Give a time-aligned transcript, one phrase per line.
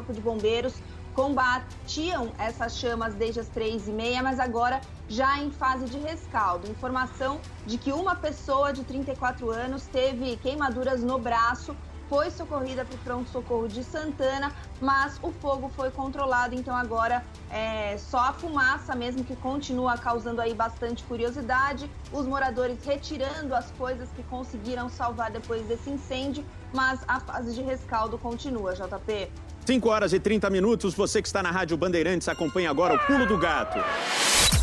[0.00, 0.74] Corpo de Bombeiros
[1.14, 6.70] combatiam essas chamas desde as três e meia, mas agora já em fase de rescaldo.
[6.70, 11.76] Informação de que uma pessoa de 34 anos teve queimaduras no braço,
[12.08, 17.96] foi socorrida para o pronto-socorro de Santana, mas o fogo foi controlado, então agora é
[17.98, 21.88] só a fumaça mesmo que continua causando aí bastante curiosidade.
[22.12, 27.62] Os moradores retirando as coisas que conseguiram salvar depois desse incêndio, mas a fase de
[27.62, 29.30] rescaldo continua, JP.
[29.70, 33.24] 5 horas e 30 minutos, você que está na Rádio Bandeirantes acompanha agora o Pulo
[33.24, 33.78] do Gato.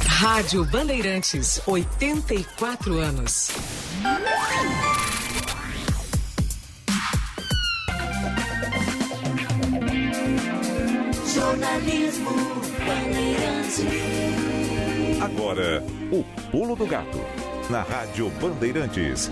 [0.05, 3.49] Rádio Bandeirantes, 84 anos.
[11.33, 12.31] Jornalismo
[12.85, 13.85] Bandeirantes.
[15.21, 17.21] Agora, o Pulo do Gato,
[17.69, 19.31] na Rádio Bandeirantes.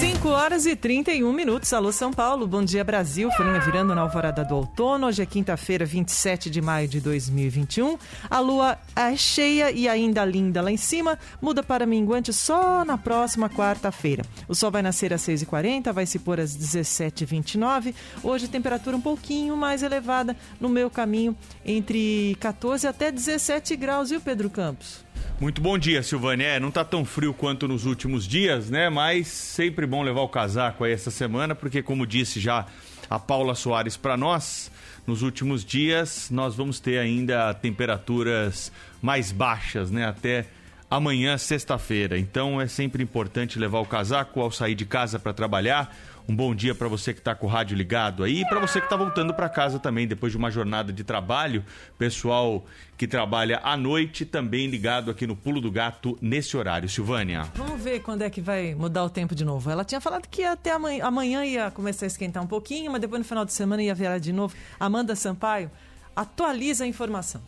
[0.00, 0.09] Bandeirantes.
[0.20, 1.72] 5 horas e 31 minutos.
[1.72, 2.46] Alô, São Paulo.
[2.46, 3.30] Bom dia, Brasil.
[3.30, 5.06] Folhinha virando na alvorada do outono.
[5.06, 7.96] Hoje é quinta-feira, 27 de maio de 2021.
[8.28, 11.18] A lua é cheia e ainda linda lá em cima.
[11.40, 14.22] Muda para minguante só na próxima quarta-feira.
[14.46, 17.94] O sol vai nascer às 6h40, vai se pôr às 17h29.
[18.22, 24.20] Hoje, temperatura um pouquinho mais elevada no meu caminho, entre 14 até 17 graus, viu,
[24.20, 25.02] Pedro Campos?
[25.40, 26.44] Muito bom dia, Silvânia.
[26.44, 28.90] É, não tá tão frio quanto nos últimos dias, né?
[28.90, 32.66] Mas sempre bom levar o casaco aí essa semana, porque como disse já
[33.08, 34.70] a Paula Soares para nós,
[35.06, 40.06] nos últimos dias nós vamos ter ainda temperaturas mais baixas, né?
[40.06, 40.46] Até
[40.90, 42.18] amanhã, sexta-feira.
[42.18, 45.96] Então é sempre importante levar o casaco ao sair de casa para trabalhar.
[46.30, 48.78] Um bom dia para você que está com o rádio ligado aí e para você
[48.78, 51.64] que está voltando para casa também depois de uma jornada de trabalho.
[51.98, 52.64] Pessoal
[52.96, 56.88] que trabalha à noite também ligado aqui no Pulo do Gato nesse horário.
[56.88, 57.48] Silvânia.
[57.56, 59.68] Vamos ver quando é que vai mudar o tempo de novo.
[59.68, 63.18] Ela tinha falado que até amanhã, amanhã ia começar a esquentar um pouquinho, mas depois
[63.18, 64.54] no final de semana ia virar de novo.
[64.78, 65.68] Amanda Sampaio
[66.14, 67.42] atualiza a informação.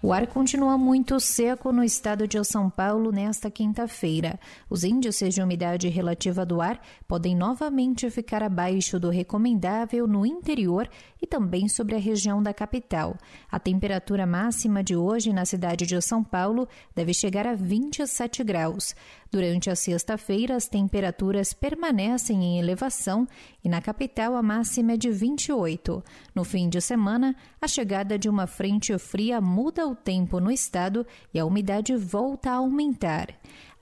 [0.00, 4.38] O ar continua muito seco no estado de São Paulo nesta quinta-feira.
[4.70, 10.88] Os índices de umidade relativa do ar podem novamente ficar abaixo do recomendável no interior
[11.20, 13.16] e também sobre a região da capital.
[13.50, 18.94] A temperatura máxima de hoje na cidade de São Paulo deve chegar a 27 graus.
[19.30, 23.28] Durante a sexta-feira, as temperaturas permanecem em elevação
[23.62, 26.02] e na capital a máxima é de 28.
[26.34, 31.06] No fim de semana, a chegada de uma frente fria muda o tempo no estado
[31.32, 33.28] e a umidade volta a aumentar.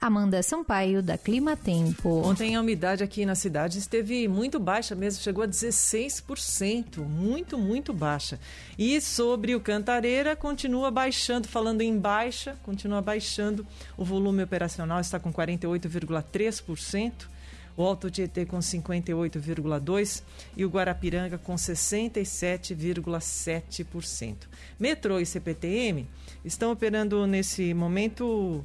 [0.00, 2.20] Amanda Sampaio, da Clima Tempo.
[2.24, 7.92] Ontem a umidade aqui na cidade esteve muito baixa mesmo, chegou a 16%, muito, muito
[7.92, 8.38] baixa.
[8.78, 13.66] E sobre o Cantareira, continua baixando, falando em baixa, continua baixando.
[13.96, 17.34] O volume operacional está com 48,3%.
[17.76, 20.22] O Alto Tietê com 58,2%
[20.56, 24.34] e o Guarapiranga com 67,7%.
[24.80, 26.08] Metrô e CPTM
[26.42, 28.64] estão operando nesse momento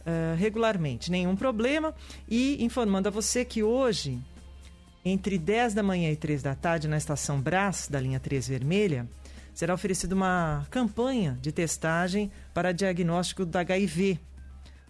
[0.00, 1.94] Uh, regularmente, nenhum problema.
[2.28, 4.18] E informando a você que hoje,
[5.04, 9.06] entre 10 da manhã e 3 da tarde, na estação Brás, da linha 3 Vermelha,
[9.52, 14.18] será oferecida uma campanha de testagem para diagnóstico da HIV,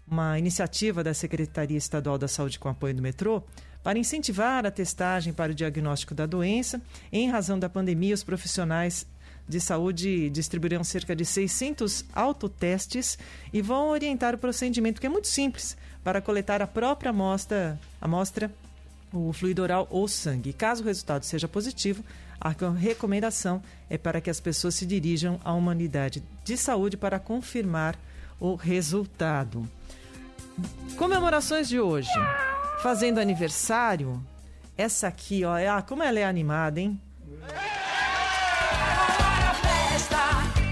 [0.07, 3.43] uma iniciativa da Secretaria Estadual da Saúde com apoio do metrô.
[3.83, 9.07] Para incentivar a testagem para o diagnóstico da doença, em razão da pandemia, os profissionais
[9.49, 13.19] de saúde distribuirão cerca de 600 autotestes
[13.53, 18.51] e vão orientar o procedimento, que é muito simples, para coletar a própria amostra, amostra
[19.13, 20.53] o fluido oral ou sangue.
[20.53, 22.05] Caso o resultado seja positivo,
[22.41, 27.19] a recomendação é para que as pessoas se dirijam à uma unidade de saúde para
[27.19, 27.99] confirmar
[28.39, 29.69] o resultado.
[30.97, 32.09] Comemorações de hoje.
[32.83, 34.25] Fazendo aniversário,
[34.77, 36.99] essa aqui, ó, ah, como ela é animada, hein?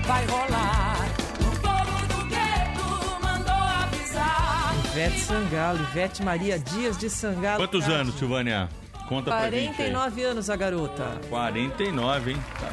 [0.08, 0.96] Vai rolar.
[1.40, 4.74] O povo do gueto mandou avisar.
[4.86, 7.58] Ivete Sangalo, Ivete Maria Dias de Sangalo.
[7.58, 8.70] Quantos anos, Silvânia?
[9.06, 9.68] Conta pra gente.
[9.82, 9.90] aí.
[9.92, 11.04] 49 anos a garota.
[11.28, 12.38] 49, hein?
[12.58, 12.68] Tá.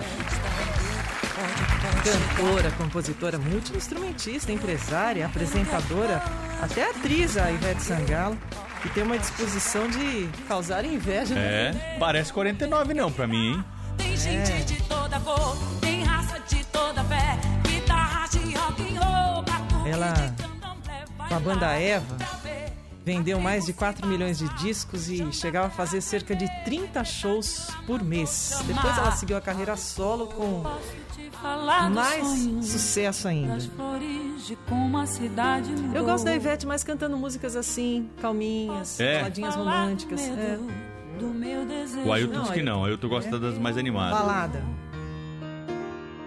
[2.03, 6.21] Cantora, compositora, multi-instrumentista, empresária, apresentadora,
[6.61, 8.37] até atriz, a Ivete Sangalo,
[8.81, 11.35] que tem uma disposição de causar inveja.
[11.35, 11.41] né?
[11.95, 13.65] É, parece 49 não pra mim, hein?
[13.97, 19.43] Tem gente de toda cor, tem raça de toda fé, guitarra de rock and roll,
[19.43, 20.35] batuque Ela,
[21.27, 22.17] com a banda Eva,
[23.03, 27.67] vendeu mais de 4 milhões de discos e chegava a fazer cerca de 30 shows
[27.85, 28.59] por mês.
[28.65, 30.63] Depois ela seguiu a carreira solo com
[31.93, 32.25] mais
[32.65, 33.57] sucesso ainda.
[35.93, 39.17] Eu gosto da Ivete, mas cantando músicas assim, calminhas, É.
[39.17, 40.21] baladinhas românticas.
[40.21, 40.59] É.
[41.19, 42.07] do meu desejo.
[42.07, 44.19] O Ailton diz que não, o Ailton gosta das mais animadas.
[44.19, 44.61] Balada.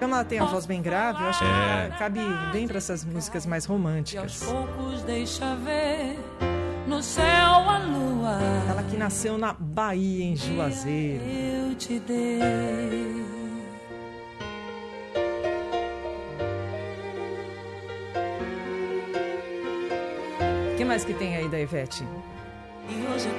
[0.00, 1.48] Como ela tem a voz bem grave, eu acho que É.
[1.86, 2.20] ela cabe
[2.52, 4.44] bem para essas músicas mais E aos românticas.
[4.44, 6.16] poucos deixa ver
[6.86, 8.38] no céu a lua.
[8.70, 11.22] Ela que nasceu na Bahia, em Juazeiro.
[11.24, 12.38] Eu te dei.
[20.72, 22.04] O que mais que tem aí da Ivete?
[22.88, 23.34] E hoje eu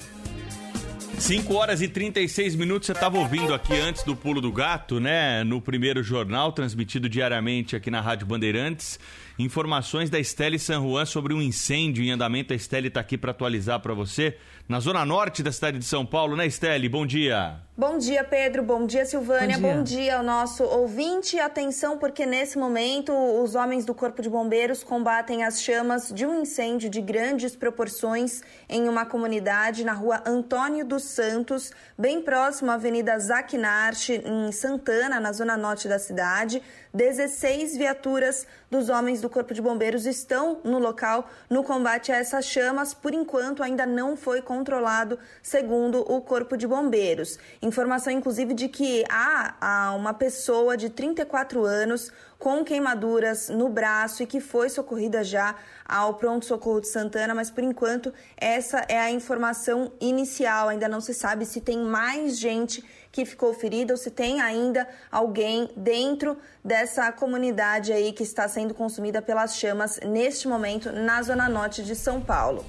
[1.18, 5.44] 5 horas e 36 minutos, você estava ouvindo aqui antes do Pulo do Gato, né?
[5.44, 9.00] No primeiro jornal, transmitido diariamente aqui na Rádio Bandeirantes.
[9.40, 12.54] Informações da Estelle San Juan sobre um incêndio em andamento.
[12.54, 14.38] A Estelle está aqui para atualizar para você.
[14.68, 16.90] Na zona norte da cidade de São Paulo, né, Estelle?
[16.90, 17.62] Bom dia.
[17.80, 18.64] Bom dia, Pedro.
[18.64, 19.56] Bom dia, Silvânia.
[19.56, 19.76] Bom dia.
[19.76, 21.40] Bom dia ao nosso ouvinte.
[21.40, 26.42] Atenção, porque nesse momento os homens do Corpo de Bombeiros combatem as chamas de um
[26.42, 32.74] incêndio de grandes proporções em uma comunidade na rua Antônio dos Santos, bem próximo à
[32.74, 36.64] Avenida Zaquinarte, em Santana, na zona norte da cidade.
[36.94, 42.46] 16 viaturas dos homens do Corpo de Bombeiros estão no local no combate a essas
[42.46, 42.96] chamas.
[42.96, 47.38] Por enquanto, ainda não foi controlado, segundo o Corpo de Bombeiros.
[47.62, 54.28] Informação, inclusive, de que há, uma pessoa de 34 anos com queimaduras no braço e
[54.28, 55.56] que foi socorrida já
[55.86, 60.70] ao pronto-socorro de Santana, mas por enquanto essa é a informação inicial.
[60.70, 64.88] Ainda não se sabe se tem mais gente que ficou ferida ou se tem ainda
[65.12, 71.50] alguém dentro dessa comunidade aí que está sendo consumida pelas chamas neste momento na zona
[71.50, 72.64] norte de São Paulo.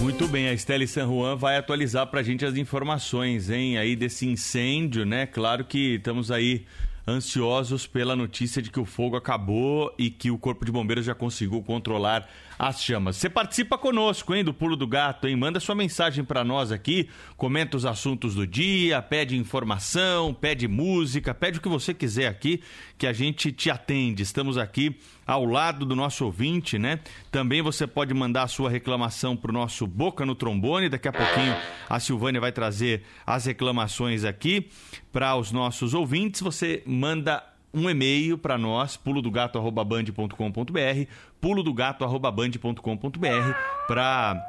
[0.00, 3.96] Muito bem, a Estelle San Juan vai atualizar para a gente as informações, hein, aí
[3.96, 5.26] desse incêndio, né?
[5.26, 6.66] Claro que estamos aí
[7.08, 11.14] ansiosos pela notícia de que o fogo acabou e que o Corpo de Bombeiros já
[11.14, 13.16] conseguiu controlar as chamas.
[13.16, 15.36] Você participa conosco, hein, do Pulo do Gato, hein?
[15.36, 21.34] Manda sua mensagem para nós aqui, comenta os assuntos do dia, pede informação, pede música,
[21.34, 22.62] pede o que você quiser aqui,
[22.96, 24.22] que a gente te atende.
[24.22, 27.00] Estamos aqui ao lado do nosso ouvinte, né?
[27.30, 30.88] Também você pode mandar a sua reclamação para o nosso Boca no Trombone.
[30.88, 31.56] Daqui a pouquinho
[31.88, 34.68] a Silvânia vai trazer as reclamações aqui
[35.12, 36.40] para os nossos ouvintes.
[36.40, 37.42] Você manda
[37.76, 43.52] um e-mail para nós, pulodogato.band.com.br, pulodogato.band.com.br,
[43.86, 44.42] para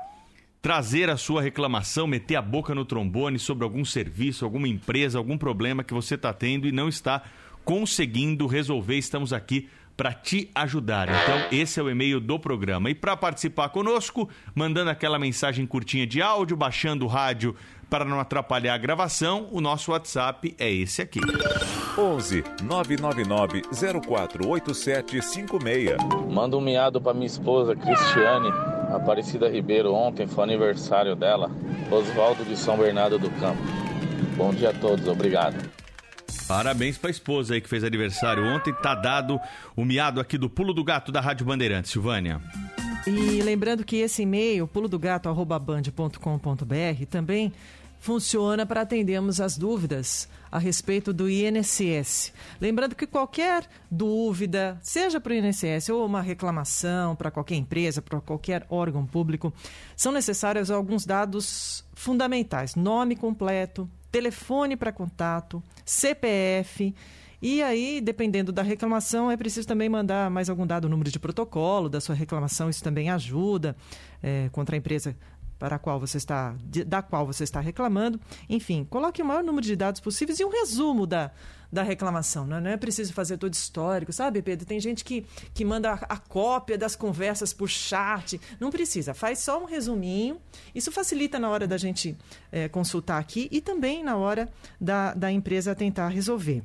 [0.61, 5.37] trazer a sua reclamação, meter a boca no trombone sobre algum serviço, alguma empresa, algum
[5.37, 7.21] problema que você está tendo e não está
[7.65, 8.97] conseguindo resolver.
[8.97, 9.67] Estamos aqui
[9.97, 11.09] para te ajudar.
[11.09, 12.89] Então, esse é o e-mail do programa.
[12.89, 17.55] E para participar conosco, mandando aquela mensagem curtinha de áudio, baixando o rádio
[17.89, 21.21] para não atrapalhar a gravação, o nosso WhatsApp é esse aqui.
[21.97, 25.97] 11 999 048756.
[26.29, 28.49] Manda um miado pra minha esposa, Cristiane
[28.93, 29.93] Aparecida Ribeiro.
[29.93, 31.49] Ontem foi aniversário dela.
[31.91, 33.61] Oswaldo de São Bernardo do Campo.
[34.35, 35.55] Bom dia a todos, obrigado.
[36.47, 38.73] Parabéns para a esposa aí que fez aniversário ontem.
[38.73, 39.39] Tá dado
[39.75, 42.39] o miado aqui do Pulo do Gato da Rádio Bandeirantes, Silvânia.
[43.07, 47.53] E lembrando que esse e-mail, pulodogato.band.com.br, também
[48.01, 52.33] funciona para atendermos as dúvidas a respeito do INSS.
[52.59, 58.19] Lembrando que qualquer dúvida, seja para o INSS ou uma reclamação para qualquer empresa, para
[58.19, 59.53] qualquer órgão público,
[59.95, 66.93] são necessários alguns dados fundamentais: nome completo, telefone para contato, CPF.
[67.41, 71.87] E aí, dependendo da reclamação, é preciso também mandar mais algum dado, número de protocolo
[71.87, 73.75] da sua reclamação, isso também ajuda
[74.23, 75.15] é, contra a empresa
[75.59, 78.19] para a qual você está, da qual você está reclamando.
[78.49, 81.31] Enfim, coloque o maior número de dados possíveis e um resumo da,
[81.71, 82.45] da reclamação.
[82.45, 82.59] Né?
[82.59, 84.65] Não é preciso fazer todo histórico, sabe, Pedro?
[84.65, 88.39] Tem gente que, que manda a, a, cópia das conversas por chat.
[88.59, 90.39] Não precisa, faz só um resuminho.
[90.75, 92.15] Isso facilita na hora da gente
[92.51, 96.63] é, consultar aqui e também na hora da, da empresa tentar resolver.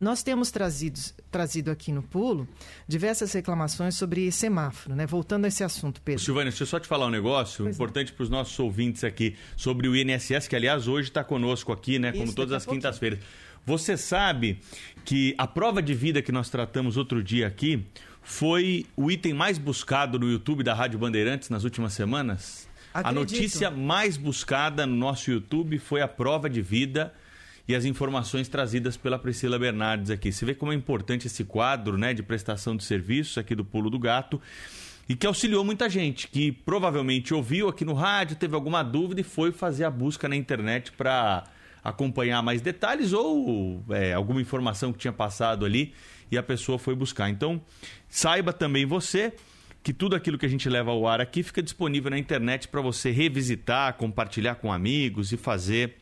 [0.00, 0.98] Nós temos trazido,
[1.30, 2.48] trazido aqui no pulo
[2.86, 5.06] diversas reclamações sobre semáforo, né?
[5.06, 6.22] Voltando a esse assunto, Pedro.
[6.22, 9.36] Silvânia, deixa eu só te falar um negócio pois importante para os nossos ouvintes aqui
[9.56, 12.12] sobre o INSS, que aliás hoje está conosco aqui, né?
[12.12, 13.20] Como Isso, todas as quintas-feiras.
[13.64, 14.60] Você sabe
[15.04, 17.86] que a prova de vida que nós tratamos outro dia aqui
[18.22, 22.68] foi o item mais buscado no YouTube da Rádio Bandeirantes nas últimas semanas?
[22.92, 23.08] Acredito.
[23.08, 27.14] A notícia mais buscada no nosso YouTube foi a prova de vida
[27.72, 30.30] e as informações trazidas pela Priscila Bernardes aqui.
[30.30, 33.88] Você vê como é importante esse quadro né, de prestação de serviços aqui do Pulo
[33.88, 34.38] do Gato
[35.08, 39.24] e que auxiliou muita gente, que provavelmente ouviu aqui no rádio, teve alguma dúvida e
[39.24, 41.44] foi fazer a busca na internet para
[41.82, 45.94] acompanhar mais detalhes ou é, alguma informação que tinha passado ali
[46.30, 47.30] e a pessoa foi buscar.
[47.30, 47.58] Então,
[48.06, 49.32] saiba também você
[49.82, 52.82] que tudo aquilo que a gente leva ao ar aqui fica disponível na internet para
[52.82, 56.01] você revisitar, compartilhar com amigos e fazer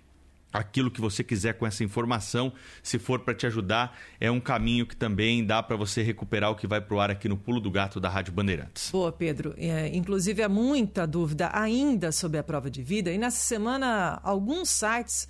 [0.53, 2.53] aquilo que você quiser com essa informação.
[2.83, 6.57] Se for para te ajudar, é um caminho que também dá para você recuperar o
[6.57, 8.91] que vai para o ar aqui no Pulo do Gato da Rádio Bandeirantes.
[8.91, 9.55] Boa, Pedro.
[9.57, 13.11] É, inclusive, há muita dúvida ainda sobre a prova de vida.
[13.11, 15.29] E nessa semana, alguns sites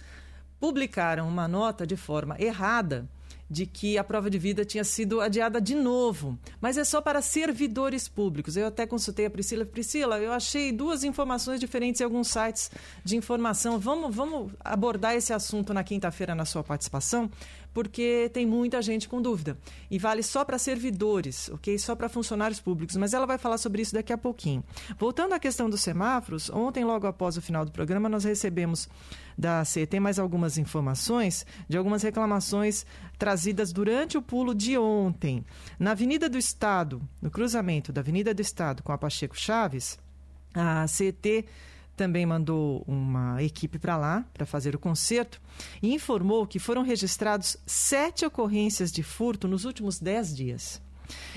[0.59, 3.09] publicaram uma nota de forma errada
[3.51, 7.21] de que a prova de vida tinha sido adiada de novo, mas é só para
[7.21, 8.57] servidores públicos.
[8.57, 9.67] Eu até consultei a Priscila.
[9.67, 12.71] Priscila, eu achei duas informações diferentes em alguns sites
[13.05, 13.79] de informação.
[13.79, 17.29] Vamos, vamos abordar esse assunto na quinta-feira na sua participação?
[17.73, 19.57] Porque tem muita gente com dúvida.
[19.91, 21.79] E vale só para servidores, ok?
[21.79, 22.97] Só para funcionários públicos.
[22.97, 24.65] Mas ela vai falar sobre isso daqui a pouquinho.
[24.99, 28.89] Voltando à questão dos semáforos, ontem, logo após o final do programa, nós recebemos
[29.37, 32.85] da CET mais algumas informações de algumas reclamações
[33.19, 35.45] trazidas durante o pulo de ontem.
[35.79, 39.99] Na Avenida do Estado, no cruzamento da Avenida do Estado com a Pacheco Chaves,
[40.55, 41.47] a CET
[42.01, 45.39] também mandou uma equipe para lá para fazer o concerto
[45.83, 50.81] e informou que foram registrados sete ocorrências de furto nos últimos dez dias.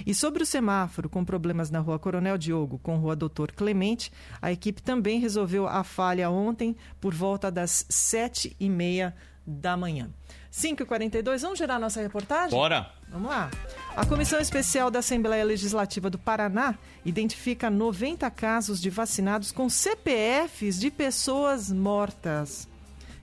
[0.06, 4.10] E sobre o semáforo com problemas na rua Coronel Diogo com rua Doutor Clemente,
[4.42, 9.14] a equipe também resolveu a falha ontem por volta das sete e meia
[9.46, 10.12] da manhã.
[10.54, 12.52] 5h42, vamos gerar nossa reportagem?
[12.52, 12.92] Bora!
[13.10, 13.50] Vamos lá.
[13.96, 20.80] A Comissão Especial da Assembleia Legislativa do Paraná identifica 90 casos de vacinados com CPFs
[20.80, 22.68] de pessoas mortas.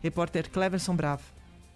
[0.02, 1.22] Repórter Cleverson Bravo.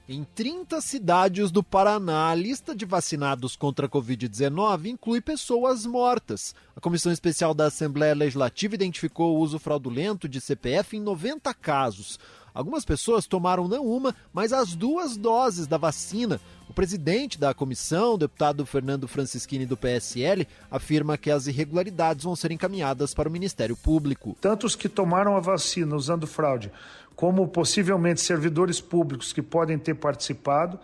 [0.08, 6.54] Em 30 cidades do Paraná, a lista de vacinados contra a Covid-19 inclui pessoas mortas.
[6.76, 12.18] A Comissão Especial da Assembleia Legislativa identificou o uso fraudulento de CPF em 90 casos.
[12.54, 16.40] Algumas pessoas tomaram não uma, mas as duas doses da vacina.
[16.68, 22.36] O presidente da comissão, o deputado Fernando Francischini do PSL, afirma que as irregularidades vão
[22.36, 24.36] ser encaminhadas para o Ministério Público.
[24.40, 26.70] Tanto os que tomaram a vacina usando fraude,
[27.16, 30.78] como possivelmente servidores públicos que podem ter participado,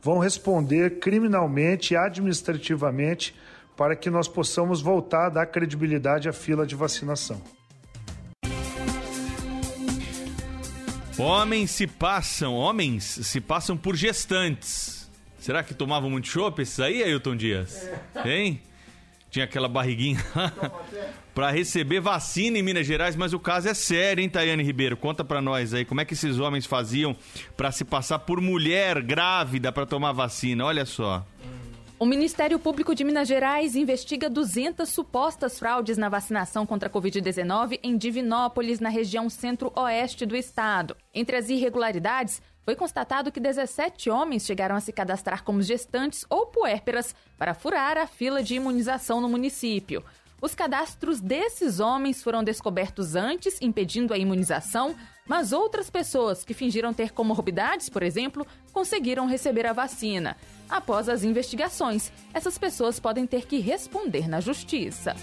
[0.00, 3.34] vão responder criminalmente e administrativamente
[3.76, 7.42] para que nós possamos voltar a dar credibilidade à fila de vacinação.
[11.18, 15.10] Homens se passam, homens se passam por gestantes.
[15.38, 17.88] Será que tomavam muito chopp esses aí, Ailton Dias?
[18.24, 18.60] Hein?
[19.30, 20.22] Tinha aquela barriguinha
[21.34, 24.96] para receber vacina em Minas Gerais, mas o caso é sério, hein, Tayane Ribeiro?
[24.96, 27.16] Conta para nós aí, como é que esses homens faziam
[27.56, 30.64] para se passar por mulher grávida para tomar vacina?
[30.64, 31.26] Olha só.
[31.98, 37.80] O Ministério Público de Minas Gerais investiga 200 supostas fraudes na vacinação contra a Covid-19
[37.82, 40.94] em Divinópolis, na região centro-oeste do estado.
[41.14, 46.44] Entre as irregularidades, foi constatado que 17 homens chegaram a se cadastrar como gestantes ou
[46.44, 50.04] puérperas para furar a fila de imunização no município.
[50.42, 54.94] Os cadastros desses homens foram descobertos antes, impedindo a imunização,
[55.26, 60.36] mas outras pessoas que fingiram ter comorbidades, por exemplo, conseguiram receber a vacina.
[60.68, 65.14] Após as investigações, essas pessoas podem ter que responder na justiça.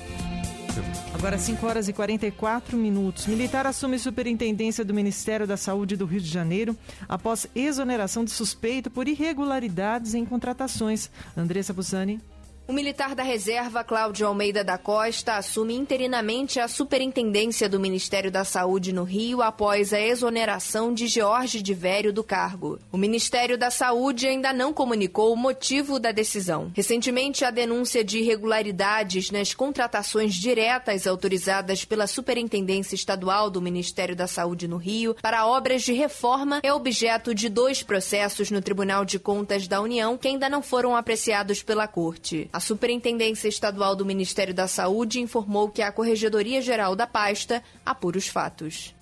[1.14, 3.28] Agora 5 horas e 44 minutos.
[3.28, 6.76] Militar assume superintendência do Ministério da Saúde do Rio de Janeiro
[7.08, 11.10] após exoneração de suspeito por irregularidades em contratações.
[11.38, 12.20] Andressa Busani.
[12.66, 18.46] O militar da reserva, Cláudio Almeida da Costa, assume interinamente a superintendência do Ministério da
[18.46, 22.80] Saúde no Rio após a exoneração de Jorge de Vério do cargo.
[22.90, 26.72] O Ministério da Saúde ainda não comunicou o motivo da decisão.
[26.74, 34.26] Recentemente, a denúncia de irregularidades nas contratações diretas autorizadas pela Superintendência Estadual do Ministério da
[34.26, 39.20] Saúde no Rio para obras de reforma é objeto de dois processos no Tribunal de
[39.20, 42.50] Contas da União que ainda não foram apreciados pela Corte.
[42.54, 48.16] A Superintendência Estadual do Ministério da Saúde informou que a Corregedoria Geral da pasta apura
[48.16, 48.94] os fatos.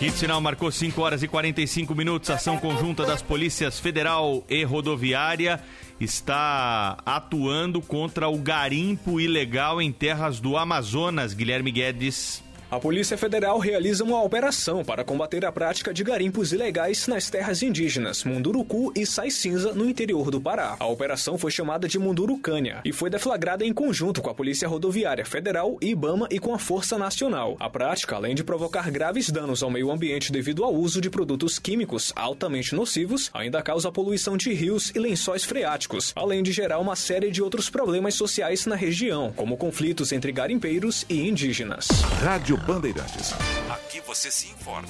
[0.00, 2.28] Quinto sinal marcou 5 horas e 45 minutos.
[2.28, 5.62] Ação conjunta das polícias federal e rodoviária
[6.00, 11.34] está atuando contra o garimpo ilegal em terras do Amazonas.
[11.34, 12.42] Guilherme Guedes.
[12.76, 17.62] A Polícia Federal realiza uma operação para combater a prática de garimpos ilegais nas terras
[17.62, 20.76] indígenas Munduruku e Sai Cinza, no interior do Pará.
[20.78, 25.24] A operação foi chamada de Mundurucânia e foi deflagrada em conjunto com a Polícia Rodoviária
[25.24, 27.56] Federal, IBAMA e com a Força Nacional.
[27.58, 31.58] A prática, além de provocar graves danos ao meio ambiente devido ao uso de produtos
[31.58, 36.94] químicos altamente nocivos, ainda causa poluição de rios e lençóis freáticos, além de gerar uma
[36.94, 41.88] série de outros problemas sociais na região, como conflitos entre garimpeiros e indígenas.
[42.20, 43.32] Rádio Bandeirantes.
[43.70, 44.88] Aqui você se informa.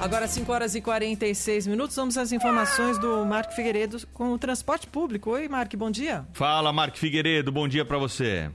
[0.00, 4.88] Agora 5 horas e 46 minutos, vamos às informações do Marco Figueiredo com o transporte
[4.88, 5.30] público.
[5.30, 6.26] Oi, Marco, bom dia.
[6.32, 8.50] Fala, Marco Figueiredo, bom dia para você.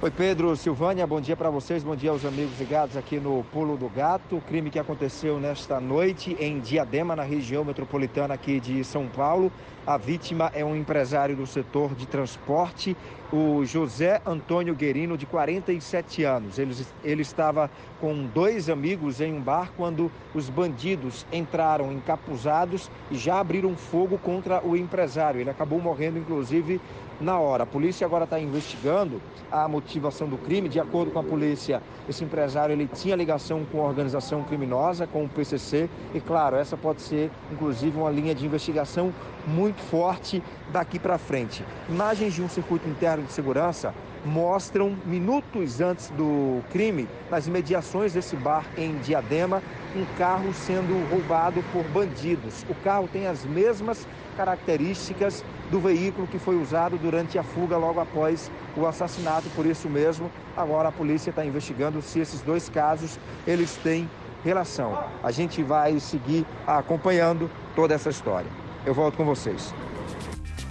[0.00, 3.76] Oi, Pedro Silvânia, bom dia para vocês, bom dia aos amigos ligados aqui no Pulo
[3.76, 4.38] do Gato.
[4.38, 9.52] O crime que aconteceu nesta noite em Diadema, na região metropolitana aqui de São Paulo.
[9.84, 12.96] A vítima é um empresário do setor de transporte,
[13.32, 16.56] o José Antônio Guerino, de 47 anos.
[16.56, 16.72] Ele,
[17.02, 17.68] ele estava
[18.00, 24.18] com dois amigos em um bar quando os bandidos entraram encapuzados e já abriram fogo
[24.18, 25.40] contra o empresário.
[25.40, 26.80] Ele acabou morrendo, inclusive,
[27.20, 27.62] na hora.
[27.62, 29.20] A polícia agora está investigando
[29.50, 30.68] a motivação do crime.
[30.68, 35.24] De acordo com a polícia, esse empresário ele tinha ligação com a organização criminosa, com
[35.24, 35.88] o PCC.
[36.14, 39.12] E claro, essa pode ser, inclusive, uma linha de investigação
[39.46, 41.64] muito forte daqui para frente.
[41.88, 48.36] Imagens de um circuito interno de segurança mostram minutos antes do crime, nas imediações desse
[48.36, 49.62] bar em Diadema,
[49.96, 52.64] um carro sendo roubado por bandidos.
[52.68, 58.00] O carro tem as mesmas características do veículo que foi usado durante a fuga logo
[58.00, 59.48] após o assassinato.
[59.50, 64.08] Por isso mesmo, agora a polícia está investigando se esses dois casos eles têm
[64.44, 65.04] relação.
[65.22, 68.61] A gente vai seguir acompanhando toda essa história.
[68.84, 69.72] Eu volto com vocês.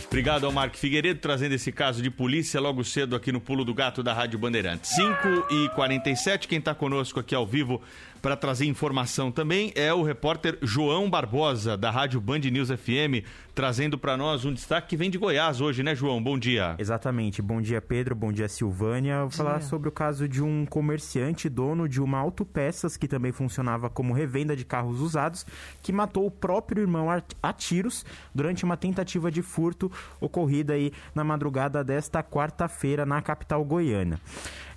[0.08, 3.74] Obrigado ao Marco Figueiredo trazendo esse caso de polícia logo cedo aqui no Pulo do
[3.74, 4.91] Gato da Rádio Bandeirantes.
[4.91, 5.13] 5
[5.50, 7.82] e 47 quem está conosco aqui ao vivo
[8.21, 13.97] para trazer informação também é o repórter João Barbosa, da Rádio Band News FM, trazendo
[13.97, 16.21] para nós um destaque que vem de Goiás hoje, né, João?
[16.21, 16.75] Bom dia.
[16.77, 17.41] Exatamente.
[17.41, 18.13] Bom dia, Pedro.
[18.13, 19.21] Bom dia, Silvânia.
[19.21, 23.89] Vou falar sobre o caso de um comerciante dono de uma autopeças que também funcionava
[23.89, 25.45] como revenda de carros usados,
[25.81, 31.23] que matou o próprio irmão a tiros durante uma tentativa de furto ocorrida aí na
[31.23, 34.19] madrugada desta quarta-feira na capital goiana.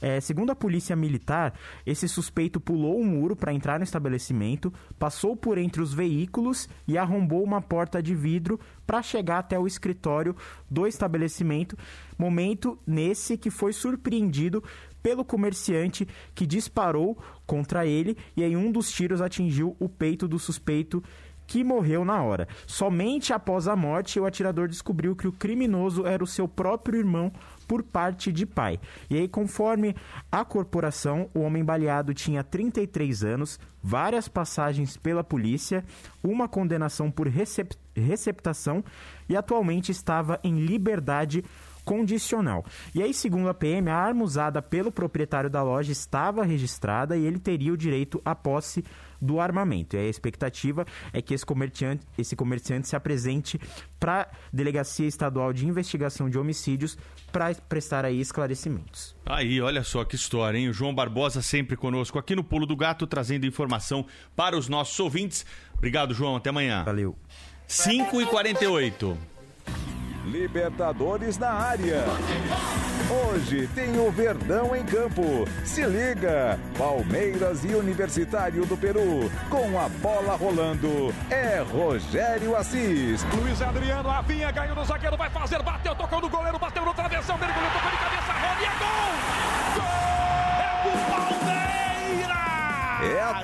[0.06, 1.54] É, segundo a polícia militar,
[1.86, 6.98] esse suspeito pulou o muro para entrar no estabelecimento, passou por entre os veículos e
[6.98, 10.36] arrombou uma porta de vidro para chegar até o escritório
[10.70, 11.74] do estabelecimento.
[12.18, 14.62] Momento nesse que foi surpreendido
[15.02, 20.38] pelo comerciante que disparou contra ele e aí um dos tiros atingiu o peito do
[20.38, 21.02] suspeito
[21.46, 22.48] que morreu na hora.
[22.66, 27.32] Somente após a morte, o atirador descobriu que o criminoso era o seu próprio irmão
[27.66, 28.78] por parte de pai.
[29.10, 29.94] E aí, conforme
[30.30, 35.84] a corporação, o homem baleado tinha 33 anos, várias passagens pela polícia,
[36.22, 38.82] uma condenação por recep receptação
[39.28, 41.44] e atualmente estava em liberdade
[41.84, 42.64] condicional.
[42.94, 47.24] E aí, segundo a PM, a arma usada pelo proprietário da loja estava registrada e
[47.24, 48.84] ele teria o direito à posse
[49.24, 49.96] do armamento.
[49.96, 53.58] E a expectativa é que esse comerciante, esse comerciante se apresente
[53.98, 56.98] para a Delegacia Estadual de Investigação de Homicídios
[57.32, 59.16] para prestar aí esclarecimentos.
[59.26, 60.68] Aí, olha só que história, hein?
[60.68, 64.06] O João Barbosa sempre conosco aqui no Pulo do Gato, trazendo informação
[64.36, 65.46] para os nossos ouvintes.
[65.76, 66.36] Obrigado, João.
[66.36, 66.84] Até amanhã.
[66.84, 67.16] Valeu.
[67.66, 69.34] 5 e 48
[70.24, 72.04] Libertadores na área.
[73.28, 75.46] Hoje tem o Verdão em campo.
[75.64, 76.58] Se liga!
[76.78, 79.30] Palmeiras e Universitário do Peru.
[79.50, 83.22] Com a bola rolando, é Rogério Assis.
[83.34, 87.36] Luiz Adriano, Avinha, ganhou no zagueiro, vai fazer, bateu, tocou no goleiro, bateu no travessão
[87.36, 88.23] goleiro tocou de cabeça,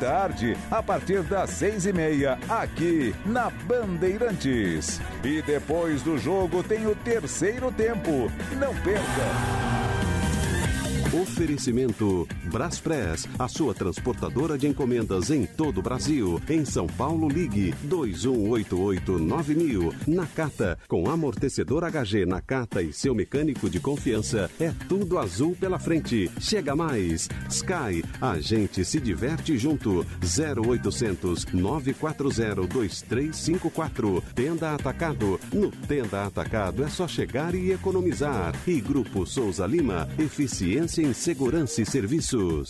[0.00, 5.00] tarde, a partir das seis e meia, aqui na Bandeirantes.
[5.22, 8.32] E depois do jogo tem o terceiro tempo.
[8.58, 9.59] Não perca!
[11.20, 16.40] Oferecimento Braspress, a sua transportadora de encomendas em todo o Brasil.
[16.48, 19.92] Em São Paulo, ligue 21889000.
[20.06, 26.30] Nakata, com amortecedor HG Nakata e seu mecânico de confiança, é tudo azul pela frente.
[26.40, 27.28] Chega mais.
[27.50, 30.06] Sky, a gente se diverte junto.
[30.22, 34.22] 0800 940 2354.
[34.34, 35.38] Tenda Atacado.
[35.52, 38.54] No Tenda Atacado é só chegar e economizar.
[38.66, 42.68] E Grupo Souza Lima, eficiência em segurança e serviços.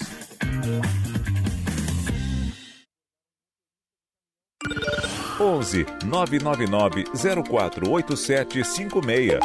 [5.40, 9.40] Onze nove nove nove zero quatro oito sete cinco meia.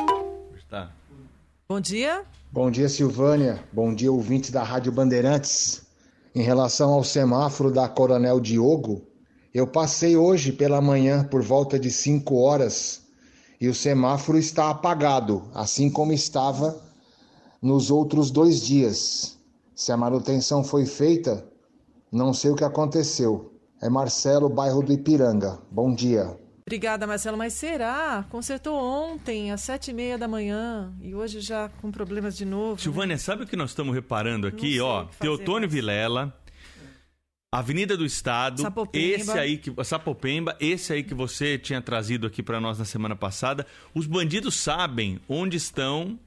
[1.67, 2.23] Bom dia.
[2.51, 3.63] Bom dia, Silvânia.
[3.73, 5.81] Bom dia, ouvintes da Rádio Bandeirantes.
[6.35, 9.01] Em relação ao semáforo da Coronel Diogo,
[9.53, 13.01] eu passei hoje pela manhã por volta de 5 horas
[13.59, 16.84] e o semáforo está apagado, assim como estava
[17.65, 19.39] nos outros dois dias.
[19.73, 21.43] Se a manutenção foi feita,
[22.11, 23.51] não sei o que aconteceu.
[23.81, 25.59] É Marcelo, bairro do Ipiranga.
[25.71, 26.37] Bom dia.
[26.61, 27.35] Obrigada, Marcelo.
[27.35, 28.23] Mas será?
[28.29, 32.79] Consertou ontem, às sete e meia da manhã, e hoje já com problemas de novo.
[32.79, 34.79] Silvânia, sabe o que nós estamos reparando aqui?
[34.79, 36.33] Ó, Teotônio Vilela,
[37.51, 39.15] Avenida do Estado, Sapopemba.
[39.15, 43.15] esse aí que Sapopemba, esse aí que você tinha trazido aqui para nós na semana
[43.15, 43.65] passada.
[43.93, 46.19] Os bandidos sabem onde estão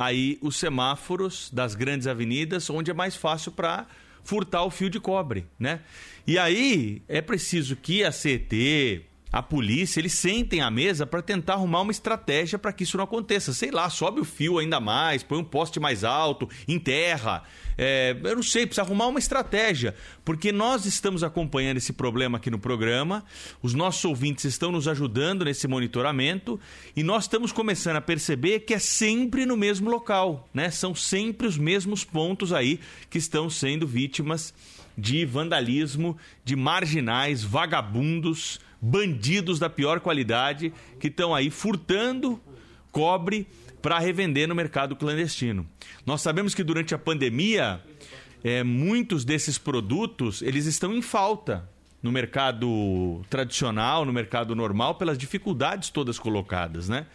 [0.00, 3.86] aí os semáforos das grandes avenidas, onde é mais fácil para
[4.24, 5.80] furtar o fio de cobre, né?
[6.26, 11.54] E aí é preciso que a CET, a polícia, eles sentem à mesa para tentar
[11.54, 13.52] arrumar uma estratégia para que isso não aconteça.
[13.52, 17.44] Sei lá, sobe o fio ainda mais, põe um poste mais alto, enterra.
[17.78, 19.94] É, eu não sei, precisa arrumar uma estratégia.
[20.24, 23.24] Porque nós estamos acompanhando esse problema aqui no programa,
[23.62, 26.58] os nossos ouvintes estão nos ajudando nesse monitoramento
[26.96, 30.70] e nós estamos começando a perceber que é sempre no mesmo local, né?
[30.70, 34.52] São sempre os mesmos pontos aí que estão sendo vítimas
[34.98, 42.40] de vandalismo, de marginais, vagabundos, bandidos da pior qualidade que estão aí furtando
[42.90, 43.46] cobre
[43.80, 45.66] para revender no mercado clandestino.
[46.04, 47.80] Nós sabemos que durante a pandemia,
[48.42, 51.68] é, muitos desses produtos eles estão em falta
[52.02, 57.06] no mercado tradicional, no mercado normal, pelas dificuldades todas colocadas, né?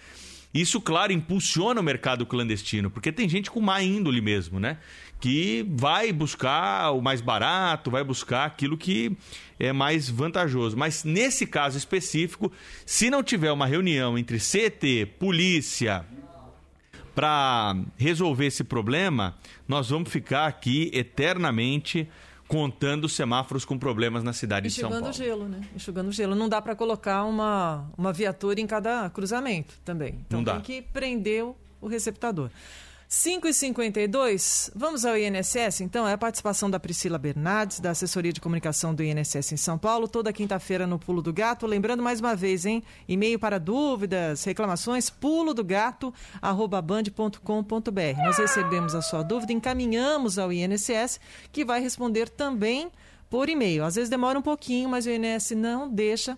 [0.54, 4.78] Isso, claro, impulsiona o mercado clandestino, porque tem gente com má índole mesmo, né?
[5.26, 9.18] Que vai buscar o mais barato, vai buscar aquilo que
[9.60, 10.78] é mais vantajoso.
[10.78, 12.52] Mas nesse caso específico,
[12.86, 16.06] se não tiver uma reunião entre CT, polícia,
[17.16, 19.36] para resolver esse problema,
[19.68, 22.08] nós vamos ficar aqui eternamente
[22.48, 25.18] contando semáforos com problemas na cidade de São Enxugando Paulo.
[25.18, 25.62] gelo, né?
[25.76, 26.36] Enxugando gelo.
[26.36, 30.20] Não dá para colocar uma, uma viatura em cada cruzamento também.
[30.28, 30.54] Então Não dá.
[30.54, 31.44] tem que prender
[31.82, 32.52] o receptador.
[33.08, 38.34] 5 e 52 vamos ao INSS, então, é a participação da Priscila Bernardes, da assessoria
[38.34, 41.68] de comunicação do INSS em São Paulo, toda quinta-feira no Pulo do Gato.
[41.68, 42.84] Lembrando mais uma vez, hein?
[43.08, 46.84] E-mail para dúvidas, reclamações, pulo do gato, arroba.
[48.24, 51.20] Nós recebemos a sua dúvida, encaminhamos ao INSS,
[51.52, 52.92] que vai responder também
[53.30, 53.86] por e-mail.
[53.86, 56.38] Às vezes demora um pouquinho, mas o INSS não deixa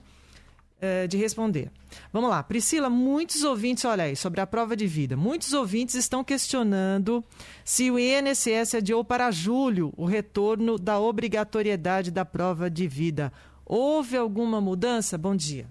[0.80, 1.72] eh, de responder.
[2.12, 6.24] Vamos lá, Priscila, muitos ouvintes, olha aí, sobre a prova de vida, muitos ouvintes estão
[6.24, 7.24] questionando
[7.64, 13.32] se o INSS adiou para julho o retorno da obrigatoriedade da prova de vida.
[13.66, 15.18] Houve alguma mudança?
[15.18, 15.66] Bom dia.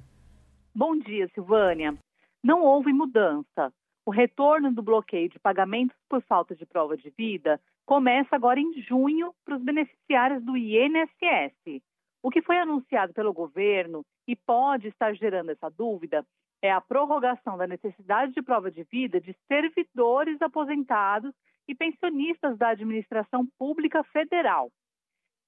[0.74, 1.96] Bom dia, Silvânia.
[2.42, 3.72] Não houve mudança.
[4.04, 8.82] O retorno do bloqueio de pagamentos por falta de prova de vida começa agora em
[8.82, 11.82] junho para os beneficiários do INSS.
[12.26, 16.26] O que foi anunciado pelo governo e pode estar gerando essa dúvida
[16.60, 21.32] é a prorrogação da necessidade de prova de vida de servidores aposentados
[21.68, 24.72] e pensionistas da administração pública federal.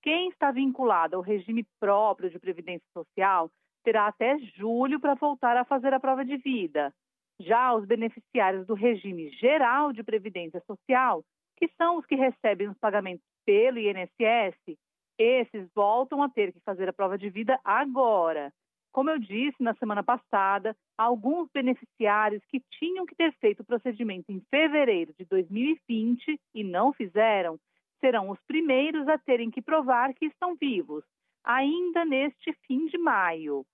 [0.04, 3.50] Quem está vinculado ao regime próprio de previdência social
[3.82, 6.94] terá até julho para voltar a fazer a prova de vida.
[7.40, 11.24] Já os beneficiários do regime geral de previdência social,
[11.56, 14.78] que são os que recebem os pagamentos pelo INSS,
[15.18, 18.52] esses voltam a ter que fazer a prova de vida agora.
[18.92, 24.30] Como eu disse na semana passada, alguns beneficiários que tinham que ter feito o procedimento
[24.30, 27.58] em fevereiro de 2020 e não fizeram,
[28.00, 31.04] serão os primeiros a terem que provar que estão vivos,
[31.44, 33.64] ainda neste fim de maio.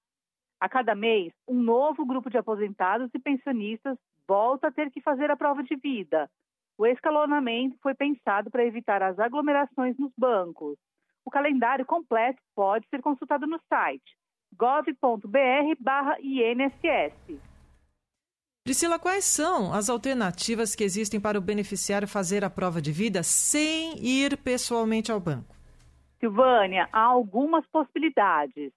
[0.60, 5.30] A cada mês, um novo grupo de aposentados e pensionistas volta a ter que fazer
[5.30, 6.30] a prova de vida.
[6.78, 10.76] O escalonamento foi pensado para evitar as aglomerações nos bancos.
[11.24, 14.16] O calendário completo pode ser consultado no site
[14.56, 15.24] gov.br/inss.
[18.64, 23.22] Priscila, quais são as alternativas que existem para o beneficiário fazer a prova de vida
[23.22, 25.54] sem ir pessoalmente ao banco?
[26.18, 28.72] Silvânia, há algumas possibilidades.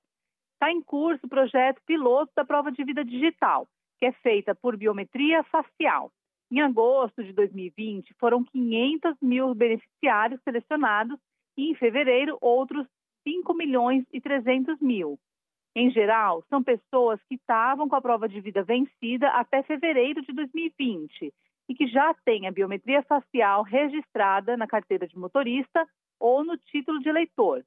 [0.54, 3.66] Está em curso o projeto piloto da prova de vida digital,
[3.98, 6.12] que é feita por biometria facial.
[6.52, 11.18] Em agosto de 2020, foram 500 mil beneficiários selecionados
[11.58, 12.88] e, em fevereiro, outros
[13.24, 15.20] 5 milhões e 300 mil.
[15.76, 20.32] Em geral, são pessoas que estavam com a prova de vida vencida até fevereiro de
[20.34, 21.34] 2020
[21.70, 25.88] e que já têm a biometria facial registrada na carteira de motorista
[26.20, 27.64] ou no título de eleitor.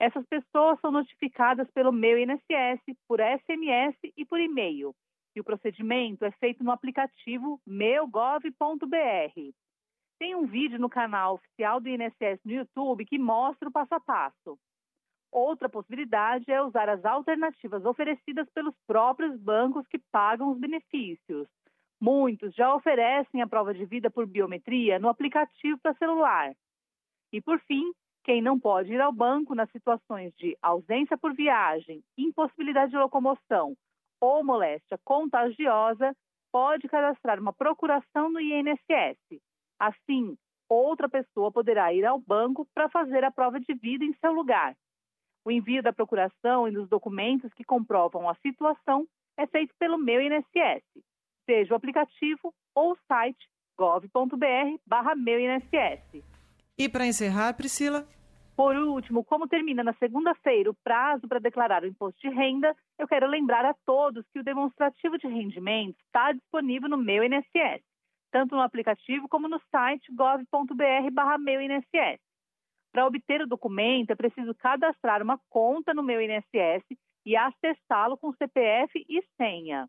[0.00, 4.94] Essas pessoas são notificadas pelo meu INSS, por SMS e por e-mail.
[5.34, 8.52] E o procedimento é feito no aplicativo meugov.br.
[10.18, 14.00] Tem um vídeo no canal oficial do INSS no YouTube que mostra o passo a
[14.00, 14.58] passo.
[15.30, 21.46] Outra possibilidade é usar as alternativas oferecidas pelos próprios bancos que pagam os benefícios.
[22.00, 26.52] Muitos já oferecem a prova de vida por biometria no aplicativo para celular.
[27.32, 27.92] E, por fim,
[28.24, 33.76] quem não pode ir ao banco nas situações de ausência por viagem, impossibilidade de locomoção
[34.20, 36.16] ou moléstia contagiosa,
[36.50, 39.40] pode cadastrar uma procuração no INSS.
[39.78, 40.36] Assim,
[40.68, 44.76] outra pessoa poderá ir ao banco para fazer a prova de vida em seu lugar.
[45.44, 50.20] O envio da procuração e dos documentos que comprovam a situação é feito pelo meu
[50.20, 50.82] INSS,
[51.46, 56.22] seja o aplicativo ou o site gov.br meu INSS.
[56.76, 58.06] E para encerrar, Priscila?
[58.56, 63.06] Por último, como termina na segunda-feira o prazo para declarar o imposto de renda, eu
[63.06, 67.84] quero lembrar a todos que o demonstrativo de rendimento está disponível no meu INSS,
[68.30, 72.20] tanto no aplicativo como no site gov.br barra meu INSS.
[72.92, 76.84] Para obter o documento, é preciso cadastrar uma conta no meu INSS
[77.26, 79.88] e acessá-lo com CPF e senha.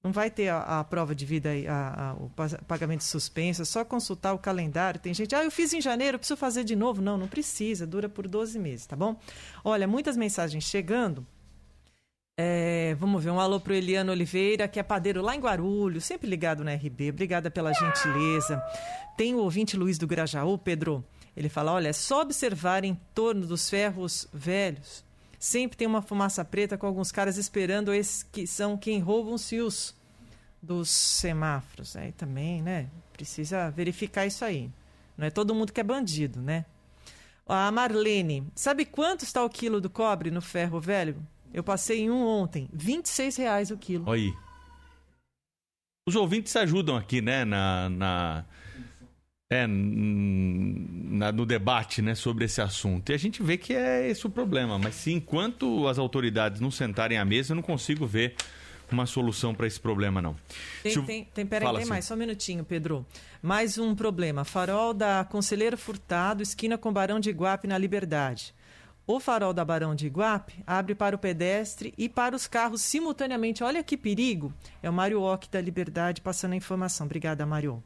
[0.02, 2.30] Não vai ter a, a prova de vida, a, a, o
[2.66, 4.98] pagamento suspenso, é só consultar o calendário.
[4.98, 7.02] Tem gente, ah, eu fiz em janeiro, preciso fazer de novo.
[7.02, 9.20] Não, não precisa, dura por 12 meses, tá bom?
[9.62, 11.26] Olha, muitas mensagens chegando.
[12.42, 16.26] É, vamos ver, um alô pro Eliano Oliveira, que é padeiro lá em Guarulhos, sempre
[16.26, 17.10] ligado na RB.
[17.10, 18.64] Obrigada pela gentileza.
[19.14, 21.04] Tem o ouvinte Luiz do Grajaú, Pedro.
[21.36, 25.04] Ele fala: olha, é só observar em torno dos ferros velhos.
[25.38, 29.46] Sempre tem uma fumaça preta com alguns caras esperando esses que são quem roubam os
[29.46, 29.94] fios
[30.62, 31.94] dos semáforos.
[31.94, 32.88] Aí também, né?
[33.12, 34.70] Precisa verificar isso aí.
[35.14, 36.64] Não é todo mundo que é bandido, né?
[37.46, 41.16] A Marlene, sabe quanto está o quilo do cobre no ferro velho?
[41.52, 44.04] Eu passei em um ontem, 26 reais o quilo.
[44.06, 44.34] Olha aí.
[46.08, 48.44] Os ouvintes ajudam aqui, né, na, na,
[49.50, 53.10] é, na, no debate né, sobre esse assunto.
[53.10, 54.78] E a gente vê que é esse o problema.
[54.78, 58.34] Mas se enquanto as autoridades não sentarem à mesa, eu não consigo ver
[58.92, 60.36] uma solução para esse problema, não.
[60.82, 61.02] Tem, Se...
[61.02, 61.88] tem, tem, peraí, tem assim.
[61.88, 63.06] mais, só um minutinho, Pedro.
[63.42, 64.44] Mais um problema.
[64.44, 68.54] Farol da Conselheiro Furtado, esquina com Barão de Iguape, na Liberdade.
[69.12, 73.64] O farol da Barão de Iguape abre para o pedestre e para os carros simultaneamente.
[73.64, 74.54] Olha que perigo.
[74.80, 77.06] É o Mário Ock da Liberdade passando a informação.
[77.06, 77.82] Obrigada, Mário.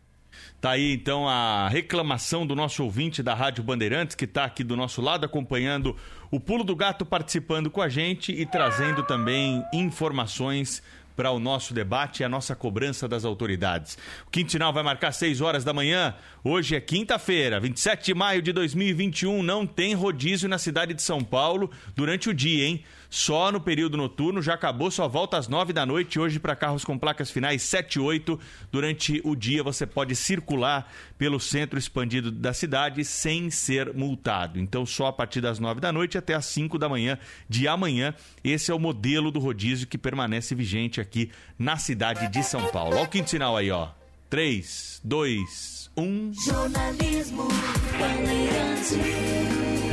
[0.61, 4.77] Tá aí então a reclamação do nosso ouvinte da Rádio Bandeirantes, que está aqui do
[4.77, 5.97] nosso lado acompanhando
[6.31, 10.83] o Pulo do Gato, participando com a gente e trazendo também informações
[11.16, 13.96] para o nosso debate e a nossa cobrança das autoridades.
[14.27, 16.14] O Quintinal vai marcar 6 horas da manhã.
[16.42, 19.42] Hoje é quinta-feira, 27 de maio de 2021.
[19.42, 22.85] Não tem rodízio na cidade de São Paulo durante o dia, hein?
[23.14, 26.18] Só no período noturno, já acabou, só volta às 9 da noite.
[26.18, 28.40] Hoje, para carros com placas finais 7 e 8.
[28.72, 34.59] Durante o dia, você pode circular pelo centro expandido da cidade sem ser multado.
[34.59, 37.16] Então, só a partir das 9 da noite até às 5 da manhã
[37.48, 38.12] de amanhã.
[38.42, 42.96] Esse é o modelo do rodízio que permanece vigente aqui na cidade de São Paulo.
[42.96, 43.90] Olha o quinto sinal aí, ó.
[44.29, 46.33] 3, 2, 1.
[46.46, 47.46] Jornalismo
[47.96, 49.84] Bandeirantes.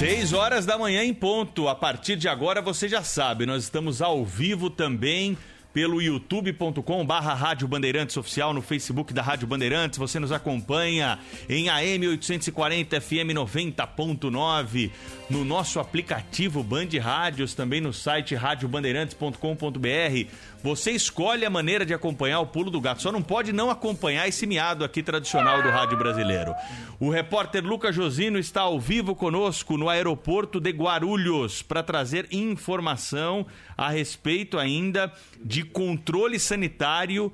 [0.00, 1.68] 6 horas da manhã em ponto.
[1.68, 5.36] A partir de agora você já sabe, nós estamos ao vivo também
[5.74, 9.98] pelo youtube.com barra Rádio Bandeirantes Oficial, no Facebook da Rádio Bandeirantes.
[9.98, 11.18] Você nos acompanha
[11.50, 14.90] em AM 840 FM 90.9,
[15.30, 20.30] no nosso aplicativo Band Rádios, também no site radiobandeirantes.com.br.
[20.62, 23.00] Você escolhe a maneira de acompanhar o Pulo do Gato.
[23.00, 26.52] Só não pode não acompanhar esse miado aqui tradicional do rádio brasileiro.
[26.98, 33.46] O repórter Lucas Josino está ao vivo conosco no aeroporto de Guarulhos para trazer informação
[33.78, 35.12] a respeito ainda
[35.42, 37.32] de controle sanitário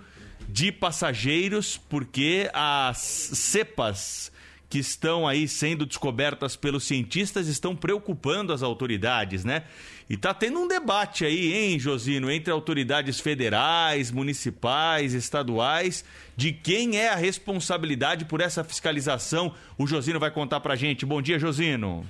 [0.49, 4.31] de passageiros, porque as cepas
[4.69, 9.65] que estão aí sendo descobertas pelos cientistas estão preocupando as autoridades, né?
[10.09, 16.05] E tá tendo um debate aí, hein, Josino, entre autoridades federais, municipais, estaduais,
[16.37, 19.55] de quem é a responsabilidade por essa fiscalização.
[19.79, 21.07] O Josino vai contar pra gente.
[21.07, 22.05] Bom dia, Josino.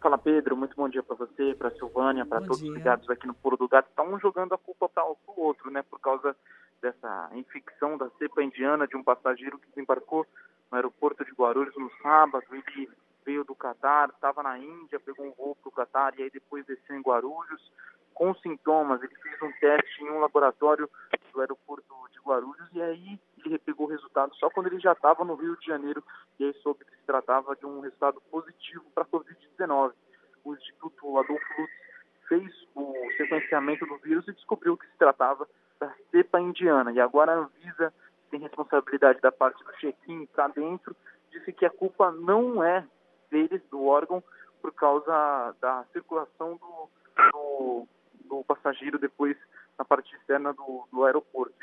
[0.00, 2.72] Fala Pedro, muito bom dia para você, para Silvânia, para todos dia.
[2.72, 3.88] ligados aqui no Puro do Gato.
[3.88, 5.82] Está um jogando a culpa para o outro, né?
[5.88, 6.34] Por causa
[6.82, 10.26] dessa infecção da cepa indiana de um passageiro que desembarcou
[10.72, 12.44] no aeroporto de Guarulhos no sábado.
[12.50, 12.88] Ele
[13.24, 16.64] veio do Catar, estava na Índia, pegou um voo para o Catar e aí depois
[16.64, 17.70] desceu em Guarulhos
[18.14, 19.02] com sintomas.
[19.02, 20.88] Ele fez um teste em um laboratório
[21.32, 25.24] do aeroporto de Guarulhos e aí ele pegou o resultado só quando ele já estava
[25.24, 26.02] no Rio de Janeiro
[26.40, 29.92] e aí soube que se tratava de um resultado positivo para a Covid-19.
[30.44, 31.72] O Instituto Adolfo Lutz
[32.28, 35.46] fez o sequenciamento do vírus e descobriu que se tratava
[35.78, 36.92] da cepa indiana.
[36.92, 37.92] E agora a Anvisa
[38.32, 40.96] tem responsabilidade da parte do check-in, está dentro,
[41.30, 42.84] disse que a culpa não é
[43.30, 44.24] deles, do órgão,
[44.62, 46.88] por causa da circulação do,
[47.30, 47.86] do,
[48.24, 49.36] do passageiro depois
[49.78, 51.54] na parte externa do, do aeroporto.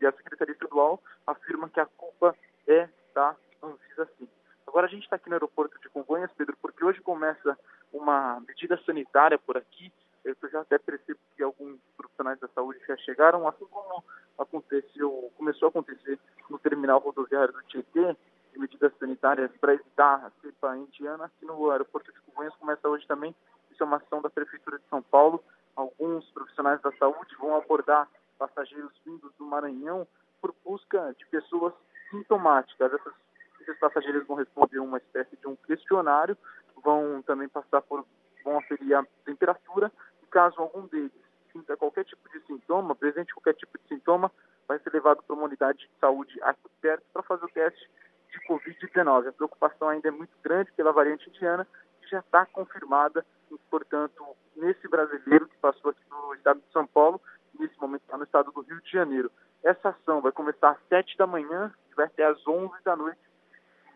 [0.00, 2.36] E a Secretaria Estadual afirma que a culpa
[2.68, 4.28] é da Anvisa sim.
[4.66, 7.58] Agora a gente está aqui no aeroporto de Congonhas, Pedro, porque hoje começa
[7.92, 9.92] uma medida sanitária por aqui.
[10.24, 14.02] Eu já até percebo que alguns profissionais da saúde já chegaram, assim como
[14.38, 18.16] aconteceu, começou a acontecer no terminal rodoviário do Tietê,
[18.52, 21.26] de medidas sanitárias para evitar a cepa indiana.
[21.26, 23.34] Aqui no aeroporto de Congonhas começa hoje também.
[23.70, 25.44] Isso é uma ação da Prefeitura de São Paulo.
[25.76, 28.08] Alguns profissionais da saúde vão abordar
[28.38, 30.06] passageiros vindos do Maranhão
[30.40, 31.74] por busca de pessoas
[32.10, 32.92] sintomáticas.
[32.92, 33.12] Essas,
[33.60, 36.36] esses passageiros vão responder uma espécie de um questionário,
[36.82, 38.06] vão também passar por,
[38.44, 39.90] vão aferir a temperatura
[40.34, 41.12] caso algum deles
[41.52, 44.30] sinta qualquer tipo de sintoma, apresente qualquer tipo de sintoma,
[44.66, 47.88] vai ser levado para uma unidade de saúde aqui perto para fazer o teste
[48.30, 49.28] de Covid-19.
[49.28, 51.64] A preocupação ainda é muito grande pela variante indiana,
[52.00, 53.24] que já está confirmada,
[53.70, 57.20] portanto, nesse brasileiro que passou aqui no estado de São Paulo,
[57.56, 59.30] nesse momento está no estado do Rio de Janeiro.
[59.62, 63.20] Essa ação vai começar às 7 da manhã e vai até às 11 da noite.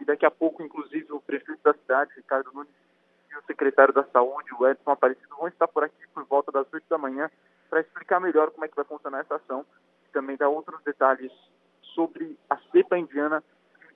[0.01, 2.71] E daqui a pouco, inclusive, o prefeito da cidade, Ricardo Nunes,
[3.31, 6.67] e o secretário da Saúde, o Edson Aparecido, vão estar por aqui por volta das
[6.73, 7.31] 8 da manhã
[7.69, 9.65] para explicar melhor como é que vai funcionar essa ação
[10.09, 11.33] e também dar outros detalhes
[11.95, 13.43] sobre a cepa indiana,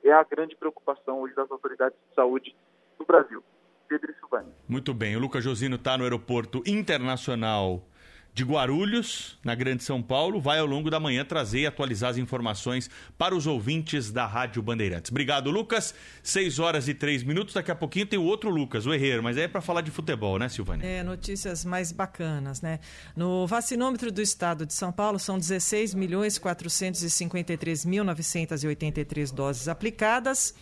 [0.01, 2.55] que é a grande preocupação hoje das autoridades de saúde
[2.99, 3.43] do Brasil.
[3.89, 4.53] Pedro Silvani.
[4.69, 7.83] Muito bem, o Lucas Josino está no aeroporto internacional
[8.35, 12.17] de Guarulhos, na Grande São Paulo, vai ao longo da manhã trazer e atualizar as
[12.17, 15.11] informações para os ouvintes da Rádio Bandeirantes.
[15.11, 15.95] Obrigado, Lucas.
[16.23, 17.53] 6 horas e 3 minutos.
[17.53, 20.39] Daqui a pouquinho tem o outro Lucas, o Herreiro, mas é para falar de futebol,
[20.39, 20.87] né, Silvânia?
[20.87, 22.81] É, notícias mais bacanas, né?
[23.15, 30.55] No vacinômetro do estado de São Paulo, são 16 milhões 453 mil 983 doses aplicadas.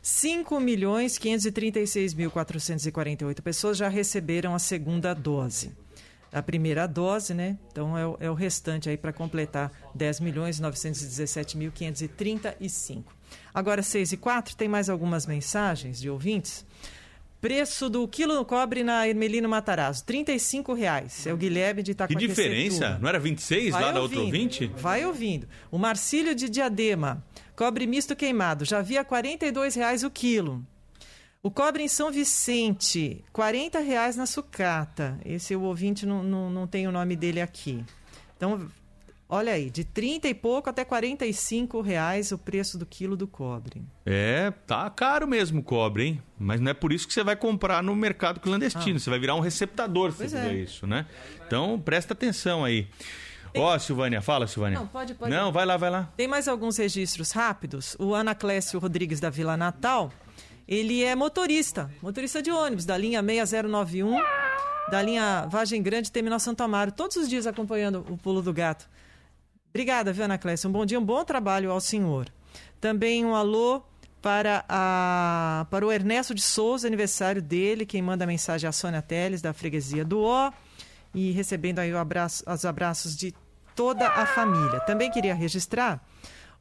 [0.00, 5.72] 5 milhões 536 mil 448 pessoas já receberam a segunda dose
[6.32, 7.56] a primeira dose, né?
[7.72, 13.12] Então é o, é o restante aí para completar 10 milhões 917 mil 535.
[13.52, 16.64] Agora, 6 e 4, tem mais algumas mensagens de ouvintes.
[17.40, 21.24] Preço do quilo do cobre na Hermelino Matarazzo, 35 reais.
[21.24, 22.34] É o Guilherme de Que Itacoaquecetuba.
[22.34, 22.98] diferença?
[23.00, 24.66] Não era 26 lá da outra ouvinte?
[24.76, 25.46] Vai ouvindo.
[25.70, 27.24] O Marcílio de Diadema,
[27.54, 30.66] cobre misto queimado, já via 42 reais o quilo.
[31.40, 35.18] O cobre em São Vicente, 40 reais na sucata.
[35.24, 37.84] Esse o ouvinte não, não, não tem o nome dele aqui.
[38.36, 38.68] Então,
[39.28, 43.82] olha aí, de 30 e pouco até 45 reais o preço do quilo do cobre.
[44.04, 46.22] É, tá caro mesmo o cobre, hein?
[46.36, 48.96] Mas não é por isso que você vai comprar no mercado clandestino.
[48.96, 48.98] Ah.
[48.98, 50.40] Você vai virar um receptador se Pois você é.
[50.42, 51.06] fizer isso, né?
[51.46, 52.88] Então, presta atenção aí.
[53.56, 54.80] Ó, Silvânia, fala, Silvânia.
[54.80, 55.30] Não, pode, pode.
[55.30, 56.12] Não, vai lá, vai lá.
[56.16, 57.96] Tem mais alguns registros rápidos.
[57.98, 60.12] O Anaclésio Rodrigues da Vila Natal,
[60.68, 64.20] ele é motorista, motorista de ônibus da linha 6091,
[64.90, 68.88] da linha Vagem Grande, Terminal Santo Amaro, todos os dias acompanhando o Pulo do Gato.
[69.70, 70.68] Obrigada, viu, Anaclésio?
[70.68, 72.28] Um bom dia, um bom trabalho ao senhor.
[72.80, 73.82] Também um alô
[74.20, 78.72] para, a, para o Ernesto de Souza, aniversário dele, quem manda a mensagem é a
[78.72, 80.50] Sônia Teles, da freguesia do Ó,
[81.14, 83.34] e recebendo aí o abraço, os abraços de
[83.74, 84.80] toda a família.
[84.80, 86.02] Também queria registrar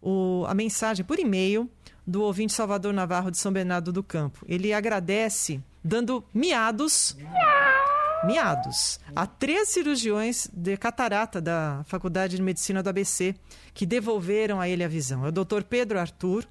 [0.01, 1.70] o- a mensagem por e-mail
[2.08, 4.45] do ouvinte Salvador Navarro de São Bernardo do Campo.
[4.47, 7.18] Ele agradece dando miados
[8.26, 13.36] miados a três cirurgiões de catarata da Faculdade de Medicina do ABC
[13.74, 15.26] que devolveram a ele a visão.
[15.26, 15.64] É o Dr.
[15.70, 16.45] Pedro Arthur,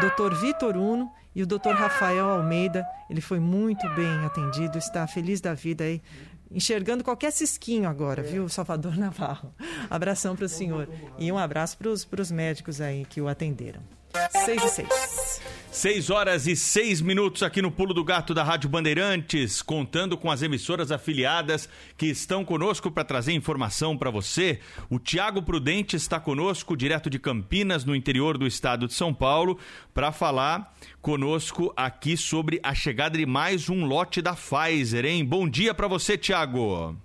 [0.00, 0.34] Dr.
[0.34, 1.72] Vitor Uno e o Dr.
[1.74, 2.84] Rafael Almeida.
[3.08, 6.02] Ele foi muito bem atendido, está feliz da vida aí,
[6.50, 9.54] enxergando qualquer cisquinho agora, viu, Salvador Navarro?
[9.88, 10.88] Abração para o senhor
[11.18, 13.95] e um abraço para os médicos aí que o atenderam.
[14.44, 15.56] Seis e seis.
[15.70, 20.30] 6 horas e 6 minutos aqui no Pulo do Gato da Rádio Bandeirantes, contando com
[20.30, 24.58] as emissoras afiliadas que estão conosco para trazer informação para você.
[24.88, 29.58] O Tiago Prudente está conosco, direto de Campinas, no interior do estado de São Paulo,
[29.92, 35.26] para falar conosco aqui sobre a chegada de mais um lote da Pfizer, hein?
[35.26, 36.96] Bom dia para você, Tiago.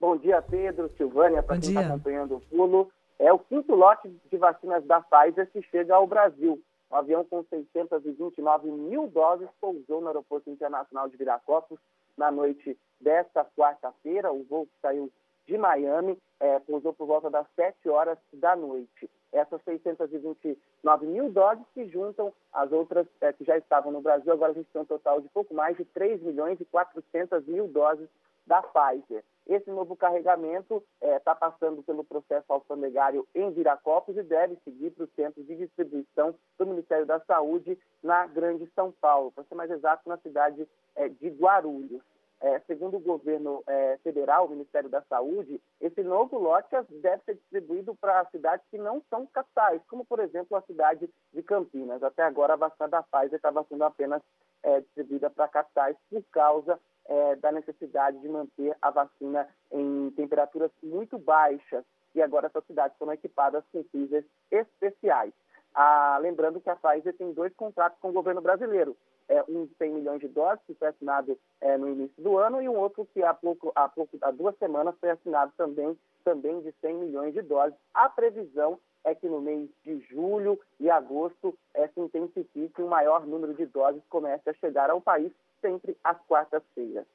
[0.00, 1.90] Bom dia, Pedro, Silvânia, para Bom quem está dia.
[1.92, 2.88] acompanhando o pulo.
[3.22, 6.60] É o quinto lote de vacinas da Pfizer que chega ao Brasil.
[6.90, 11.78] Um avião com 629 mil doses pousou no Aeroporto Internacional de Viracopos
[12.18, 14.32] na noite desta quarta-feira.
[14.32, 15.08] O voo que saiu
[15.46, 19.08] de Miami eh, pousou por volta das 7 horas da noite.
[19.30, 24.32] Essas 629 mil doses se juntam às outras eh, que já estavam no Brasil.
[24.32, 27.68] Agora a gente tem um total de pouco mais de 3 milhões e 400 mil
[27.68, 28.08] doses
[28.48, 29.22] da Pfizer.
[29.46, 35.12] Esse novo carregamento está passando pelo processo alfandegário em Viracopos e deve seguir para os
[35.14, 40.08] centros de distribuição do Ministério da Saúde na Grande São Paulo, para ser mais exato,
[40.08, 42.02] na cidade eh, de Guarulhos.
[42.44, 47.34] Eh, segundo o governo eh, federal, o Ministério da Saúde, esse novo lote deve ser
[47.36, 52.02] distribuído para cidades que não são capitais, como, por exemplo, a cidade de Campinas.
[52.02, 54.20] Até agora, a vacina da Pfizer estava sendo apenas
[54.64, 60.70] eh, distribuída para capitais por causa eh, da necessidade de manter a vacina em temperaturas
[60.82, 61.84] muito baixas.
[62.14, 65.32] E agora essas cidades foram equipadas com freezers especiais.
[65.74, 68.96] Ah, lembrando que a Pfizer tem dois contratos com o governo brasileiro.
[69.28, 72.60] É, um de 100 milhões de doses, que foi assinado é, no início do ano,
[72.60, 76.60] e um outro que há, pouco, há, pouco, há duas semanas foi assinado também, também
[76.60, 77.78] de 100 milhões de doses.
[77.94, 82.88] A previsão é que no mês de julho e agosto é, se intensifique e um
[82.88, 85.32] maior número de doses comece a chegar ao país
[85.62, 87.06] sempre às quartas-feiras.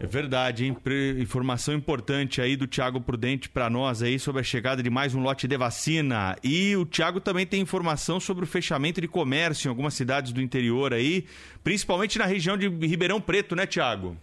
[0.00, 0.76] É verdade, hein?
[1.20, 5.22] Informação importante aí do Tiago Prudente para nós aí sobre a chegada de mais um
[5.22, 6.36] lote de vacina.
[6.44, 10.40] E o Tiago também tem informação sobre o fechamento de comércio em algumas cidades do
[10.40, 11.24] interior aí,
[11.64, 14.16] principalmente na região de Ribeirão Preto, né, Tiago?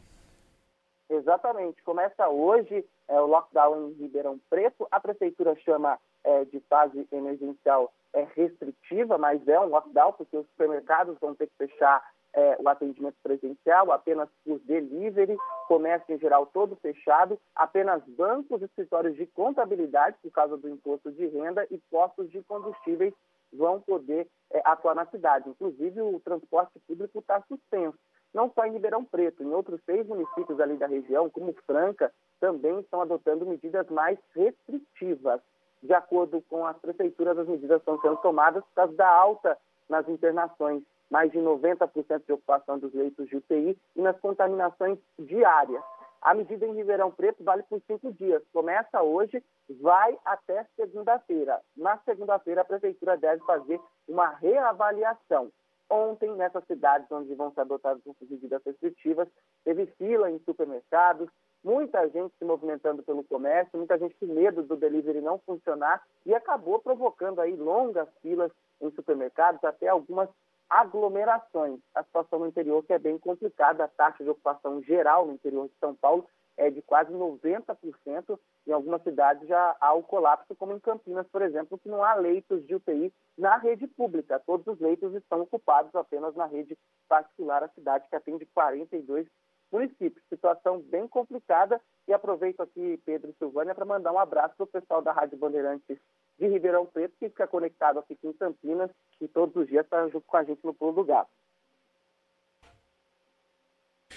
[1.10, 1.82] Exatamente.
[1.84, 4.88] Começa hoje é, o lockdown em Ribeirão Preto.
[4.90, 10.48] A prefeitura chama é, de fase emergencial é, restritiva, mas é um lockdown porque os
[10.48, 12.02] supermercados vão ter que fechar
[12.36, 19.16] é, o atendimento presencial apenas por delivery, comércio em geral todo fechado, apenas bancos, escritórios
[19.16, 23.14] de contabilidade, por causa do imposto de renda, e postos de combustíveis
[23.54, 25.50] vão poder é, atuar na cidade.
[25.50, 27.98] Inclusive, o transporte público está suspenso.
[28.34, 32.12] Não só em Ribeirão Preto, em outros seis municípios ali da região, como Franca,
[32.42, 35.40] também estão adotando medidas mais restritivas.
[35.82, 39.58] De acordo com as prefeituras, as medidas estão sendo tomadas por causa da alta
[39.88, 45.84] nas internações, mais de 90% de ocupação dos leitos de UTI e nas contaminações diárias.
[46.22, 48.42] A medida em Ribeirão Preto vale por cinco dias.
[48.52, 51.62] Começa hoje, vai até segunda-feira.
[51.78, 55.52] Na segunda-feira, a prefeitura deve fazer uma reavaliação.
[55.88, 59.28] Ontem, nessas cidades onde vão ser adotadas essas medidas restritivas,
[59.64, 61.30] teve fila em supermercados,
[61.64, 66.34] muita gente se movimentando pelo comércio, muita gente com medo do delivery não funcionar e
[66.34, 68.52] acabou provocando aí longas filas
[68.82, 70.28] em supermercados, até algumas
[70.70, 71.80] aglomerações.
[71.94, 75.68] A situação no interior que é bem complicada, a taxa de ocupação geral no interior
[75.68, 78.40] de São Paulo é de quase 90%.
[78.68, 82.16] Em algumas cidades já há o colapso, como em Campinas, por exemplo, que não há
[82.16, 84.40] leitos de UTI na rede pública.
[84.40, 87.64] Todos os leitos estão ocupados apenas na rede particular.
[87.64, 89.28] A cidade que atende 42
[89.72, 90.24] municípios.
[90.30, 91.80] Situação bem complicada.
[92.08, 95.38] E aproveito aqui, Pedro e Silvânia, para mandar um abraço para o pessoal da Rádio
[95.38, 95.98] Bandeirantes
[96.38, 98.92] de Ribeirão Preto, que fica conectado aqui em Campinas
[99.22, 101.30] e todos os dias está junto com a gente no Pulo do Gato.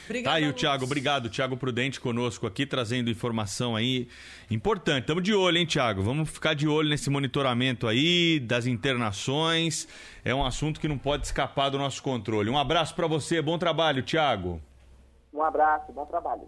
[0.05, 1.29] Obrigado, tá aí o Thiago, obrigado.
[1.29, 4.09] Thiago Prudente conosco aqui, trazendo informação aí
[4.51, 5.03] importante.
[5.03, 6.03] Estamos de olho, hein, Thiago?
[6.03, 9.87] Vamos ficar de olho nesse monitoramento aí, das internações.
[10.25, 12.49] É um assunto que não pode escapar do nosso controle.
[12.49, 14.63] Um abraço para você, bom trabalho, Thiago.
[15.33, 16.43] Um abraço, bom trabalho.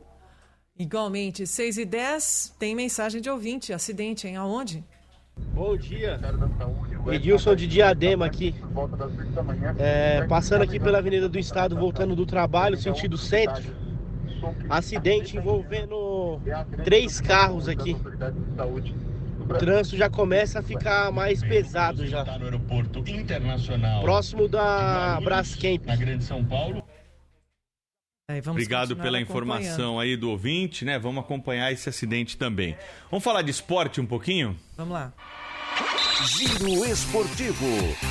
[0.78, 3.72] Igualmente, 6 e 10, tem mensagem de ouvinte.
[3.72, 4.36] Acidente, hein?
[4.36, 4.84] Aonde?
[5.52, 6.18] Bom dia.
[7.10, 8.54] Edilson de Diadema aqui.
[9.78, 13.74] É, passando aqui pela Avenida do Estado, voltando do trabalho, sentido centro.
[14.68, 16.40] Acidente envolvendo
[16.84, 17.96] três carros aqui.
[19.38, 22.24] O trânsito já começa a ficar mais pesado já.
[22.38, 24.02] no aeroporto internacional.
[24.02, 25.80] Próximo da Braskem.
[25.84, 26.82] Na Grande São Paulo.
[28.46, 30.98] Obrigado pela informação aí do ouvinte, né?
[30.98, 32.76] Vamos acompanhar esse acidente também.
[33.10, 34.56] Vamos falar de esporte um pouquinho?
[34.76, 35.12] Vamos lá.
[36.18, 37.66] Giro Esportivo.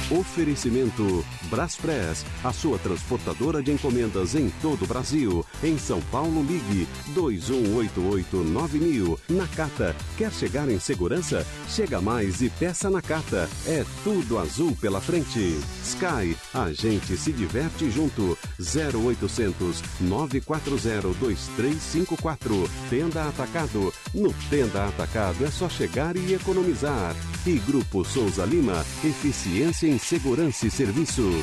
[0.10, 5.46] Oferecimento Braspress, a sua transportadora de encomendas em todo o Brasil.
[5.64, 9.18] Em São Paulo, ligue 21889000.
[9.30, 11.46] Nakata, quer chegar em segurança?
[11.68, 13.50] Chega mais e peça na Cata.
[13.68, 15.60] É tudo azul pela frente.
[15.84, 18.38] Sky, a gente se diverte junto.
[18.60, 22.70] 0800 940 2354.
[22.90, 23.94] Tenda Atacado.
[24.14, 27.16] No Tenda Atacado é só chegar e economizar.
[27.46, 31.36] E Grupo Souza Lima, eficiência em segurança e serviços.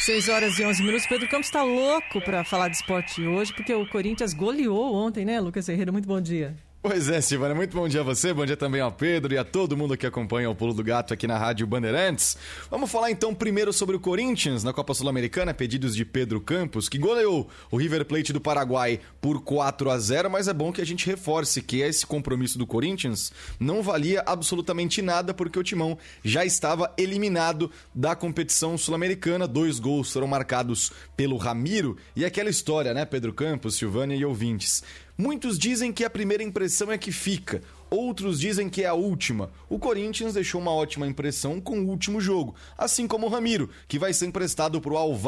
[0.00, 1.06] 6 horas e 11 minutos.
[1.06, 5.40] Pedro Campos está louco para falar de esporte hoje, porque o Corinthians goleou ontem, né,
[5.40, 5.92] Lucas Herrera?
[5.92, 6.56] Muito bom dia.
[6.82, 9.44] Pois é, Silvana, muito bom dia a você, bom dia também ao Pedro e a
[9.44, 12.38] todo mundo que acompanha o Pulo do Gato aqui na Rádio Bandeirantes.
[12.70, 16.96] Vamos falar então primeiro sobre o Corinthians na Copa Sul-Americana, pedidos de Pedro Campos, que
[16.96, 20.86] goleou o River Plate do Paraguai por 4 a 0, mas é bom que a
[20.86, 26.46] gente reforce que esse compromisso do Corinthians não valia absolutamente nada porque o Timão já
[26.46, 29.46] estava eliminado da competição sul-americana.
[29.46, 34.82] Dois gols foram marcados pelo Ramiro e aquela história, né, Pedro Campos, Silvânia e ouvintes.
[35.20, 37.60] Muitos dizem que a primeira impressão é que fica,
[37.90, 39.50] Outros dizem que é a última.
[39.68, 43.98] O Corinthians deixou uma ótima impressão com o último jogo, assim como o Ramiro, que
[43.98, 45.18] vai ser emprestado para o Al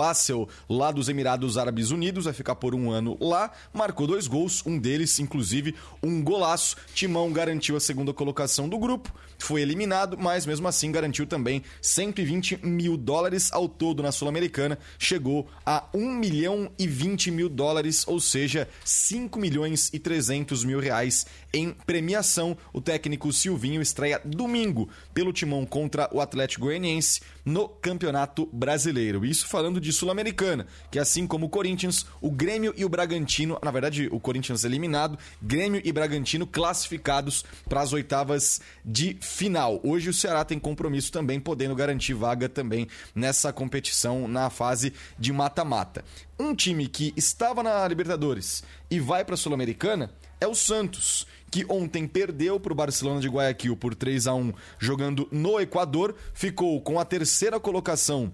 [0.68, 4.78] lá dos Emirados Árabes Unidos, vai ficar por um ano lá, marcou dois gols, um
[4.78, 6.76] deles, inclusive, um golaço.
[6.94, 12.64] Timão garantiu a segunda colocação do grupo, foi eliminado, mas mesmo assim garantiu também 120
[12.64, 18.20] mil dólares ao todo na Sul-Americana, chegou a 1 milhão e 20 mil dólares, ou
[18.20, 25.32] seja, 5 milhões e 300 mil reais em premiação o técnico Silvinho estreia domingo pelo
[25.32, 29.24] Timão contra o Atlético Goianiense no Campeonato Brasileiro.
[29.24, 33.70] Isso falando de Sul-Americana, que assim como o Corinthians, o Grêmio e o Bragantino, na
[33.70, 39.80] verdade, o Corinthians eliminado, Grêmio e Bragantino classificados para as oitavas de final.
[39.82, 45.32] Hoje o Ceará tem compromisso também, podendo garantir vaga também nessa competição na fase de
[45.32, 46.04] mata-mata.
[46.38, 50.10] Um time que estava na Libertadores e vai para a Sul-Americana
[50.42, 54.52] é o Santos que ontem perdeu para o Barcelona de Guayaquil por 3 a 1
[54.78, 58.32] jogando no Equador, ficou com a terceira colocação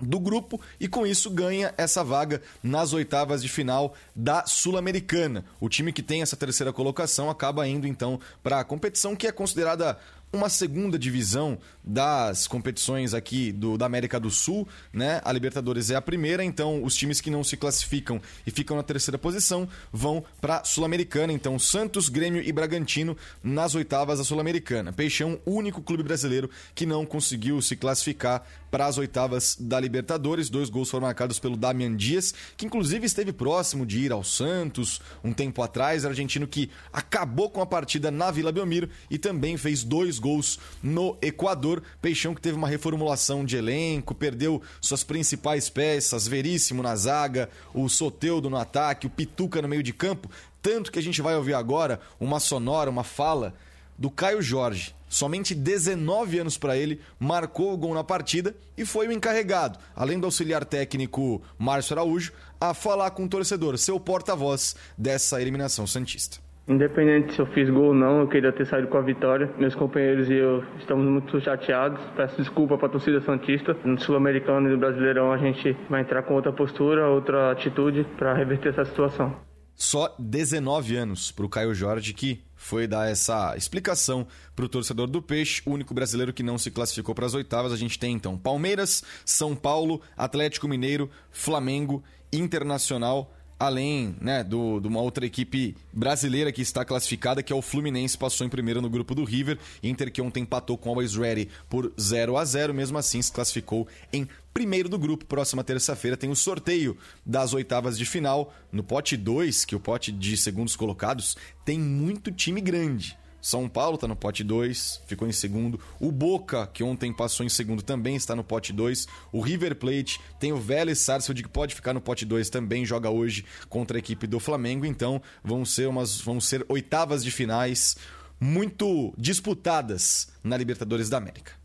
[0.00, 5.44] do grupo e com isso ganha essa vaga nas oitavas de final da Sul-Americana.
[5.58, 9.32] O time que tem essa terceira colocação acaba indo então para a competição que é
[9.32, 9.98] considerada
[10.32, 15.20] uma segunda divisão das competições aqui do, da América do Sul, né?
[15.24, 18.82] A Libertadores é a primeira, então os times que não se classificam e ficam na
[18.82, 21.32] terceira posição vão para Sul-Americana.
[21.32, 24.92] Então Santos, Grêmio e Bragantino nas oitavas da Sul-Americana.
[24.92, 30.48] Peixão, único clube brasileiro que não conseguiu se classificar para as oitavas da Libertadores.
[30.48, 34.98] Dois gols foram marcados pelo Damian Dias, que inclusive esteve próximo de ir ao Santos
[35.22, 39.84] um tempo atrás, argentino que acabou com a partida na Vila Belmiro e também fez
[39.84, 41.82] dois gols no Equador.
[42.00, 47.90] Peixão que teve uma reformulação de elenco, perdeu suas principais peças, Veríssimo na zaga, o
[47.90, 50.30] Soteudo no ataque, o Pituca no meio de campo.
[50.62, 53.52] Tanto que a gente vai ouvir agora uma sonora, uma fala
[53.98, 54.94] do Caio Jorge.
[55.08, 60.18] Somente 19 anos para ele, marcou o gol na partida e foi o encarregado, além
[60.18, 66.38] do auxiliar técnico Márcio Araújo, a falar com o torcedor, seu porta-voz dessa eliminação Santista.
[66.66, 69.52] Independente se eu fiz gol ou não, eu queria ter saído com a vitória.
[69.58, 72.00] Meus companheiros e eu estamos muito chateados.
[72.16, 73.76] Peço desculpa para a torcida Santista.
[73.84, 78.32] No Sul-Americano e no Brasileirão a gente vai entrar com outra postura, outra atitude para
[78.32, 79.36] reverter essa situação.
[79.74, 85.08] Só 19 anos para o Caio Jorge, que foi dar essa explicação para o torcedor
[85.08, 87.72] do Peixe, o único brasileiro que não se classificou para as oitavas.
[87.72, 94.88] A gente tem então Palmeiras, São Paulo, Atlético Mineiro, Flamengo, Internacional além né, do, de
[94.88, 98.90] uma outra equipe brasileira que está classificada, que é o Fluminense, passou em primeiro no
[98.90, 99.56] grupo do River.
[99.80, 103.30] Inter que ontem empatou com o Always Ready por 0 a 0 mesmo assim se
[103.30, 105.24] classificou em primeiro do grupo.
[105.26, 108.52] Próxima terça-feira tem o sorteio das oitavas de final.
[108.72, 113.16] No pote 2, que é o pote de segundos colocados, tem muito time grande.
[113.42, 115.80] São Paulo está no pote 2, ficou em segundo.
[115.98, 119.08] O Boca, que ontem passou em segundo, também está no pote 2.
[119.32, 123.10] O River Plate tem o Vélez Sarsfield, que pode ficar no pote 2 também, joga
[123.10, 124.86] hoje contra a equipe do Flamengo.
[124.86, 127.96] Então vão ser, umas, vão ser oitavas de finais
[128.38, 131.61] muito disputadas na Libertadores da América.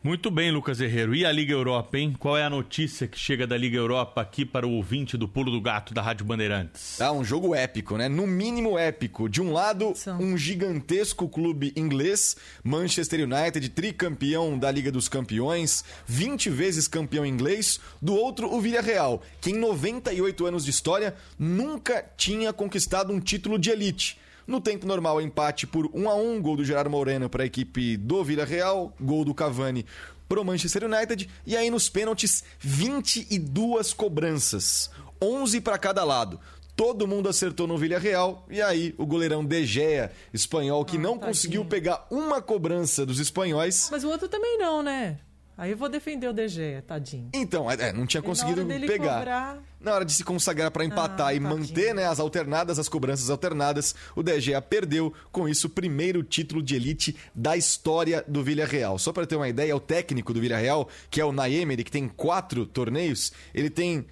[0.00, 1.12] Muito bem, Lucas Herrero.
[1.12, 2.14] E a Liga Europa, hein?
[2.16, 5.50] Qual é a notícia que chega da Liga Europa aqui para o ouvinte do Pulo
[5.50, 7.00] do Gato da Rádio Bandeirantes?
[7.00, 8.08] Ah, um jogo épico, né?
[8.08, 9.28] No mínimo épico.
[9.28, 16.48] De um lado, um gigantesco clube inglês, Manchester United, tricampeão da Liga dos Campeões, 20
[16.48, 17.80] vezes campeão inglês.
[18.00, 23.58] Do outro, o Villarreal, que em 98 anos de história nunca tinha conquistado um título
[23.58, 24.16] de elite
[24.48, 27.98] no tempo normal, empate por 1 a 1 gol do Gerardo Moreno para a equipe
[27.98, 29.84] do Vila Real, gol do Cavani
[30.26, 31.28] para o Manchester United.
[31.46, 34.90] E aí nos pênaltis, 22 cobranças,
[35.22, 36.40] 11 para cada lado.
[36.74, 41.18] Todo mundo acertou no Villarreal e aí o goleirão De Gea, espanhol, que ah, não
[41.18, 41.26] tadinho.
[41.26, 43.88] conseguiu pegar uma cobrança dos espanhóis.
[43.90, 45.18] Mas o outro também não, né?
[45.58, 47.30] Aí eu vou defender o DG, tadinho.
[47.34, 49.18] Então, é, não tinha conseguido na pegar.
[49.18, 49.58] Cobrar...
[49.80, 51.58] Na hora de se consagrar para empatar ah, e tadinho.
[51.58, 56.62] manter né, as alternadas, as cobranças alternadas, o DG perdeu com isso o primeiro título
[56.62, 59.00] de elite da história do Villarreal.
[59.00, 62.06] Só para ter uma ideia, o técnico do Villarreal, que é o Naemery, que tem
[62.06, 64.06] quatro torneios, ele tem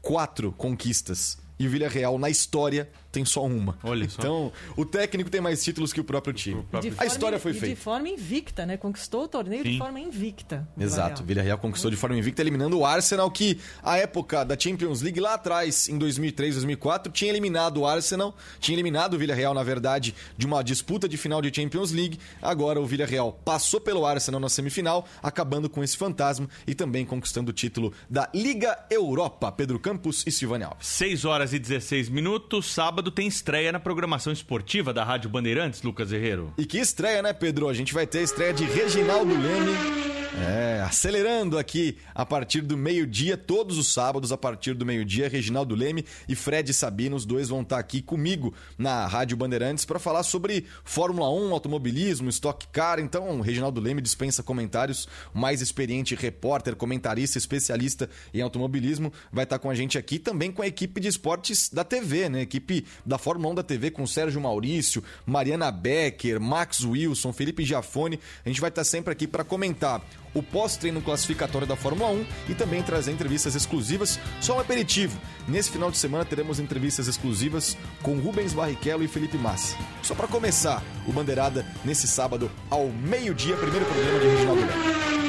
[0.00, 1.36] quatro conquistas.
[1.58, 3.78] E o Villarreal, na história, tem só uma.
[3.82, 4.16] Olha só.
[4.18, 6.60] Então, o técnico tem mais títulos que o próprio time.
[6.60, 6.94] O próprio...
[6.96, 7.74] A história foi feita.
[7.74, 8.78] de forma invicta, né?
[8.78, 9.72] Conquistou o torneio Sim.
[9.72, 10.66] de forma invicta.
[10.78, 11.22] Exato.
[11.22, 15.34] Villarreal conquistou de forma invicta, eliminando o Arsenal, que a época da Champions League lá
[15.34, 20.46] atrás, em 2003, 2004, tinha eliminado o Arsenal, tinha eliminado o Villarreal, na verdade, de
[20.46, 22.18] uma disputa de final de Champions League.
[22.40, 27.50] Agora o Villarreal passou pelo Arsenal na semifinal, acabando com esse fantasma e também conquistando
[27.50, 29.52] o título da Liga Europa.
[29.52, 30.86] Pedro Campos e Silvânia Alves.
[30.86, 35.82] 6 horas e 16 minutos, sábado sábado tem estreia na programação esportiva da Rádio Bandeirantes,
[35.82, 36.54] Lucas Herrero.
[36.56, 37.68] E que estreia, né, Pedro?
[37.68, 42.76] A gente vai ter a estreia de Reginaldo Leme é, acelerando aqui a partir do
[42.76, 47.48] meio-dia, todos os sábados, a partir do meio-dia, Reginaldo Leme e Fred Sabino, os dois
[47.48, 52.98] vão estar aqui comigo na Rádio Bandeirantes para falar sobre Fórmula 1, automobilismo, Stock Car.
[52.98, 59.68] Então, Reginaldo Leme dispensa comentários, mais experiente repórter, comentarista, especialista em automobilismo, vai estar com
[59.68, 62.40] a gente aqui também com a equipe de esportes da TV, né?
[62.40, 68.18] Equipe da Fórmula 1 da TV com Sérgio Maurício, Mariana Becker, Max Wilson, Felipe Giafone.
[68.44, 70.02] A gente vai estar sempre aqui para comentar
[70.34, 75.18] o pós-treino classificatório da Fórmula 1 e também trazer entrevistas exclusivas, só um aperitivo.
[75.46, 79.76] Nesse final de semana teremos entrevistas exclusivas com Rubens Barrichello e Felipe Massa.
[80.02, 85.22] Só para começar, o Bandeirada nesse sábado ao meio-dia, primeiro programa de Reginaldo Leme.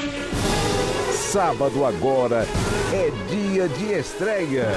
[1.32, 2.48] Sábado agora
[2.94, 4.68] é dia de estreia.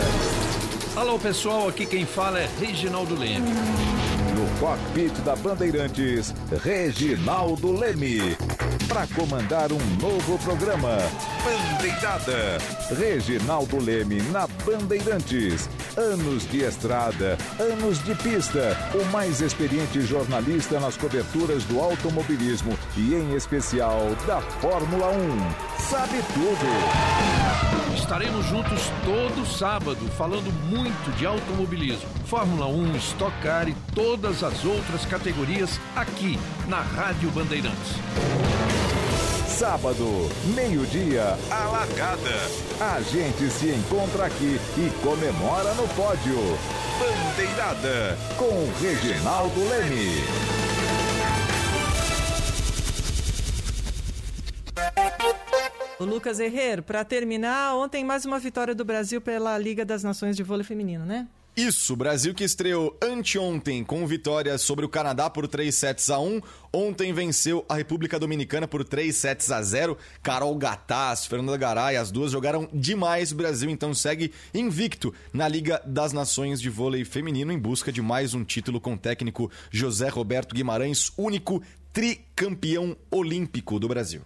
[0.97, 3.51] Alô pessoal, aqui quem fala é Reginaldo Leme.
[3.51, 6.35] No cockpit da Bandeirantes,
[6.65, 8.37] Reginaldo Leme
[8.87, 10.97] para comandar um novo programa.
[11.45, 12.59] Bandeirada.
[12.97, 15.69] Reginaldo Leme na Bandeirantes.
[15.97, 18.77] Anos de estrada, anos de pista.
[18.95, 25.83] O mais experiente jornalista nas coberturas do automobilismo e, em especial, da Fórmula 1.
[25.91, 27.96] Sabe tudo.
[28.07, 34.65] Estaremos juntos todo sábado falando muito de automobilismo, Fórmula 1, Stock Car e todas as
[34.65, 36.39] outras categorias aqui
[36.69, 37.97] na Rádio Bandeirantes.
[39.49, 40.07] Sábado,
[40.55, 42.31] meio-dia, a largada.
[42.81, 46.39] A gente se encontra aqui e comemora no pódio.
[47.01, 50.66] Bandeirada, com Reginaldo Leme.
[55.99, 60.37] O Lucas Herrero, para terminar, ontem mais uma vitória do Brasil pela Liga das Nações
[60.37, 61.27] de Vôlei Feminino, né?
[61.57, 66.43] Isso, Brasil que estreou anteontem com vitória sobre o Canadá por 3 sets a 1.
[66.71, 69.97] Ontem venceu a República Dominicana por 3 sets a 0.
[70.23, 73.33] Carol Gataz, Fernanda Garay, as duas jogaram demais.
[73.33, 78.03] O Brasil então segue invicto na Liga das Nações de Vôlei Feminino em busca de
[78.03, 84.21] mais um título com o técnico José Roberto Guimarães, único tricampeão olímpico do Brasil.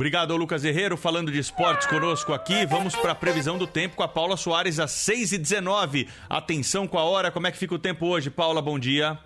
[0.00, 2.64] Obrigado, Lucas Herrero, falando de esportes conosco aqui.
[2.64, 6.08] Vamos para a previsão do tempo com a Paula Soares às 6h19.
[6.26, 8.30] Atenção com a hora, como é que fica o tempo hoje?
[8.30, 9.18] Paula, bom dia.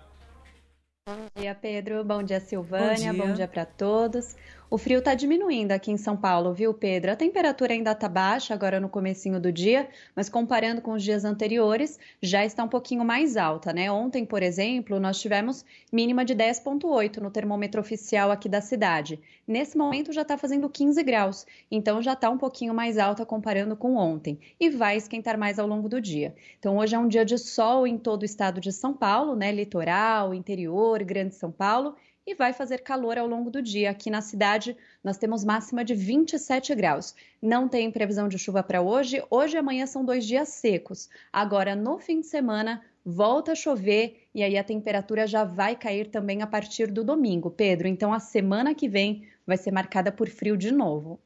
[1.07, 2.03] Bom dia, Pedro.
[2.03, 3.13] Bom dia, Silvânia.
[3.13, 4.35] Bom dia, Bom dia para todos.
[4.67, 7.11] O frio está diminuindo aqui em São Paulo, viu, Pedro?
[7.11, 11.23] A temperatura ainda está baixa agora no comecinho do dia, mas comparando com os dias
[11.23, 13.91] anteriores, já está um pouquinho mais alta, né?
[13.91, 15.63] Ontem, por exemplo, nós tivemos
[15.93, 19.19] mínima de 10,8 no termômetro oficial aqui da cidade.
[19.47, 23.75] Nesse momento já está fazendo 15 graus, então já está um pouquinho mais alta comparando
[23.75, 24.39] com ontem.
[24.59, 26.33] E vai esquentar mais ao longo do dia.
[26.57, 29.51] Então hoje é um dia de sol em todo o estado de São Paulo, né?
[29.51, 31.95] Litoral, interior, Grande São Paulo
[32.25, 33.91] e vai fazer calor ao longo do dia.
[33.91, 37.13] Aqui na cidade, nós temos máxima de 27 graus.
[37.41, 39.23] Não tem previsão de chuva para hoje.
[39.29, 41.09] Hoje e amanhã são dois dias secos.
[41.31, 46.07] Agora, no fim de semana, volta a chover e aí a temperatura já vai cair
[46.07, 47.87] também a partir do domingo, Pedro.
[47.87, 51.19] Então, a semana que vem vai ser marcada por frio de novo.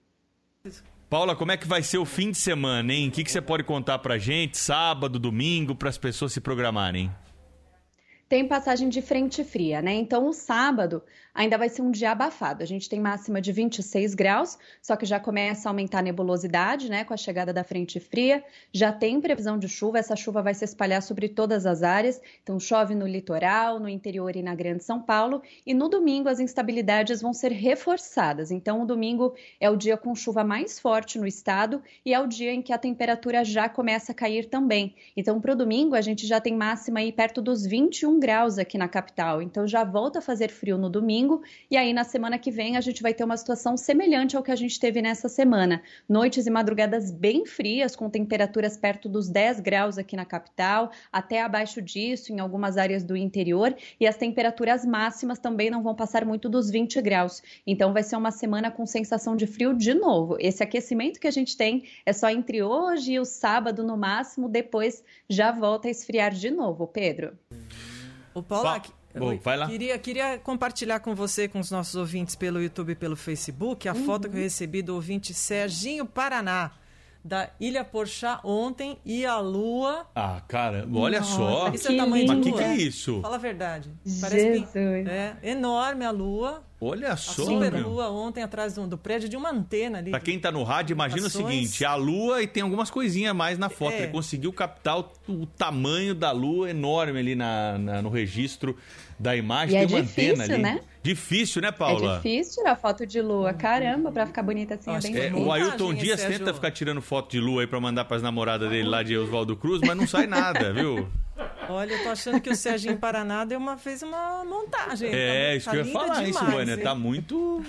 [1.09, 3.07] Paula, como é que vai ser o fim de semana, hein?
[3.07, 4.57] O que, que você pode contar pra gente?
[4.57, 7.09] Sábado, domingo, para as pessoas se programarem?
[8.29, 9.93] Tem passagem de frente fria, né?
[9.95, 11.03] Então, o sábado
[11.39, 12.61] ainda vai ser um dia abafado.
[12.61, 16.89] A gente tem máxima de 26 graus, só que já começa a aumentar a nebulosidade,
[16.89, 17.05] né?
[17.05, 18.43] Com a chegada da frente fria.
[18.73, 22.19] Já tem previsão de chuva, essa chuva vai se espalhar sobre todas as áreas.
[22.43, 25.41] Então, chove no litoral, no interior e na Grande São Paulo.
[25.65, 28.51] E no domingo, as instabilidades vão ser reforçadas.
[28.51, 32.27] Então, o domingo é o dia com chuva mais forte no estado e é o
[32.27, 34.93] dia em que a temperatura já começa a cair também.
[35.15, 38.77] Então, para o domingo, a gente já tem máxima aí perto dos 21 graus aqui
[38.77, 39.41] na capital.
[39.41, 41.28] Então já volta a fazer frio no domingo
[41.69, 44.51] e aí na semana que vem a gente vai ter uma situação semelhante ao que
[44.51, 45.81] a gente teve nessa semana.
[46.07, 51.41] Noites e madrugadas bem frias, com temperaturas perto dos 10 graus aqui na capital, até
[51.41, 56.25] abaixo disso em algumas áreas do interior, e as temperaturas máximas também não vão passar
[56.25, 57.41] muito dos 20 graus.
[57.65, 60.37] Então vai ser uma semana com sensação de frio de novo.
[60.39, 64.49] Esse aquecimento que a gente tem é só entre hoje e o sábado no máximo,
[64.49, 67.37] depois já volta a esfriar de novo, Pedro.
[68.33, 68.81] O Paula,
[69.19, 69.67] Bom, vai lá.
[69.67, 73.93] Queria, queria compartilhar com você, com os nossos ouvintes pelo YouTube e pelo Facebook, a
[73.93, 74.05] Uhum.
[74.05, 76.71] foto que eu recebi do ouvinte Serginho Paraná,
[77.23, 80.05] da Ilha Porchá ontem, e a lua.
[80.15, 81.69] Ah, cara, olha Nossa, só.
[81.73, 82.57] Isso é tamanho de Mas o que, lua.
[82.59, 83.19] que é isso?
[83.21, 83.91] Fala a verdade.
[84.21, 84.73] Parece Jesus.
[84.75, 86.63] é enorme a lua.
[86.81, 87.89] Olha A só, super meu.
[87.89, 90.11] lua ontem atrás do, do prédio de uma antena ali.
[90.11, 93.33] Pra quem tá no rádio, imagina o seguinte: a lua e tem algumas coisinhas a
[93.33, 93.95] mais na foto.
[93.95, 94.03] É.
[94.03, 98.77] Ele conseguiu captar o, o tamanho da lua enorme ali na, na- no registro
[99.19, 99.75] da imagem.
[99.75, 100.63] E é tem uma difícil, antena ali.
[100.63, 100.79] né?
[101.03, 102.13] Difícil, né, Paula?
[102.13, 103.53] É difícil tirar foto de lua.
[103.53, 106.39] Caramba, pra ficar bonita assim é bem É, o Ailton Dias Sérgio.
[106.39, 109.55] tenta ficar tirando foto de lua aí pra mandar pras namoradas dele lá de Oswaldo
[109.55, 111.07] Cruz, mas não sai nada, viu?
[111.69, 115.09] Olha, eu tô achando que o Serginho Paraná deu uma, fez uma montagem.
[115.13, 116.73] É, Tá- isso tá que eu ia falar, hein, demais, Silvânia?
[116.73, 116.79] hein?
[116.81, 117.63] Tá muito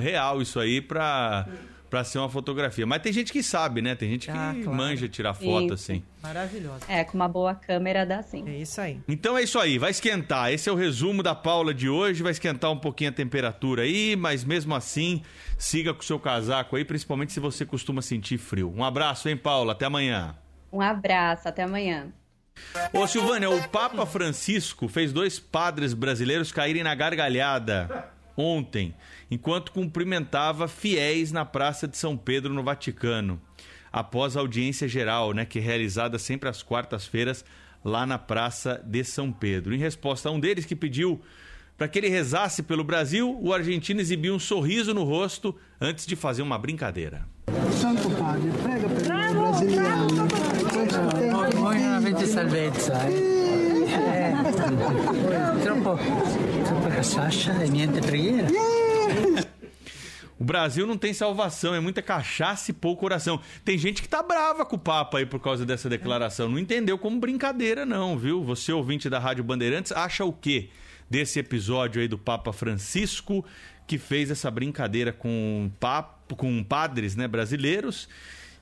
[0.00, 1.46] real isso aí pra,
[1.88, 2.86] pra ser uma fotografia.
[2.86, 3.94] Mas tem gente que sabe, né?
[3.94, 4.74] Tem gente que Ah, claro.
[4.76, 5.74] manja tirar foto, Isso.
[5.74, 6.02] assim.
[6.22, 6.80] Maravilhosa.
[6.88, 8.44] É, com uma boa câmera dá sim.
[8.46, 9.00] É isso aí.
[9.08, 10.52] Então é isso aí, vai esquentar.
[10.52, 12.22] Esse é o resumo da Paula de hoje.
[12.22, 15.22] Vai esquentar um pouquinho a temperatura aí, mas mesmo assim,
[15.56, 18.72] siga com o seu casaco aí, principalmente se você costuma sentir frio.
[18.76, 19.72] Um abraço, hein, Paula?
[19.72, 20.34] Até amanhã.
[20.72, 22.08] Um abraço, até amanhã.
[22.92, 28.94] Ô, Silvânia, o Papa Francisco fez dois padres brasileiros caírem na gargalhada ontem,
[29.30, 33.40] enquanto cumprimentava fiéis na Praça de São Pedro, no Vaticano,
[33.92, 37.44] após a audiência geral, né, que é realizada sempre às quartas-feiras
[37.84, 39.74] lá na Praça de São Pedro.
[39.74, 41.20] Em resposta a um deles que pediu
[41.76, 46.16] para que ele rezasse pelo Brasil, o argentino exibiu um sorriso no rosto antes de
[46.16, 47.26] fazer uma brincadeira.
[47.80, 48.88] Santo Padre, prega.
[49.34, 50.48] Quanto tempo
[51.58, 53.36] Voi non avete salvezza, eh?
[53.88, 54.32] Eh,
[55.62, 55.98] troppo,
[56.98, 58.48] troppa cassascia e niente preghiera.
[60.38, 63.40] O Brasil não tem salvação, é muita cachaça e pouco oração.
[63.64, 66.48] Tem gente que tá brava com o Papa aí por causa dessa declaração.
[66.48, 68.44] Não entendeu como brincadeira, não, viu?
[68.44, 70.70] Você, ouvinte da Rádio Bandeirantes, acha o quê
[71.10, 73.44] desse episódio aí do Papa Francisco,
[73.86, 78.08] que fez essa brincadeira com, papo, com padres né, brasileiros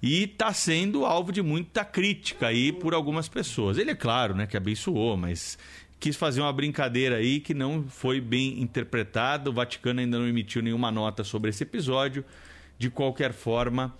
[0.02, 3.76] e tá sendo alvo de muita crítica aí por algumas pessoas.
[3.76, 5.58] Ele é claro, né, que abençoou, mas
[5.98, 9.50] quis fazer uma brincadeira aí que não foi bem interpretada.
[9.50, 12.24] O Vaticano ainda não emitiu nenhuma nota sobre esse episódio.
[12.78, 13.94] De qualquer forma,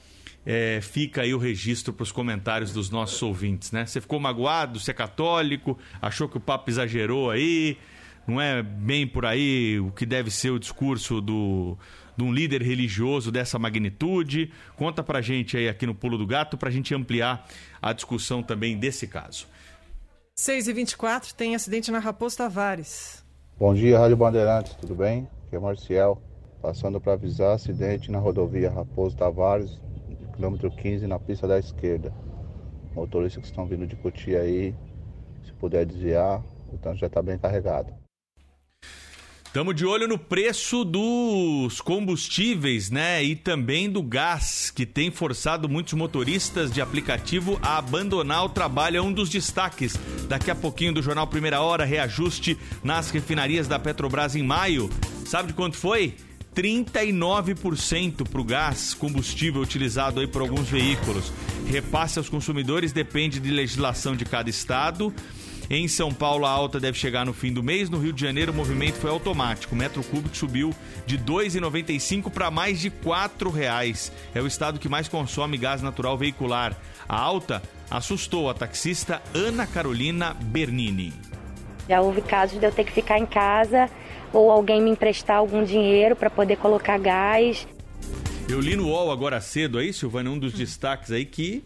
[0.45, 3.87] é, fica aí o registro para os comentários dos nossos ouvintes, né?
[3.87, 7.79] Você ficou magoado, você é católico, achou que o Papa exagerou aí,
[8.29, 11.79] não é bem por aí o que deve ser o discurso do,
[12.17, 14.53] de um líder religioso dessa magnitude?
[14.77, 17.49] Conta pra gente aí aqui no Pulo do Gato pra gente ampliar
[17.81, 19.49] a discussão também desse caso.
[20.39, 23.25] 6 e 24 tem acidente na Raposo Tavares.
[23.59, 25.27] Bom dia, Rádio Bandeirantes, tudo bem?
[25.47, 26.21] Aqui é Marcial,
[26.61, 29.81] passando para avisar acidente na rodovia Raposo Tavares,
[30.35, 32.13] quilômetro 15, na pista da esquerda.
[32.95, 34.75] Motoristas que estão vindo de Cotia aí,
[35.43, 37.95] se puder desviar, o trânsito já está bem carregado.
[39.57, 43.25] Estamos de olho no preço dos combustíveis, né?
[43.25, 48.99] E também do gás, que tem forçado muitos motoristas de aplicativo a abandonar o trabalho.
[48.99, 49.99] É um dos destaques.
[50.29, 54.91] Daqui a pouquinho do Jornal Primeira Hora, reajuste nas refinarias da Petrobras em maio.
[55.25, 56.15] Sabe de quanto foi?
[56.55, 61.33] 39% para o gás combustível utilizado aí por alguns veículos.
[61.67, 65.15] Repasse aos consumidores depende de legislação de cada estado.
[65.69, 67.91] Em São Paulo, a alta deve chegar no fim do mês.
[67.91, 69.75] No Rio de Janeiro, o movimento foi automático.
[69.75, 70.73] O metro cúbico subiu
[71.05, 74.13] de R$ 2,95 para mais de R$ 4,00.
[74.33, 76.77] É o estado que mais consome gás natural veicular.
[77.09, 77.61] A alta
[77.91, 81.13] assustou a taxista Ana Carolina Bernini.
[81.89, 83.91] Já houve casos de eu ter que ficar em casa
[84.33, 87.67] ou alguém me emprestar algum dinheiro para poder colocar gás.
[88.49, 91.65] Eu li no UOL agora cedo aí, Silvana, um dos destaques aí que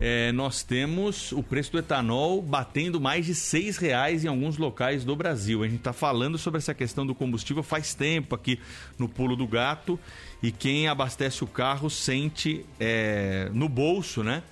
[0.00, 5.04] é, nós temos o preço do etanol batendo mais de seis reais em alguns locais
[5.04, 5.62] do Brasil.
[5.62, 8.60] A gente está falando sobre essa questão do combustível faz tempo aqui
[8.96, 9.98] no Pulo do Gato
[10.42, 14.42] e quem abastece o carro sente é, no bolso, né?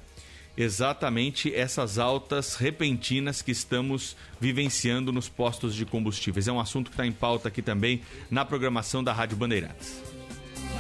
[0.59, 6.49] Exatamente essas altas repentinas que estamos vivenciando nos postos de combustíveis.
[6.49, 10.16] É um assunto que está em pauta aqui também na programação da Rádio Bandeirantes.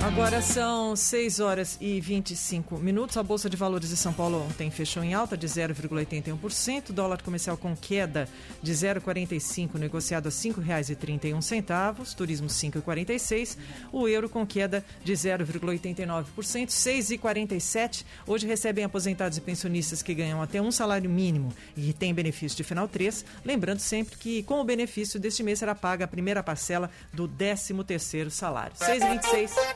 [0.06, 3.16] Agora são 6 horas e 25 minutos.
[3.16, 6.92] A Bolsa de Valores de São Paulo ontem fechou em alta de 0,81%.
[6.92, 8.28] Dólar comercial com queda
[8.62, 12.14] de 0,45, negociado a R$ 5,31.
[12.14, 13.58] Turismo 5,46.
[13.92, 16.24] O euro com queda de 0,89%,
[16.68, 18.04] 6,47.
[18.26, 22.62] Hoje recebem aposentados e pensionistas que ganham até um salário mínimo e têm benefício de
[22.62, 23.24] final 3.
[23.44, 28.30] Lembrando sempre que com o benefício deste mês será paga a primeira parcela do 13º
[28.30, 28.72] salário.
[28.76, 29.75] 6,26.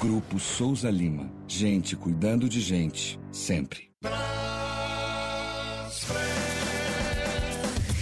[0.00, 1.28] Grupo Souza Lima.
[1.48, 3.90] Gente cuidando de gente, sempre.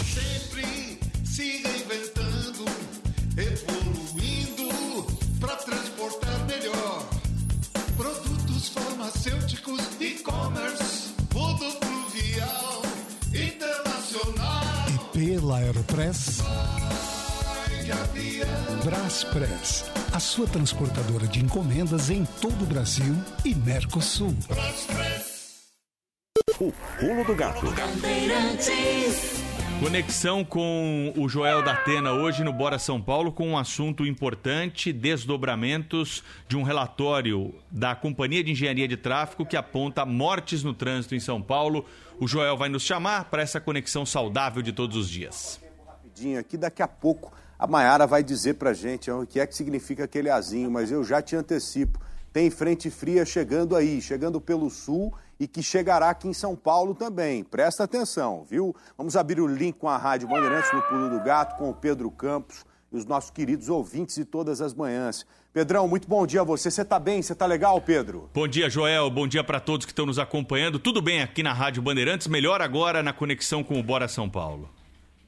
[0.05, 2.64] Sempre se reinventando,
[3.38, 5.07] evoluindo
[5.40, 7.09] para transportar melhor.
[7.97, 12.82] Produtos farmacêuticos, e-commerce, fluvial,
[13.32, 14.86] internacional.
[14.90, 16.42] E pela Aeropress.
[18.84, 23.14] Braspress, a sua transportadora de encomendas em todo o Brasil
[23.45, 24.34] e Mercosul.
[26.59, 27.66] O Pulo do Gato.
[29.78, 34.93] Conexão com o Joel da Atena hoje no Bora São Paulo com um assunto importante,
[34.93, 41.14] desdobramentos de um relatório da Companhia de Engenharia de Tráfego que aponta mortes no trânsito
[41.14, 41.84] em São Paulo.
[42.18, 45.61] O Joel vai nos chamar para essa conexão saudável de todos os dias.
[45.87, 49.54] rapidinho aqui, daqui a pouco a Maiara vai dizer pra gente o que é que
[49.54, 51.98] significa aquele azinho, mas eu já te antecipo.
[52.32, 56.94] Tem frente fria chegando aí, chegando pelo sul e que chegará aqui em São Paulo
[56.94, 57.42] também.
[57.42, 58.76] Presta atenção, viu?
[58.96, 62.11] Vamos abrir o link com a Rádio Bandeirantes no Pulo do Gato, com o Pedro
[62.11, 65.24] Campos e os nossos queridos ouvintes de todas as manhãs.
[65.50, 66.70] Pedrão, muito bom dia a você.
[66.70, 67.22] Você tá bem?
[67.22, 68.28] Você tá legal, Pedro?
[68.34, 69.09] Bom dia, Joel.
[69.09, 70.78] Bom dia para todos que estão nos acompanhando.
[70.78, 72.26] Tudo bem aqui na Rádio Bandeirantes?
[72.26, 74.75] Melhor agora na conexão com o Bora São Paulo.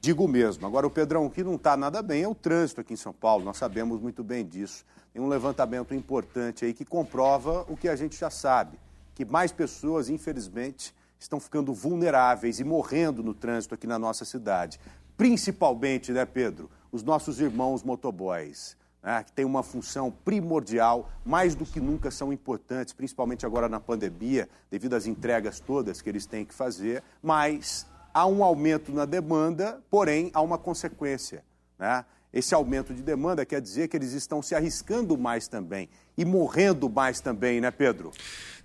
[0.01, 0.65] Digo mesmo.
[0.65, 3.11] Agora, o Pedrão, o que não está nada bem é o trânsito aqui em São
[3.11, 3.43] Paulo.
[3.43, 4.85] Nós sabemos muito bem disso.
[5.11, 8.79] Tem um levantamento importante aí que comprova o que a gente já sabe:
[9.13, 14.79] que mais pessoas, infelizmente, estão ficando vulneráveis e morrendo no trânsito aqui na nossa cidade.
[15.17, 18.77] Principalmente, né, Pedro, os nossos irmãos motoboys.
[19.03, 23.79] né, que têm uma função primordial, mais do que nunca são importantes, principalmente agora na
[23.79, 29.05] pandemia, devido às entregas todas que eles têm que fazer, mas há um aumento na
[29.05, 31.43] demanda, porém há uma consequência.
[31.77, 32.05] Né?
[32.31, 35.89] Esse aumento de demanda quer dizer que eles estão se arriscando mais também.
[36.19, 38.11] E morrendo mais também, né, Pedro?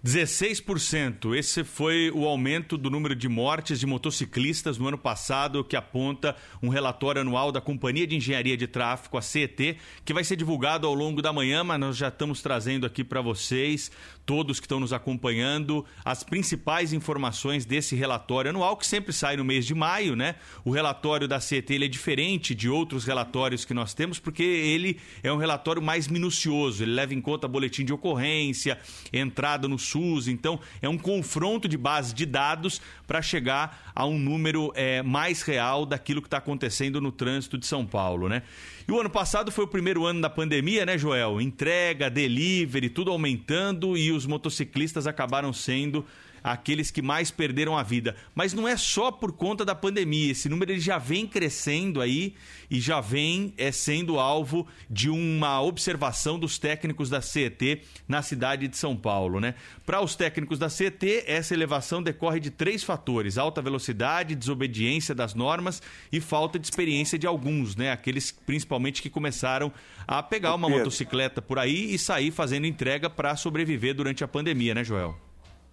[0.04, 1.34] 16%.
[1.34, 6.36] Esse foi o aumento do número de mortes de motociclistas no ano passado, que aponta
[6.62, 10.86] um relatório anual da Companhia de Engenharia de Tráfego, a CET, que vai ser divulgado
[10.86, 13.90] ao longo da manhã, mas nós já estamos trazendo aqui para vocês,
[14.26, 19.44] todos que estão nos acompanhando, as principais informações desse relatório anual, que sempre sai no
[19.44, 20.34] mês de maio, né?
[20.66, 25.32] O relatório da CET é diferente de outros relatórios que nós temos, porque ele é
[25.32, 28.78] um relatório mais minucioso, ele leva em conta boletim de ocorrência,
[29.12, 30.28] entrada no SUS.
[30.28, 35.42] Então, é um confronto de base de dados para chegar a um número é, mais
[35.42, 38.42] real daquilo que está acontecendo no trânsito de São Paulo, né?
[38.86, 41.40] E o ano passado foi o primeiro ano da pandemia, né, Joel?
[41.40, 46.04] Entrega, delivery, tudo aumentando e os motociclistas acabaram sendo
[46.44, 48.14] aqueles que mais perderam a vida.
[48.34, 50.32] Mas não é só por conta da pandemia.
[50.32, 52.34] Esse número ele já vem crescendo aí
[52.70, 58.68] e já vem é, sendo alvo de uma observação dos técnicos da CET na cidade
[58.68, 59.40] de São Paulo.
[59.40, 59.54] Né?
[59.86, 65.34] Para os técnicos da CET, essa elevação decorre de três fatores: alta velocidade, desobediência das
[65.34, 65.80] normas
[66.12, 67.90] e falta de experiência de alguns, né?
[67.90, 69.72] aqueles principalmente que começaram
[70.06, 74.74] a pegar uma motocicleta por aí e sair fazendo entrega para sobreviver durante a pandemia,
[74.74, 75.23] né, Joel?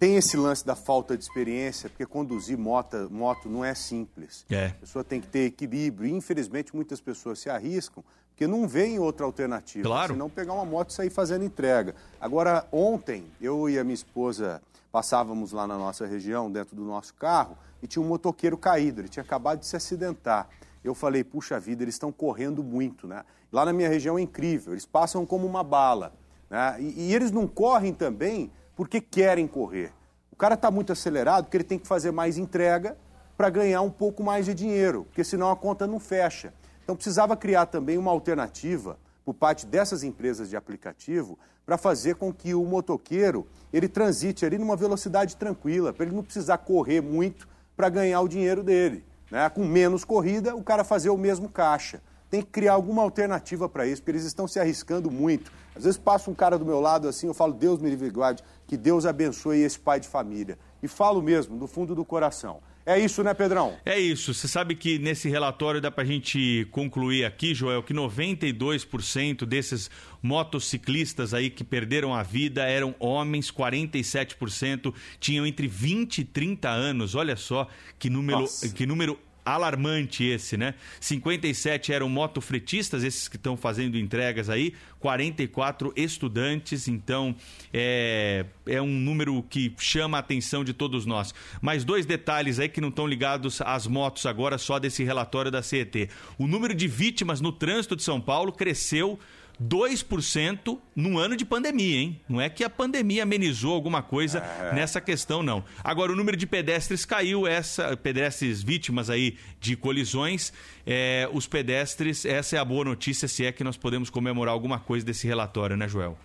[0.02, 4.44] Tem esse lance da falta de experiência, porque conduzir moto, moto não é simples.
[4.50, 4.66] É.
[4.66, 6.10] A pessoa tem que ter equilíbrio.
[6.10, 9.84] E, infelizmente, muitas pessoas se arriscam porque não veem outra alternativa.
[9.84, 10.14] Claro.
[10.14, 11.94] Senão pegar uma moto e sair fazendo entrega.
[12.20, 17.14] Agora, ontem, eu e a minha esposa passávamos lá na nossa região, dentro do nosso
[17.14, 19.02] carro, e tinha um motoqueiro caído.
[19.02, 20.48] Ele tinha acabado de se acidentar.
[20.82, 23.22] Eu falei, puxa vida, eles estão correndo muito, né?
[23.52, 24.72] Lá na minha região é incrível.
[24.72, 26.12] Eles passam como uma bala.
[26.50, 26.78] Né?
[26.80, 28.50] E, e eles não correm também
[28.82, 29.92] porque querem correr.
[30.32, 32.96] O cara está muito acelerado porque ele tem que fazer mais entrega
[33.36, 36.52] para ganhar um pouco mais de dinheiro, porque senão a conta não fecha.
[36.82, 42.32] Então precisava criar também uma alternativa por parte dessas empresas de aplicativo para fazer com
[42.32, 47.48] que o motoqueiro ele transite ali numa velocidade tranquila, para ele não precisar correr muito
[47.76, 49.04] para ganhar o dinheiro dele.
[49.30, 49.48] Né?
[49.48, 52.02] Com menos corrida, o cara fazer o mesmo caixa.
[52.28, 55.52] Tem que criar alguma alternativa para isso, porque eles estão se arriscando muito.
[55.74, 58.42] Às vezes passa um cara do meu lado assim, eu falo, Deus me livre guarde,
[58.66, 60.58] que Deus abençoe esse pai de família.
[60.82, 62.60] E falo mesmo, do fundo do coração.
[62.84, 63.76] É isso, né, Pedrão?
[63.84, 64.34] É isso.
[64.34, 69.88] Você sabe que nesse relatório dá para a gente concluir aqui, Joel, que 92% desses
[70.20, 77.14] motociclistas aí que perderam a vida eram homens, 47% tinham entre 20 e 30 anos.
[77.14, 77.68] Olha só
[78.00, 80.74] que número, que número alarmante esse, né?
[81.00, 87.34] 57 eram motofretistas, esses que estão fazendo entregas aí, 44 estudantes, então
[87.72, 91.34] é, é um número que chama a atenção de todos nós.
[91.60, 95.62] Mais dois detalhes aí que não estão ligados às motos agora, só desse relatório da
[95.62, 96.08] CET.
[96.38, 99.18] O número de vítimas no trânsito de São Paulo cresceu
[99.60, 102.20] 2% num ano de pandemia, hein?
[102.28, 104.74] Não é que a pandemia amenizou alguma coisa é.
[104.74, 105.64] nessa questão, não.
[105.82, 110.52] Agora, o número de pedestres caiu, essa pedestres vítimas aí de colisões.
[110.86, 114.78] É, os pedestres, essa é a boa notícia, se é que nós podemos comemorar alguma
[114.78, 116.16] coisa desse relatório, né, Joel?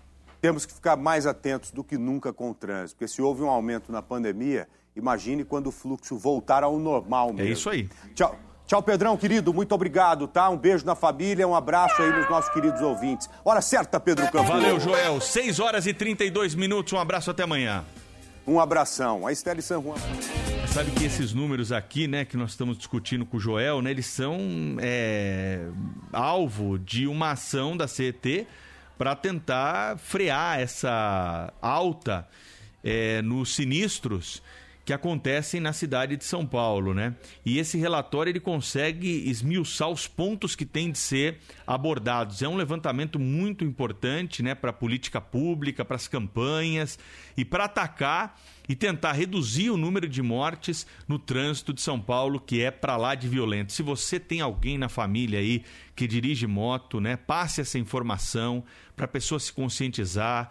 [0.42, 3.50] Temos que ficar mais atentos do que nunca com o trânsito, porque se houve um
[3.50, 7.50] aumento na pandemia, imagine quando o fluxo voltar ao normal mesmo.
[7.50, 7.90] É isso aí.
[8.14, 8.38] Tchau.
[8.68, 9.54] Tchau, Pedrão, querido.
[9.54, 10.50] Muito obrigado, tá?
[10.50, 13.30] Um beijo na família, um abraço aí nos nossos queridos ouvintes.
[13.46, 14.50] Hora certa, Pedro Campos.
[14.50, 15.22] Valeu, Joel.
[15.22, 16.92] 6 horas e 32 minutos.
[16.92, 17.86] Um abraço até amanhã.
[18.46, 19.26] Um abração.
[19.26, 19.96] A Estelle San Juan.
[20.68, 24.06] Sabe que esses números aqui, né, que nós estamos discutindo com o Joel, né, eles
[24.06, 24.38] são
[24.82, 25.66] é,
[26.12, 28.46] alvo de uma ação da CET
[28.98, 32.28] para tentar frear essa alta
[32.84, 34.44] é, nos sinistros
[34.88, 37.14] que acontecem na cidade de São Paulo, né?
[37.46, 42.42] E esse relatório ele consegue esmiuçar os pontos que têm de ser abordados.
[42.42, 46.98] É um levantamento muito importante, né, para a política pública, para as campanhas
[47.36, 52.40] e para atacar e tentar reduzir o número de mortes no trânsito de São Paulo,
[52.40, 53.74] que é para lá de violento.
[53.74, 55.66] Se você tem alguém na família aí
[55.98, 58.64] que dirige moto, né, passe essa informação
[58.96, 60.50] para a pessoa se conscientizar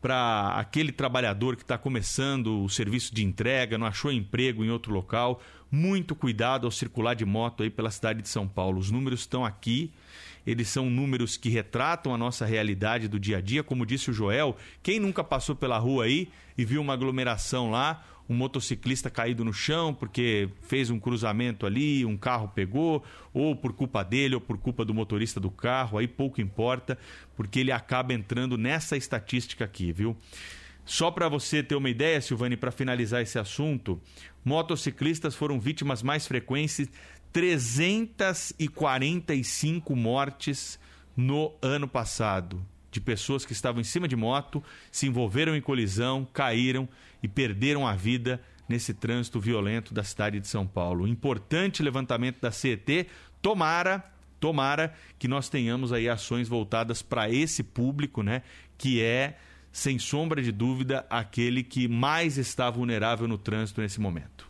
[0.00, 4.92] para aquele trabalhador que está começando o serviço de entrega, não achou emprego em outro
[4.92, 5.42] local.
[5.70, 8.78] Muito cuidado ao circular de moto aí pela cidade de São Paulo.
[8.78, 9.92] Os números estão aqui,
[10.46, 13.62] eles são números que retratam a nossa realidade do dia a dia.
[13.62, 18.02] Como disse o Joel, quem nunca passou pela rua aí e viu uma aglomeração lá,
[18.28, 23.02] um motociclista caído no chão porque fez um cruzamento ali, um carro pegou,
[23.32, 26.98] ou por culpa dele ou por culpa do motorista do carro, aí pouco importa,
[27.34, 30.16] porque ele acaba entrando nessa estatística aqui, viu?
[30.84, 34.00] Só para você ter uma ideia, Silvane, para finalizar esse assunto,
[34.42, 36.88] motociclistas foram vítimas mais frequentes,
[37.32, 40.80] 345 mortes
[41.16, 42.64] no ano passado.
[42.90, 46.88] de pessoas que estavam em cima de moto, se envolveram em colisão, caíram
[47.22, 51.06] e perderam a vida nesse trânsito violento da cidade de São Paulo.
[51.06, 53.06] Importante levantamento da CET.
[53.40, 54.04] Tomara,
[54.38, 58.42] tomara que nós tenhamos aí ações voltadas para esse público, né,
[58.76, 59.38] que é
[59.72, 64.48] sem sombra de dúvida aquele que mais está vulnerável no trânsito nesse momento.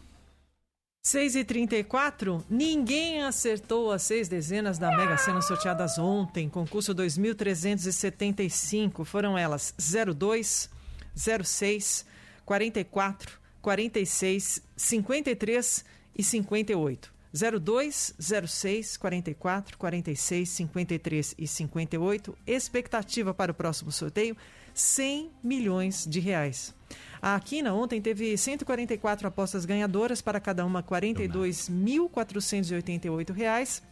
[1.04, 9.04] 6 e 34 ninguém acertou as seis dezenas da Mega Sena sorteadas ontem, concurso 2375.
[9.04, 10.68] Foram elas 02,
[11.14, 12.04] 06,
[12.48, 15.84] 44, 46, 53
[16.16, 17.12] e 58.
[17.60, 22.38] 02, 06, 44, 46, 53 e 58.
[22.46, 24.34] Expectativa para o próximo sorteio:
[24.72, 26.74] 100 milhões de reais.
[27.20, 33.82] A Quina ontem teve 144 apostas ganhadoras, para cada uma R$ 42.488.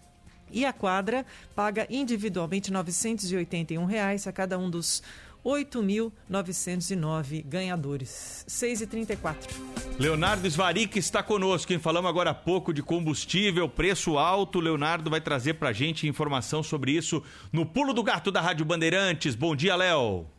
[0.50, 5.02] E a quadra paga individualmente 981 reais a cada um dos
[5.46, 8.44] 8.909 ganhadores.
[8.48, 9.54] 6 e 34.
[9.96, 11.68] Leonardo Svaric está conosco.
[11.68, 14.58] Quem falamos agora há pouco de combustível, preço alto.
[14.58, 17.22] Leonardo vai trazer para gente informação sobre isso
[17.52, 19.36] no Pulo do Gato da Rádio Bandeirantes.
[19.36, 20.35] Bom dia, Léo.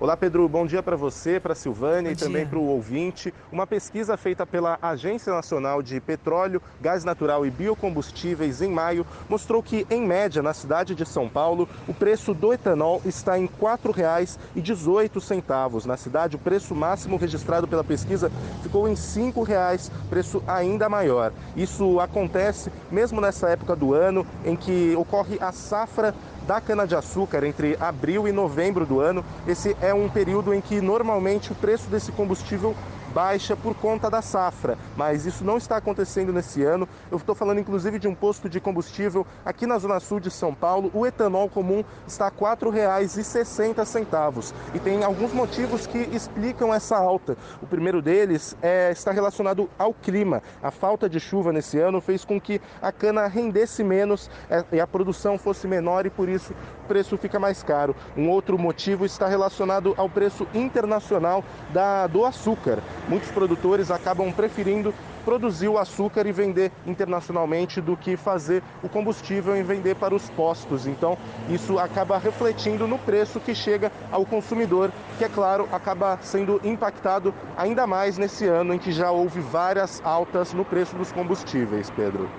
[0.00, 0.48] Olá, Pedro.
[0.48, 2.26] Bom dia para você, para a Silvânia Bom e dia.
[2.26, 3.34] também para o ouvinte.
[3.52, 9.62] Uma pesquisa feita pela Agência Nacional de Petróleo, Gás Natural e Biocombustíveis em maio mostrou
[9.62, 13.50] que, em média, na cidade de São Paulo, o preço do etanol está em R$
[13.60, 15.84] 4,18.
[15.84, 18.32] Na cidade, o preço máximo registrado pela pesquisa
[18.62, 21.30] ficou em R$ 5,00, preço ainda maior.
[21.54, 26.14] Isso acontece mesmo nessa época do ano em que ocorre a safra
[26.50, 29.24] da cana-de-açúcar entre abril e novembro do ano.
[29.46, 32.74] Esse é um período em que normalmente o preço desse combustível
[33.12, 36.88] baixa por conta da safra, mas isso não está acontecendo nesse ano.
[37.10, 40.54] Eu estou falando inclusive de um posto de combustível aqui na zona sul de São
[40.54, 40.90] Paulo.
[40.94, 47.36] O etanol comum está a R$ 4,60 e tem alguns motivos que explicam essa alta.
[47.60, 50.42] O primeiro deles é, está relacionado ao clima.
[50.62, 54.80] A falta de chuva nesse ano fez com que a cana rendesse menos é, e
[54.80, 56.52] a produção fosse menor e por isso
[56.84, 57.94] o preço fica mais caro.
[58.16, 62.80] Um outro motivo está relacionado ao preço internacional da, do açúcar.
[63.10, 64.94] Muitos produtores acabam preferindo
[65.24, 70.30] produzir o açúcar e vender internacionalmente do que fazer o combustível e vender para os
[70.30, 70.86] postos.
[70.86, 76.60] Então, isso acaba refletindo no preço que chega ao consumidor, que, é claro, acaba sendo
[76.62, 81.90] impactado ainda mais nesse ano em que já houve várias altas no preço dos combustíveis,
[81.90, 82.30] Pedro.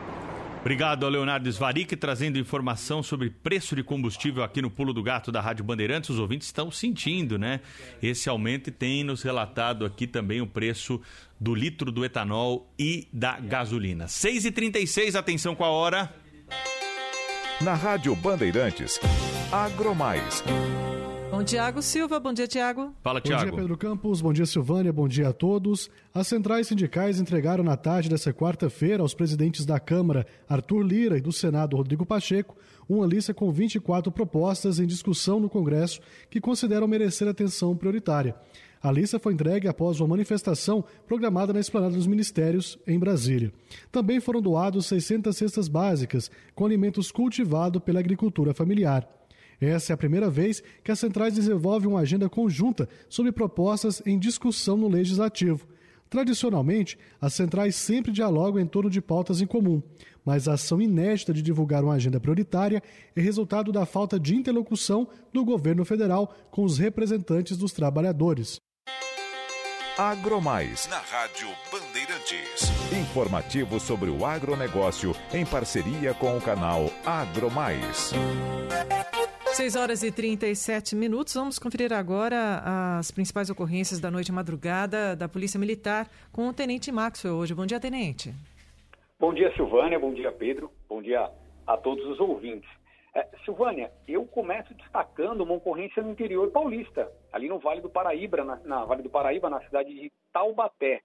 [0.61, 5.31] Obrigado ao Leonardo Svaric trazendo informação sobre preço de combustível aqui no Pulo do Gato
[5.31, 6.11] da Rádio Bandeirantes.
[6.11, 7.61] Os ouvintes estão sentindo, né?
[8.01, 11.01] Esse aumento e tem nos relatado aqui também o preço
[11.39, 14.05] do litro do etanol e da gasolina.
[14.05, 16.13] 6h36, atenção com a hora.
[17.59, 18.99] Na Rádio Bandeirantes,
[19.51, 20.43] Agromais.
[21.31, 22.19] Bom, Tiago Silva.
[22.19, 22.93] Bom dia, Tiago.
[23.01, 23.43] Fala, Tiago.
[23.43, 24.19] Bom dia, Pedro Campos.
[24.19, 24.91] Bom dia, Silvânia.
[24.91, 25.89] Bom dia a todos.
[26.13, 31.21] As centrais sindicais entregaram na tarde dessa quarta-feira aos presidentes da Câmara, Arthur Lira, e
[31.21, 32.57] do Senado, Rodrigo Pacheco,
[32.87, 38.35] uma lista com 24 propostas em discussão no Congresso que consideram merecer atenção prioritária.
[38.83, 43.53] A lista foi entregue após uma manifestação programada na esplanada dos ministérios em Brasília.
[43.89, 49.07] Também foram doados 600 cestas básicas com alimentos cultivados pela agricultura familiar.
[49.61, 54.17] Essa é a primeira vez que as centrais desenvolvem uma agenda conjunta sobre propostas em
[54.17, 55.67] discussão no legislativo.
[56.09, 59.81] Tradicionalmente, as centrais sempre dialogam em torno de pautas em comum,
[60.25, 62.81] mas a ação inédita de divulgar uma agenda prioritária
[63.15, 68.59] é resultado da falta de interlocução do governo federal com os representantes dos trabalhadores.
[69.97, 70.87] Agromais.
[70.89, 72.71] Na Rádio Bandeirantes.
[72.91, 78.11] Informativo sobre o agronegócio em parceria com o canal Agromais.
[79.53, 81.33] 6 horas e 37 minutos.
[81.33, 82.63] Vamos conferir agora
[82.97, 87.53] as principais ocorrências da noite madrugada da Polícia Militar com o Tenente Maxwell hoje.
[87.53, 88.33] Bom dia, Tenente.
[89.19, 89.99] Bom dia, Silvânia.
[89.99, 90.71] Bom dia, Pedro.
[90.87, 91.29] Bom dia
[91.67, 92.69] a todos os ouvintes.
[93.13, 98.43] É, Silvânia, eu começo destacando uma ocorrência no interior paulista, ali no Vale do Paraíba,
[98.45, 101.01] na, na Vale do Paraíba, na cidade de Taubaté.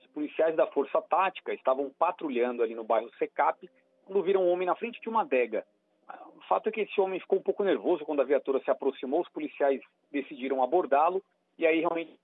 [0.00, 3.68] Os policiais da Força Tática estavam patrulhando ali no bairro Secap
[4.06, 5.62] quando viram um homem na frente de uma adega.
[6.42, 9.20] O fato é que esse homem ficou um pouco nervoso quando a viatura se aproximou,
[9.20, 11.22] os policiais decidiram abordá-lo
[11.56, 12.18] e aí realmente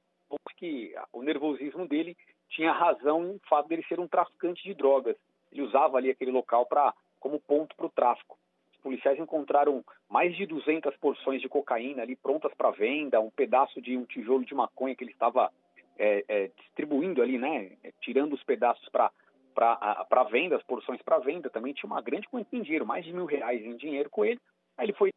[0.56, 2.16] que o nervosismo dele
[2.50, 5.16] tinha razão no fato dele ser um traficante de drogas.
[5.52, 8.36] Ele usava ali aquele local para como ponto para o tráfico.
[8.72, 13.80] Os policiais encontraram mais de 200 porções de cocaína ali prontas para venda, um pedaço
[13.80, 15.50] de um tijolo de maconha que ele estava
[15.96, 19.10] é, é, distribuindo ali, né, tirando os pedaços para
[19.58, 23.12] para venda, as porções para venda, também tinha uma grande quantia em dinheiro, mais de
[23.12, 24.40] mil reais em dinheiro com ele.
[24.76, 25.10] Aí ele foi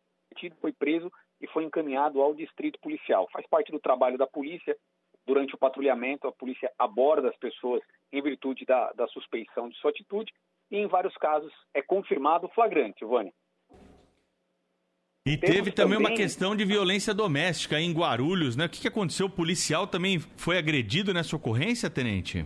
[0.60, 1.12] foi preso
[1.42, 3.28] e foi encaminhado ao distrito policial.
[3.32, 4.76] Faz parte do trabalho da polícia.
[5.28, 7.82] Durante o patrulhamento, a polícia aborda as pessoas
[8.12, 10.32] em virtude da, da suspeição de sua atitude
[10.72, 13.32] e, em vários casos, é confirmado flagrante, Vânia.
[15.28, 18.66] E teve também, também, uma questão de violência doméstica em Guarulhos, né?
[18.66, 19.28] O que, que aconteceu?
[19.28, 22.44] O policial também foi agredido nessa ocorrência, tenente?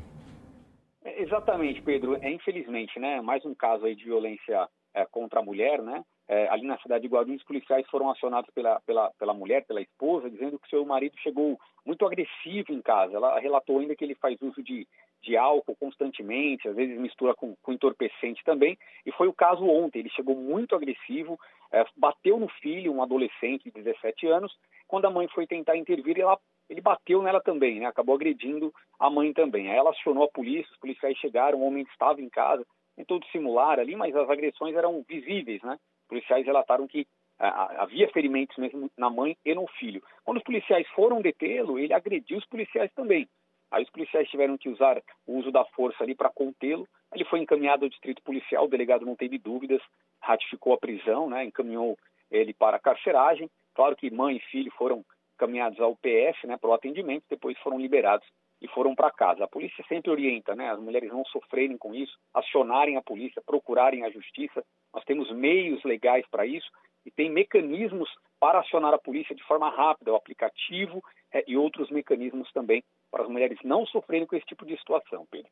[1.06, 2.18] Exatamente, Pedro.
[2.22, 3.22] É, infelizmente, né?
[3.22, 6.04] Mais um caso aí de violência é, contra a mulher, né?
[6.28, 9.82] É, ali na cidade de Guarulhos, os policiais foram acionados pela, pela, pela mulher, pela
[9.82, 13.16] esposa, dizendo que seu marido chegou muito agressivo em casa.
[13.16, 14.88] Ela relatou ainda que ele faz uso de,
[15.22, 18.76] de álcool constantemente, às vezes mistura com, com entorpecente também.
[19.06, 20.00] E foi o caso ontem.
[20.00, 21.40] Ele chegou muito agressivo,
[21.72, 24.52] é, bateu no filho, um adolescente de 17 anos.
[24.88, 27.86] Quando a mãe foi tentar intervir, ela, ele bateu nela também, né?
[27.86, 29.70] acabou agredindo a mãe também.
[29.70, 32.66] Aí ela acionou a polícia, os policiais chegaram, o homem estava em casa,
[32.96, 35.78] tentou dissimular ali, mas as agressões eram visíveis, né?
[36.04, 37.06] Os policiais relataram que
[37.38, 40.02] ah, havia ferimentos mesmo na mãe e no filho.
[40.24, 43.28] Quando os policiais foram detê-lo, ele agrediu os policiais também.
[43.72, 46.88] Aí os policiais tiveram que usar o uso da força ali para contê-lo.
[47.14, 49.82] Ele foi encaminhado ao distrito policial, o delegado não teve dúvidas,
[50.22, 51.98] ratificou a prisão, né, encaminhou
[52.32, 53.50] ele para a carceragem.
[53.74, 55.04] Claro que mãe e filho foram
[55.36, 58.28] encaminhados ao PF, né, para o atendimento, depois foram liberados
[58.62, 59.44] e foram para casa.
[59.44, 64.04] A polícia sempre orienta, né, as mulheres não sofrerem com isso, acionarem a polícia, procurarem
[64.04, 64.64] a justiça.
[64.94, 66.68] Nós temos meios legais para isso
[67.06, 68.10] e tem mecanismos
[68.40, 73.24] para acionar a polícia de forma rápida, o aplicativo é, e outros mecanismos também para
[73.24, 75.50] as mulheres não sofrerem com esse tipo de situação, Pedro.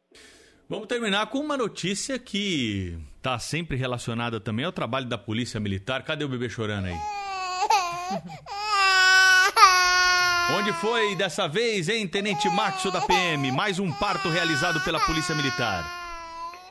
[0.68, 6.04] Vamos terminar com uma notícia que está sempre relacionada também ao trabalho da Polícia Militar.
[6.04, 6.96] Cadê o bebê chorando aí?
[10.52, 13.50] Onde foi dessa vez, hein, Tenente Maxo da PM?
[13.52, 15.86] Mais um parto realizado pela Polícia Militar.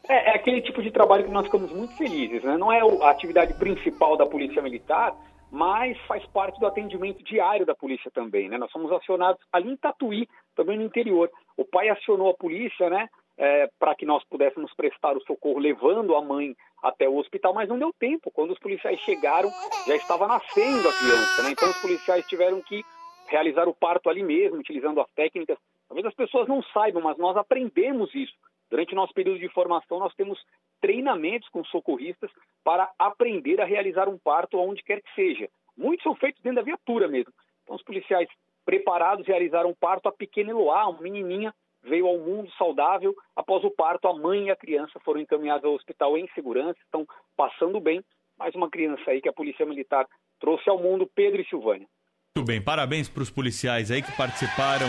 [0.06, 2.58] É, é, aquele tipo de trabalho que nós ficamos muito felizes, né?
[2.58, 5.14] Não é a atividade principal da Polícia Militar,
[5.50, 8.58] mas faz parte do atendimento diário da polícia também, né?
[8.58, 11.30] Nós somos acionados ali em Tatuí, também no interior.
[11.56, 13.08] O pai acionou a polícia, né?
[13.38, 17.68] é, para que nós pudéssemos prestar o socorro levando a mãe até o hospital, mas
[17.68, 18.30] não deu tempo.
[18.30, 19.50] Quando os policiais chegaram,
[19.86, 21.50] já estava nascendo a criança, né?
[21.50, 22.84] Então os policiais tiveram que
[23.32, 25.58] realizar o parto ali mesmo, utilizando as técnicas.
[25.88, 28.34] Talvez as pessoas não saibam, mas nós aprendemos isso.
[28.70, 30.38] Durante o nosso período de formação, nós temos
[30.80, 32.30] treinamentos com socorristas
[32.64, 35.48] para aprender a realizar um parto onde quer que seja.
[35.76, 37.32] Muitos são feitos dentro da viatura mesmo.
[37.62, 38.28] Então, os policiais
[38.64, 40.08] preparados realizaram um parto.
[40.08, 43.14] A pequena Eloá, uma menininha, veio ao mundo saudável.
[43.34, 47.06] Após o parto, a mãe e a criança foram encaminhadas ao hospital em segurança, estão
[47.36, 48.02] passando bem.
[48.38, 50.06] Mais uma criança aí que a Polícia Militar
[50.40, 51.86] trouxe ao mundo, Pedro e Silvânia.
[52.34, 54.86] Muito bem, parabéns para os policiais aí que participaram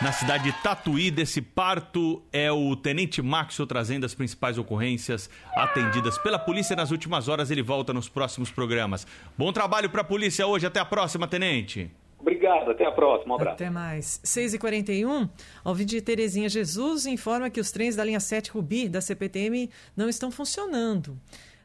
[0.00, 2.22] na cidade de Tatuí desse parto.
[2.32, 7.50] É o Tenente Maxo trazendo as principais ocorrências atendidas pela polícia nas últimas horas.
[7.50, 9.08] Ele volta nos próximos programas.
[9.36, 10.66] Bom trabalho para a polícia hoje.
[10.66, 11.90] Até a próxima, Tenente.
[12.16, 13.32] Obrigado, até a próxima.
[13.32, 13.54] Um abraço.
[13.54, 14.20] Até mais.
[14.24, 15.28] 6h41,
[15.64, 20.08] ouvinte de Terezinha Jesus informa que os trens da linha 7 Rubi da CPTM não
[20.08, 21.18] estão funcionando.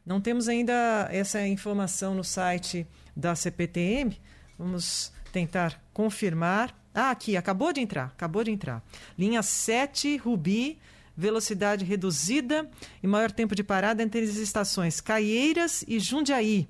[0.03, 4.19] Não temos ainda essa informação no site da CPTM.
[4.57, 6.75] Vamos tentar confirmar.
[6.93, 8.83] Ah, aqui, acabou de entrar, acabou de entrar.
[9.17, 10.79] Linha 7 Rubi,
[11.17, 12.69] velocidade reduzida
[13.01, 16.67] e maior tempo de parada entre as estações Caieiras e Jundiaí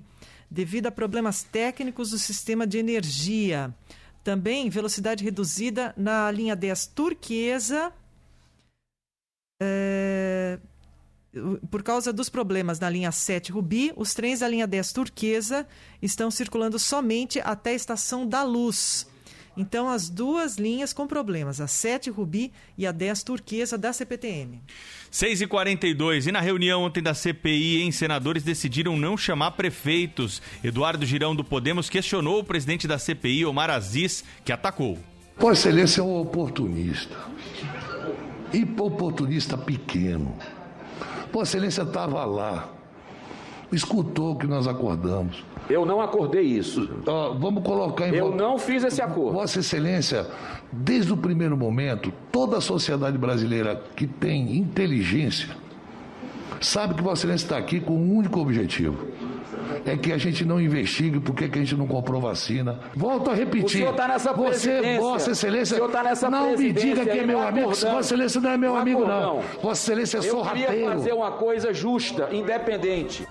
[0.54, 3.74] devido a problemas técnicos do sistema de energia.
[4.22, 7.92] Também velocidade reduzida na linha 10 turquesa.
[9.60, 10.58] É,
[11.70, 15.66] por causa dos problemas na linha 7 Rubi, os trens da linha 10 turquesa
[16.00, 19.06] estão circulando somente até a estação da Luz.
[19.56, 24.60] Então, as duas linhas com problemas, a 7 Rubi e a 10 Turquesa da CPTM.
[25.12, 26.26] 6h42.
[26.26, 30.42] E na reunião ontem da CPI, em senadores decidiram não chamar prefeitos.
[30.62, 34.98] Eduardo Girão do Podemos questionou o presidente da CPI, Omar Aziz, que atacou.
[35.38, 37.16] Vossa Excelência é um oportunista.
[38.52, 40.36] E oportunista pequeno.
[41.34, 42.68] Vossa Excelência estava lá,
[43.70, 46.82] escutou o que nós acordamos eu não acordei isso.
[46.82, 49.32] Uh, vamos colocar em Eu não fiz esse acordo.
[49.32, 50.26] Vossa Excelência,
[50.70, 55.56] desde o primeiro momento, toda a sociedade brasileira que tem inteligência
[56.60, 59.08] sabe que Vossa Excelência está aqui com um único objetivo.
[59.86, 62.78] É que a gente não investigue porque que a gente não comprou vacina.
[62.94, 63.86] Volto a repetir.
[63.86, 67.40] O está nessa Você, Vossa Excelência, o tá nessa não me diga que é meu
[67.40, 67.68] amigo.
[67.68, 69.40] Vossa Excelência não é meu amigo, não.
[69.62, 70.72] Vossa Excelência é sorrateiro.
[70.72, 73.26] Eu queria fazer uma coisa justa, independente.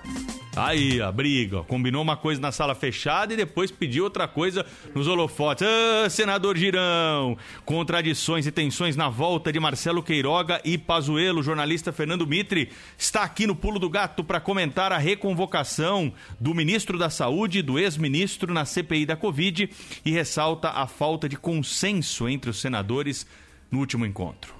[0.56, 1.64] Aí, a briga.
[1.64, 4.64] Combinou uma coisa na sala fechada e depois pediu outra coisa
[4.94, 5.66] nos holofotes.
[5.66, 7.36] Ah, senador Girão!
[7.64, 11.42] Contradições e tensões na volta de Marcelo Queiroga e Pazuello.
[11.42, 16.98] Jornalista Fernando Mitre está aqui no Pulo do Gato para comentar a reconvocação do ministro
[16.98, 19.68] da Saúde e do ex-ministro na CPI da Covid
[20.04, 23.26] e ressalta a falta de consenso entre os senadores
[23.70, 24.54] no último encontro.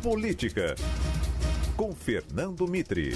[0.00, 0.76] Política.
[1.76, 3.14] Com Fernando Mitre.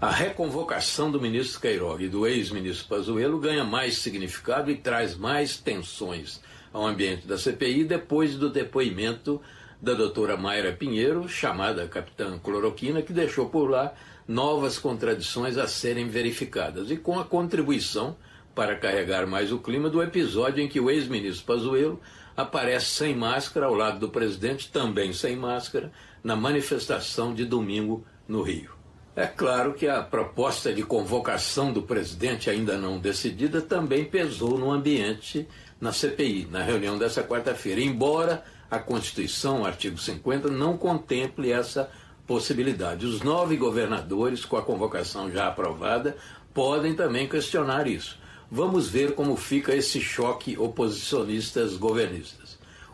[0.00, 5.56] A reconvocação do ministro Queiroga e do ex-ministro Pazuello ganha mais significado e traz mais
[5.56, 6.40] tensões
[6.72, 9.42] ao ambiente da CPI depois do depoimento
[9.82, 13.92] da doutora Mayra Pinheiro, chamada Capitã Cloroquina, que deixou por lá
[14.28, 18.16] novas contradições a serem verificadas e com a contribuição
[18.54, 22.00] para carregar mais o clima do episódio em que o ex-ministro Pazuello
[22.36, 25.90] aparece sem máscara ao lado do presidente, também sem máscara,
[26.22, 28.77] na manifestação de domingo no Rio.
[29.18, 34.70] É claro que a proposta de convocação do presidente, ainda não decidida, também pesou no
[34.70, 35.48] ambiente
[35.80, 41.90] na CPI, na reunião dessa quarta-feira, embora a Constituição, artigo 50, não contemple essa
[42.28, 43.06] possibilidade.
[43.06, 46.16] Os nove governadores, com a convocação já aprovada,
[46.54, 48.20] podem também questionar isso.
[48.48, 52.47] Vamos ver como fica esse choque oposicionistas-governistas.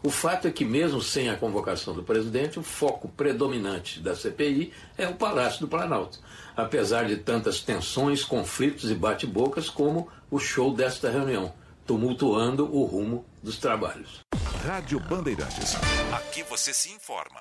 [0.05, 4.70] O fato é que, mesmo sem a convocação do presidente, o foco predominante da CPI
[4.98, 6.20] é o Palácio do Planalto,
[6.55, 11.55] apesar de tantas tensões, conflitos e bate-bocas como o show desta reunião,
[11.86, 14.20] tumultuando o rumo dos trabalhos.
[14.66, 15.74] Rádio Bandeirantes.
[16.12, 17.40] Aqui você se informa.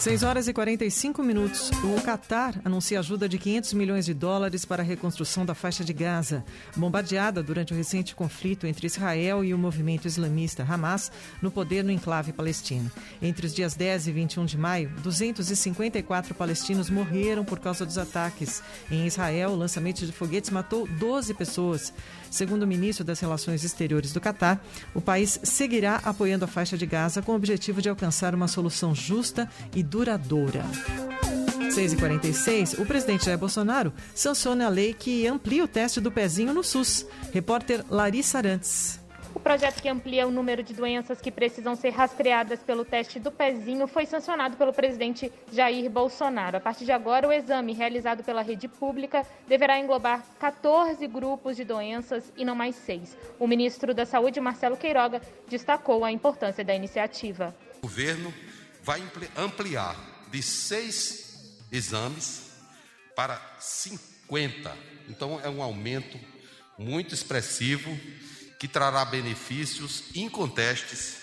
[0.00, 1.70] 6 horas e 45 minutos.
[1.84, 5.92] O Catar anuncia ajuda de 500 milhões de dólares para a reconstrução da faixa de
[5.92, 6.42] Gaza,
[6.74, 11.12] bombardeada durante o recente conflito entre Israel e o movimento islamista Hamas
[11.42, 12.90] no poder no enclave palestino.
[13.20, 18.62] Entre os dias 10 e 21 de maio, 254 palestinos morreram por causa dos ataques.
[18.90, 21.92] Em Israel, o lançamento de foguetes matou 12 pessoas.
[22.30, 26.86] Segundo o ministro das Relações Exteriores do Catar, o país seguirá apoiando a faixa de
[26.86, 30.64] Gaza com o objetivo de alcançar uma solução justa e duradoura.
[31.70, 36.62] 6h46, o presidente Jair Bolsonaro sanciona a lei que amplia o teste do pezinho no
[36.62, 37.06] SUS.
[37.32, 38.99] Repórter Larissa Arantes.
[39.32, 43.30] O projeto que amplia o número de doenças que precisam ser rastreadas pelo teste do
[43.30, 46.56] pezinho foi sancionado pelo presidente Jair Bolsonaro.
[46.56, 51.64] A partir de agora, o exame realizado pela rede pública deverá englobar 14 grupos de
[51.64, 53.16] doenças e não mais seis.
[53.38, 57.54] O ministro da Saúde, Marcelo Queiroga, destacou a importância da iniciativa.
[57.78, 58.34] O governo
[58.82, 59.00] vai
[59.36, 59.96] ampliar
[60.30, 62.50] de seis exames
[63.14, 64.76] para 50.
[65.08, 66.18] Então, é um aumento
[66.76, 67.96] muito expressivo
[68.60, 71.19] que trará benefícios incontestes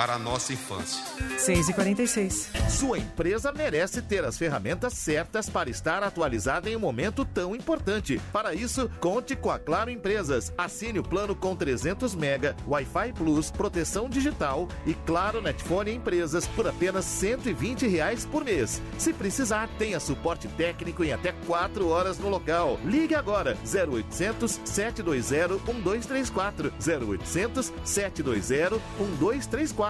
[0.00, 1.04] para a nossa infância.
[1.36, 2.70] 6h46.
[2.70, 8.18] Sua empresa merece ter as ferramentas certas para estar atualizada em um momento tão importante.
[8.32, 10.54] Para isso, conte com a Claro Empresas.
[10.56, 16.66] Assine o plano com 300 mega, Wi-Fi Plus, proteção digital e Claro Netfone Empresas por
[16.66, 18.80] apenas 120 reais por mês.
[18.96, 22.80] Se precisar, tenha suporte técnico em até 4 horas no local.
[22.86, 28.80] Ligue agora 0800 720 1234 0800 720
[29.20, 29.89] 1234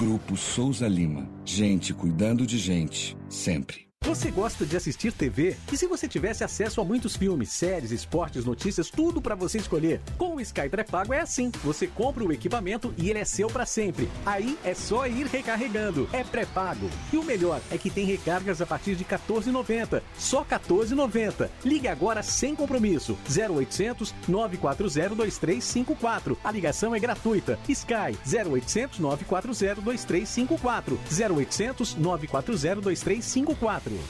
[0.00, 1.28] Grupo Souza Lima.
[1.44, 3.89] Gente cuidando de gente, sempre.
[4.06, 5.56] Você gosta de assistir TV?
[5.70, 10.00] E se você tivesse acesso a muitos filmes, séries, esportes, notícias, tudo para você escolher?
[10.16, 11.52] Com o Sky pré-pago é assim.
[11.62, 14.10] Você compra o equipamento e ele é seu para sempre.
[14.24, 16.08] Aí é só ir recarregando.
[16.14, 16.90] É pré-pago.
[17.12, 20.02] E o melhor é que tem recargas a partir de 14,90.
[20.18, 21.48] Só 14,90.
[21.62, 23.18] Ligue agora sem compromisso.
[23.28, 26.38] 0800 940 2354.
[26.42, 27.58] A ligação é gratuita.
[27.68, 30.98] Sky 0800 940 2354.
[31.30, 33.89] 0800 940 2354.
[33.90, 34.06] Repórter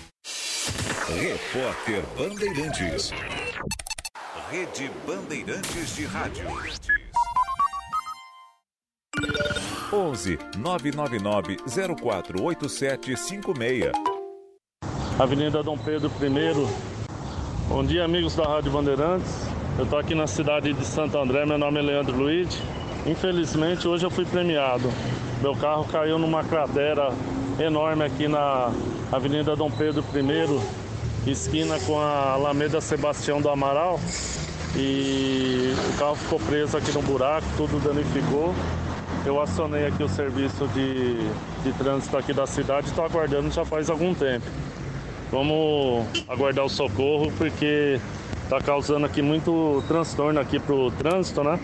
[2.19, 3.15] Bandeirantes.
[4.51, 6.44] Rede Bandeirantes de Rádio.
[9.90, 13.90] 11 999 048756.
[15.19, 16.69] Avenida Dom Pedro I.
[17.66, 19.32] Bom dia, amigos da Rádio Bandeirantes.
[19.78, 22.61] Eu tô aqui na cidade de Santo André, meu nome é Leandro Luiz.
[23.07, 24.93] Infelizmente hoje eu fui premiado.
[25.40, 27.15] Meu carro caiu numa cratera
[27.65, 28.73] enorme aqui na
[29.12, 34.01] Avenida Dom Pedro I, esquina com a Alameda Sebastião do Amaral.
[34.77, 38.55] E o carro ficou preso aqui no buraco, tudo danificou.
[39.27, 41.16] Eu acionei aqui o serviço de,
[41.62, 44.47] de trânsito aqui da cidade estou aguardando já faz algum tempo.
[45.31, 48.01] Vamos aguardar o socorro porque
[48.45, 51.59] está causando aqui muito transtorno aqui para o trânsito, né?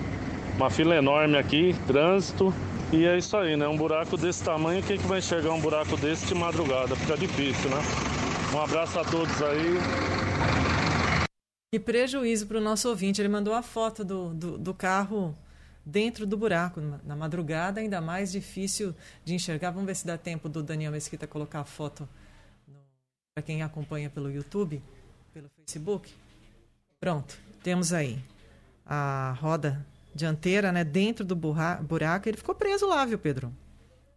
[0.56, 2.52] Uma fila enorme aqui, trânsito.
[2.93, 3.67] E é isso aí, né?
[3.67, 6.95] Um buraco desse tamanho, quem que vai enxergar um buraco desse de madrugada?
[6.95, 7.83] Fica difícil, né?
[8.55, 9.75] Um abraço a todos aí.
[11.73, 13.21] Que prejuízo para o nosso ouvinte.
[13.21, 15.37] Ele mandou a foto do, do, do carro
[15.85, 18.95] dentro do buraco, na madrugada, ainda mais difícil
[19.25, 19.73] de enxergar.
[19.73, 22.09] Vamos ver se dá tempo do Daniel Mesquita colocar a foto
[23.35, 24.81] para quem acompanha pelo YouTube,
[25.35, 26.13] pelo Facebook.
[27.01, 28.19] Pronto, temos aí
[28.87, 29.85] a roda
[30.16, 32.28] dianteira, né, dentro do buraco.
[32.28, 33.52] Ele ficou preso lá, viu, Pedro?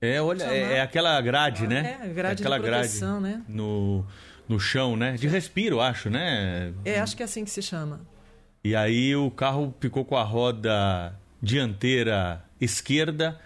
[0.01, 1.99] É, olha, é, é, aquela grade, né?
[2.01, 3.43] É, grade aquela de proteção, grade né?
[3.47, 4.05] No,
[4.47, 5.13] no chão, né?
[5.13, 6.73] De respiro, acho, né?
[6.85, 8.01] É, acho que é assim que se chama.
[8.63, 13.39] E aí o carro ficou com a roda dianteira esquerda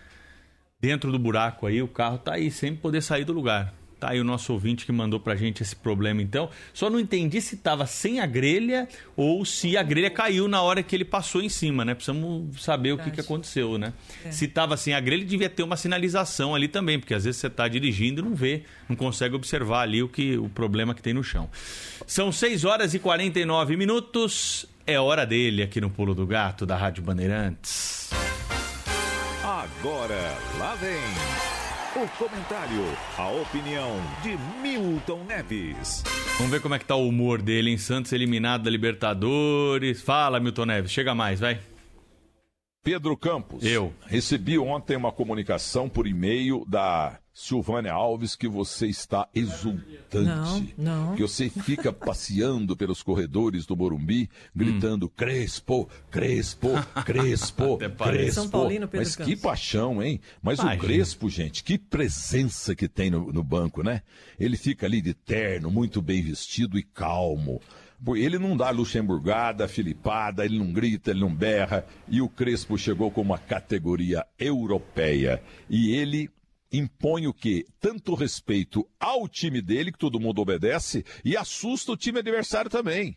[0.79, 3.73] dentro do buraco aí, o carro tá aí sem poder sair do lugar.
[4.03, 6.49] Tá aí o nosso ouvinte que mandou pra gente esse problema então.
[6.73, 8.85] Só não entendi se tava sem a grelha
[9.15, 11.93] ou se a grelha caiu na hora que ele passou em cima, né?
[11.93, 13.93] Precisamos saber o que, que aconteceu, né?
[14.25, 14.31] É.
[14.31, 17.49] Se tava sem a grelha, devia ter uma sinalização ali também, porque às vezes você
[17.49, 21.13] tá dirigindo e não vê, não consegue observar ali o que o problema que tem
[21.13, 21.49] no chão.
[22.05, 24.65] São 6 horas e 49 minutos.
[24.85, 28.09] É hora dele aqui no Pulo do Gato da Rádio Bandeirantes.
[29.41, 31.52] Agora, lá vem
[31.95, 32.83] o comentário,
[33.17, 33.91] a opinião
[34.23, 36.03] de Milton Neves.
[36.37, 40.01] Vamos ver como é que tá o humor dele em Santos eliminado da Libertadores.
[40.01, 41.59] Fala, Milton Neves, chega mais, vai.
[42.83, 43.63] Pedro Campos.
[43.63, 43.93] Eu.
[44.05, 50.75] Recebi ontem uma comunicação por e-mail da Silvânia Alves que você está exultante.
[50.77, 51.15] Não, não.
[51.15, 55.11] Que você fica passeando pelos corredores do Morumbi, gritando hum.
[55.15, 56.69] Crespo, Crespo,
[57.03, 58.33] Crespo, Crespo.
[58.33, 59.33] São Paulino, Pedro Mas Campos.
[59.33, 60.19] que paixão, hein?
[60.41, 64.03] Mas o Crespo, gente, que presença que tem no, no banco, né?
[64.37, 67.61] Ele fica ali de terno, muito bem vestido e calmo.
[68.15, 71.85] Ele não dá luxemburgada, filipada, ele não grita, ele não berra.
[72.07, 75.41] E o Crespo chegou com uma categoria europeia.
[75.69, 76.29] E ele
[76.71, 77.65] impõe o quê?
[77.79, 83.15] Tanto respeito ao time dele, que todo mundo obedece, e assusta o time adversário também.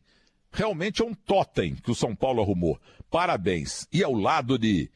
[0.52, 2.78] Realmente é um totem que o São Paulo arrumou.
[3.10, 3.88] Parabéns.
[3.92, 4.90] E ao lado de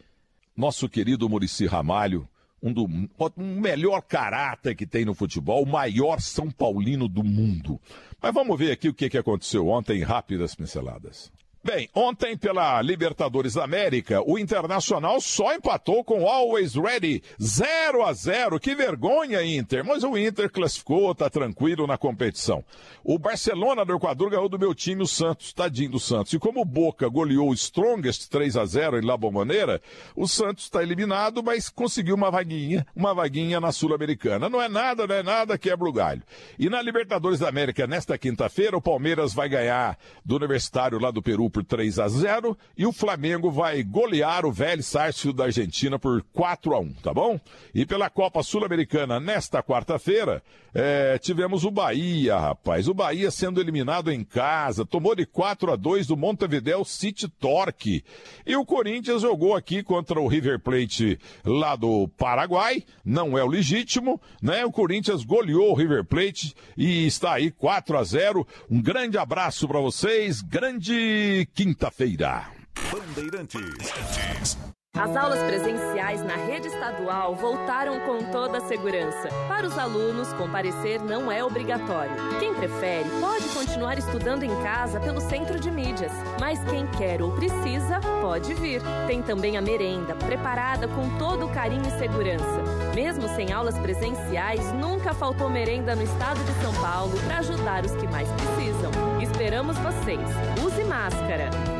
[0.57, 2.29] nosso querido Murici Ramalho,
[2.63, 7.81] um do um melhor caráter que tem no futebol, o maior São Paulino do mundo.
[8.21, 11.33] Mas vamos ver aqui o que, que aconteceu ontem, rápidas pinceladas.
[11.63, 18.15] Bem, ontem pela Libertadores da América, o Internacional só empatou com Always Ready 0 a
[18.15, 18.59] 0.
[18.59, 19.85] Que vergonha, Inter.
[19.85, 22.65] Mas o Inter classificou, tá tranquilo na competição.
[23.05, 26.33] O Barcelona do Equador ganhou do meu time, o Santos, tadinho do Santos.
[26.33, 29.83] E como o Boca goleou o Strongest 3 a 0 em La Bombonera,
[30.17, 34.49] o Santos está eliminado, mas conseguiu uma vaguinha, uma vaguinha na Sul-Americana.
[34.49, 36.23] Não é nada, não é nada, quebra o galho.
[36.59, 41.23] E na Libertadores da América, nesta quinta-feira, o Palmeiras vai ganhar do Universitário lá do
[41.23, 45.99] Peru por 3 a 0 e o Flamengo vai golear o Vélez Sarsfield da Argentina
[45.99, 47.39] por 4 a 1, tá bom?
[47.75, 52.87] E pela Copa Sul-Americana nesta quarta-feira, é, tivemos o Bahia, rapaz.
[52.87, 58.05] O Bahia sendo eliminado em casa, tomou de 4 a 2 do Montevideo City Torque.
[58.47, 63.49] E o Corinthians jogou aqui contra o River Plate lá do Paraguai, não é o
[63.49, 64.65] legítimo, né?
[64.65, 68.47] O Corinthians goleou o River Plate e está aí 4 a 0.
[68.71, 72.51] Um grande abraço para vocês, grande quinta-feira.
[72.91, 74.59] Bandeirantes.
[75.01, 79.31] As aulas presenciais na rede estadual voltaram com toda a segurança.
[79.49, 82.15] Para os alunos, comparecer não é obrigatório.
[82.39, 87.33] Quem prefere pode continuar estudando em casa pelo centro de mídias, mas quem quer ou
[87.33, 88.83] precisa pode vir.
[89.07, 92.63] Tem também a merenda, preparada com todo o carinho e segurança.
[92.95, 97.93] Mesmo sem aulas presenciais, nunca faltou merenda no estado de São Paulo para ajudar os
[97.93, 98.91] que mais precisam.
[99.23, 100.29] Esperamos vocês.
[100.63, 101.80] Use máscara.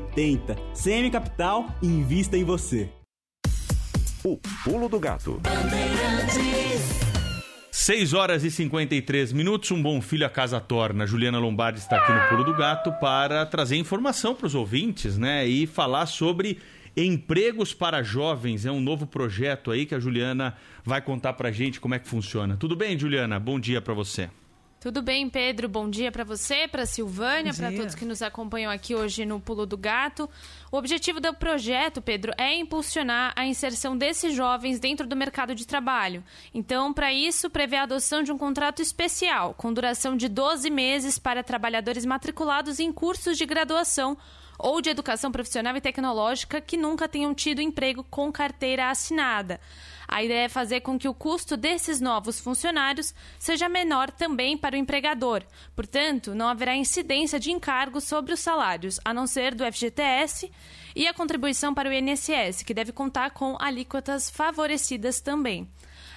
[0.00, 0.56] 23880480.
[0.74, 2.88] CM Capital, invista em você.
[4.24, 5.40] O pulo do gato.
[7.70, 11.04] 6 horas e 53 minutos, um bom filho a casa torna.
[11.04, 15.44] Juliana Lombardi está aqui no Pulo do Gato para trazer informação para os ouvintes, né?
[15.44, 16.58] E falar sobre
[16.96, 18.64] empregos para jovens.
[18.66, 20.54] É um novo projeto aí que a Juliana
[20.84, 22.56] vai contar para a gente como é que funciona.
[22.56, 23.40] Tudo bem, Juliana?
[23.40, 24.30] Bom dia para você.
[24.82, 25.68] Tudo bem, Pedro?
[25.68, 29.64] Bom dia para você, para Silvânia, para todos que nos acompanham aqui hoje no Pulo
[29.64, 30.28] do Gato.
[30.72, 35.68] O objetivo do projeto, Pedro, é impulsionar a inserção desses jovens dentro do mercado de
[35.68, 36.24] trabalho.
[36.52, 41.16] Então, para isso, prevê a adoção de um contrato especial, com duração de 12 meses
[41.16, 44.18] para trabalhadores matriculados em cursos de graduação
[44.58, 49.60] ou de educação profissional e tecnológica que nunca tenham tido emprego com carteira assinada.
[50.12, 54.74] A ideia é fazer com que o custo desses novos funcionários seja menor também para
[54.74, 55.42] o empregador.
[55.74, 60.52] Portanto, não haverá incidência de encargos sobre os salários, a não ser do FGTS
[60.94, 65.66] e a contribuição para o INSS, que deve contar com alíquotas favorecidas também.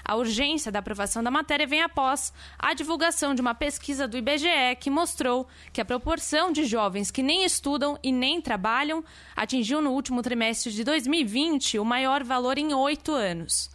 [0.03, 4.75] A urgência da aprovação da matéria vem após a divulgação de uma pesquisa do IBGE
[4.77, 9.91] que mostrou que a proporção de jovens que nem estudam e nem trabalham atingiu no
[9.91, 13.73] último trimestre de 2020 o maior valor em oito anos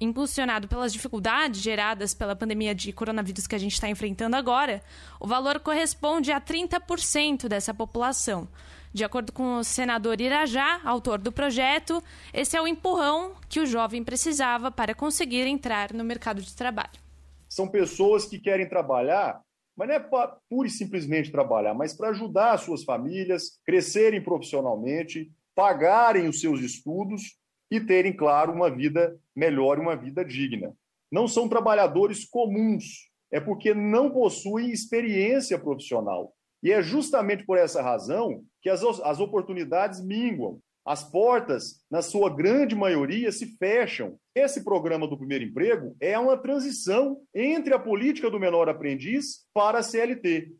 [0.00, 4.82] impulsionado pelas dificuldades geradas pela pandemia de coronavírus que a gente está enfrentando agora,
[5.20, 8.48] o valor corresponde a 30% dessa população.
[8.92, 12.02] De acordo com o senador Irajá, autor do projeto,
[12.32, 17.02] esse é o empurrão que o jovem precisava para conseguir entrar no mercado de trabalho.
[17.48, 19.40] São pessoas que querem trabalhar,
[19.76, 24.22] mas não é para pura e simplesmente trabalhar, mas para ajudar as suas famílias, crescerem
[24.22, 27.36] profissionalmente, pagarem os seus estudos
[27.70, 30.74] e terem, claro, uma vida melhor e uma vida digna.
[31.10, 36.32] Não são trabalhadores comuns, é porque não possuem experiência profissional.
[36.62, 40.58] E é justamente por essa razão que as, as oportunidades minguam.
[40.86, 44.18] As portas, na sua grande maioria, se fecham.
[44.34, 49.78] Esse programa do primeiro emprego é uma transição entre a política do menor aprendiz para
[49.78, 50.52] a CLT.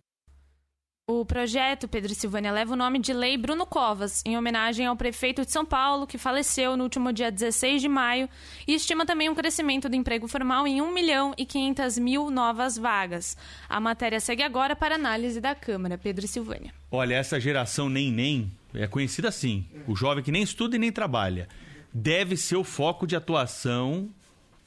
[1.07, 5.45] O projeto Pedro Silvânia leva o nome de Lei Bruno Covas, em homenagem ao prefeito
[5.45, 8.27] de São Paulo, que faleceu no último dia 16 de maio,
[8.67, 12.79] e estima também um crescimento do emprego formal em 1 milhão e 500 mil novas
[12.79, 13.37] vagas.
[13.69, 15.99] A matéria segue agora para análise da Câmara.
[15.99, 16.73] Pedro Silvânia.
[16.91, 20.91] Olha, essa geração nem nem é conhecida assim, o jovem que nem estuda e nem
[20.91, 21.51] trabalha,
[21.93, 24.09] deve ser o foco de atuação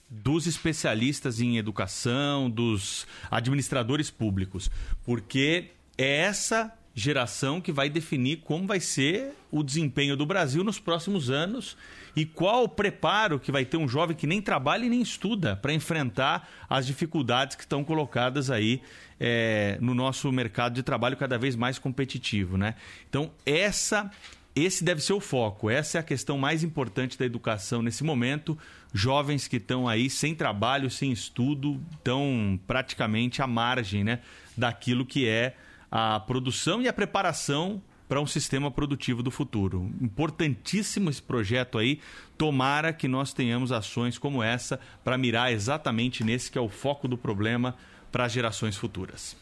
[0.08, 4.70] dos especialistas em educação, dos administradores públicos,
[5.04, 10.80] porque é essa geração que vai definir como vai ser o desempenho do Brasil nos
[10.80, 11.78] próximos anos
[12.16, 15.56] e qual o preparo que vai ter um jovem que nem trabalha e nem estuda
[15.56, 18.82] para enfrentar as dificuldades que estão colocadas aí
[19.20, 22.74] é, no nosso mercado de trabalho cada vez mais competitivo, né?
[23.08, 24.10] Então essa
[24.56, 25.70] esse deve ser o foco.
[25.70, 28.58] Essa é a questão mais importante da educação nesse momento.
[28.92, 34.20] Jovens que estão aí sem trabalho, sem estudo, estão praticamente à margem né,
[34.58, 35.56] daquilo que é
[35.92, 39.92] a produção e a preparação para um sistema produtivo do futuro.
[40.02, 42.00] Importantíssimo esse projeto aí.
[42.38, 47.08] Tomara que nós tenhamos ações como essa para mirar exatamente nesse que é o foco
[47.08, 47.76] do problema
[48.12, 49.36] para as gerações futuras.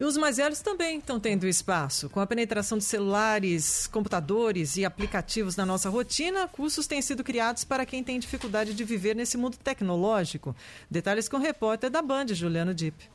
[0.00, 2.10] E os mais velhos também estão tendo espaço.
[2.10, 7.62] Com a penetração de celulares, computadores e aplicativos na nossa rotina, cursos têm sido criados
[7.62, 10.54] para quem tem dificuldade de viver nesse mundo tecnológico.
[10.90, 13.13] Detalhes com o repórter da Band, Juliano Dip.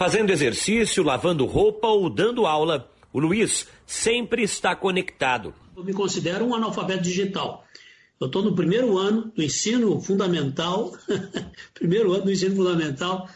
[0.00, 5.52] Fazendo exercício, lavando roupa ou dando aula, o Luiz sempre está conectado.
[5.76, 7.66] Eu me considero um analfabeto digital.
[8.18, 10.90] Eu estou no primeiro ano do ensino fundamental,
[11.74, 13.28] primeiro ano do ensino fundamental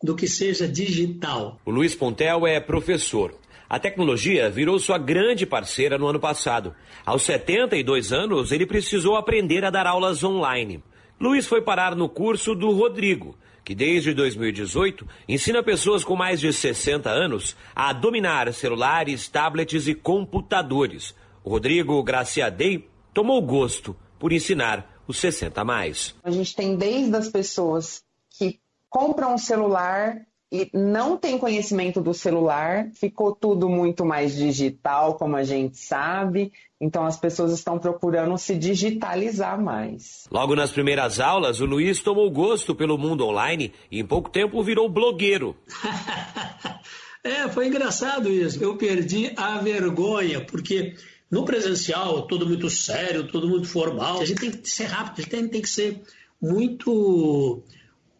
[0.00, 1.60] do que seja digital.
[1.66, 3.34] O Luiz Pontel é professor.
[3.68, 6.72] A tecnologia virou sua grande parceira no ano passado.
[7.04, 10.84] Aos 72 anos, ele precisou aprender a dar aulas online.
[11.20, 13.36] Luiz foi parar no curso do Rodrigo,
[13.66, 19.94] que desde 2018 ensina pessoas com mais de 60 anos a dominar celulares, tablets e
[19.94, 21.16] computadores.
[21.42, 26.14] O Rodrigo Graciadei tomou gosto por ensinar os 60 a mais.
[26.22, 28.04] A gente tem desde as pessoas
[28.38, 35.14] que compram um celular e não tem conhecimento do celular, ficou tudo muito mais digital,
[35.14, 40.24] como a gente sabe, então as pessoas estão procurando se digitalizar mais.
[40.30, 44.62] Logo nas primeiras aulas, o Luiz tomou gosto pelo mundo online e em pouco tempo
[44.62, 45.56] virou blogueiro.
[47.24, 48.62] é, foi engraçado isso.
[48.62, 50.94] Eu perdi a vergonha, porque
[51.28, 54.20] no presencial, tudo muito sério, tudo muito formal.
[54.20, 56.02] A gente tem que ser rápido, a gente tem, tem que ser
[56.40, 57.62] muito,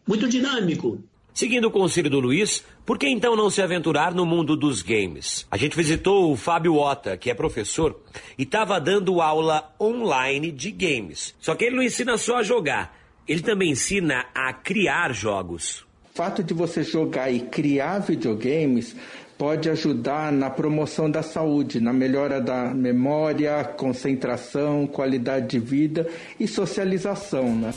[0.05, 1.01] muito dinâmico.
[1.37, 5.45] Seguindo o conselho do Luiz, por que então não se aventurar no mundo dos games?
[5.51, 7.95] A gente visitou o Fábio Ota, que é professor,
[8.39, 11.35] e estava dando aula online de games.
[11.39, 12.97] Só que ele não ensina só a jogar,
[13.27, 15.85] ele também ensina a criar jogos.
[16.11, 18.95] O fato de você jogar e criar videogames
[19.37, 26.09] pode ajudar na promoção da saúde, na melhora da memória, concentração, qualidade de vida
[26.39, 27.71] e socialização, né?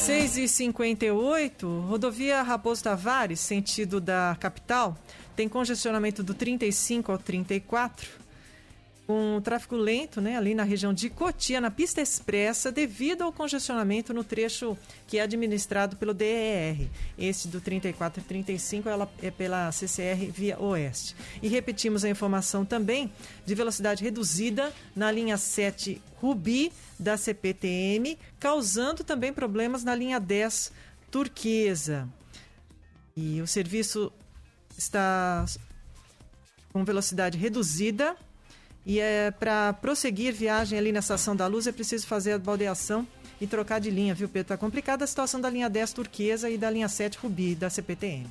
[0.00, 4.96] 6 e 58 rodovia Raposo Tavares, sentido da capital,
[5.36, 8.19] tem congestionamento do 35 ao 34
[9.10, 14.14] com tráfego lento né, ali na região de Cotia, na pista expressa, devido ao congestionamento
[14.14, 16.88] no trecho que é administrado pelo DER.
[17.18, 21.16] Esse do 34 e 35 ela é pela CCR via Oeste.
[21.42, 23.12] E repetimos a informação também
[23.44, 30.70] de velocidade reduzida na linha 7 Rubi da CPTM, causando também problemas na linha 10
[31.10, 32.08] Turquesa.
[33.16, 34.12] E o serviço
[34.78, 35.44] está
[36.72, 38.16] com velocidade reduzida
[38.90, 43.06] e é, para prosseguir viagem ali na Estação da Luz é preciso fazer a baldeação
[43.40, 44.52] e trocar de linha, viu, Pedro?
[44.52, 48.26] Está complicada a situação da linha 10 turquesa e da linha 7 Rubi da CPTM.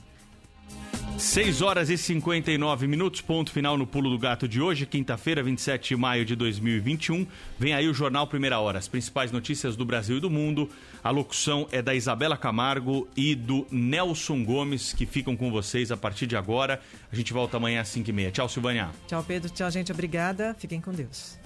[1.19, 5.89] 6 horas e 59 minutos, ponto final no Pulo do Gato de hoje, quinta-feira, 27
[5.89, 7.27] de maio de 2021.
[7.59, 10.69] Vem aí o Jornal Primeira Hora, as principais notícias do Brasil e do mundo.
[11.03, 15.97] A locução é da Isabela Camargo e do Nelson Gomes, que ficam com vocês a
[15.97, 16.79] partir de agora.
[17.11, 18.31] A gente volta amanhã às 5h30.
[18.31, 18.89] Tchau, Silvânia.
[19.05, 19.49] Tchau, Pedro.
[19.49, 19.91] Tchau, gente.
[19.91, 20.55] Obrigada.
[20.57, 21.37] Fiquem com Deus.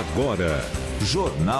[0.00, 0.64] Agora,
[1.02, 1.58] Jornal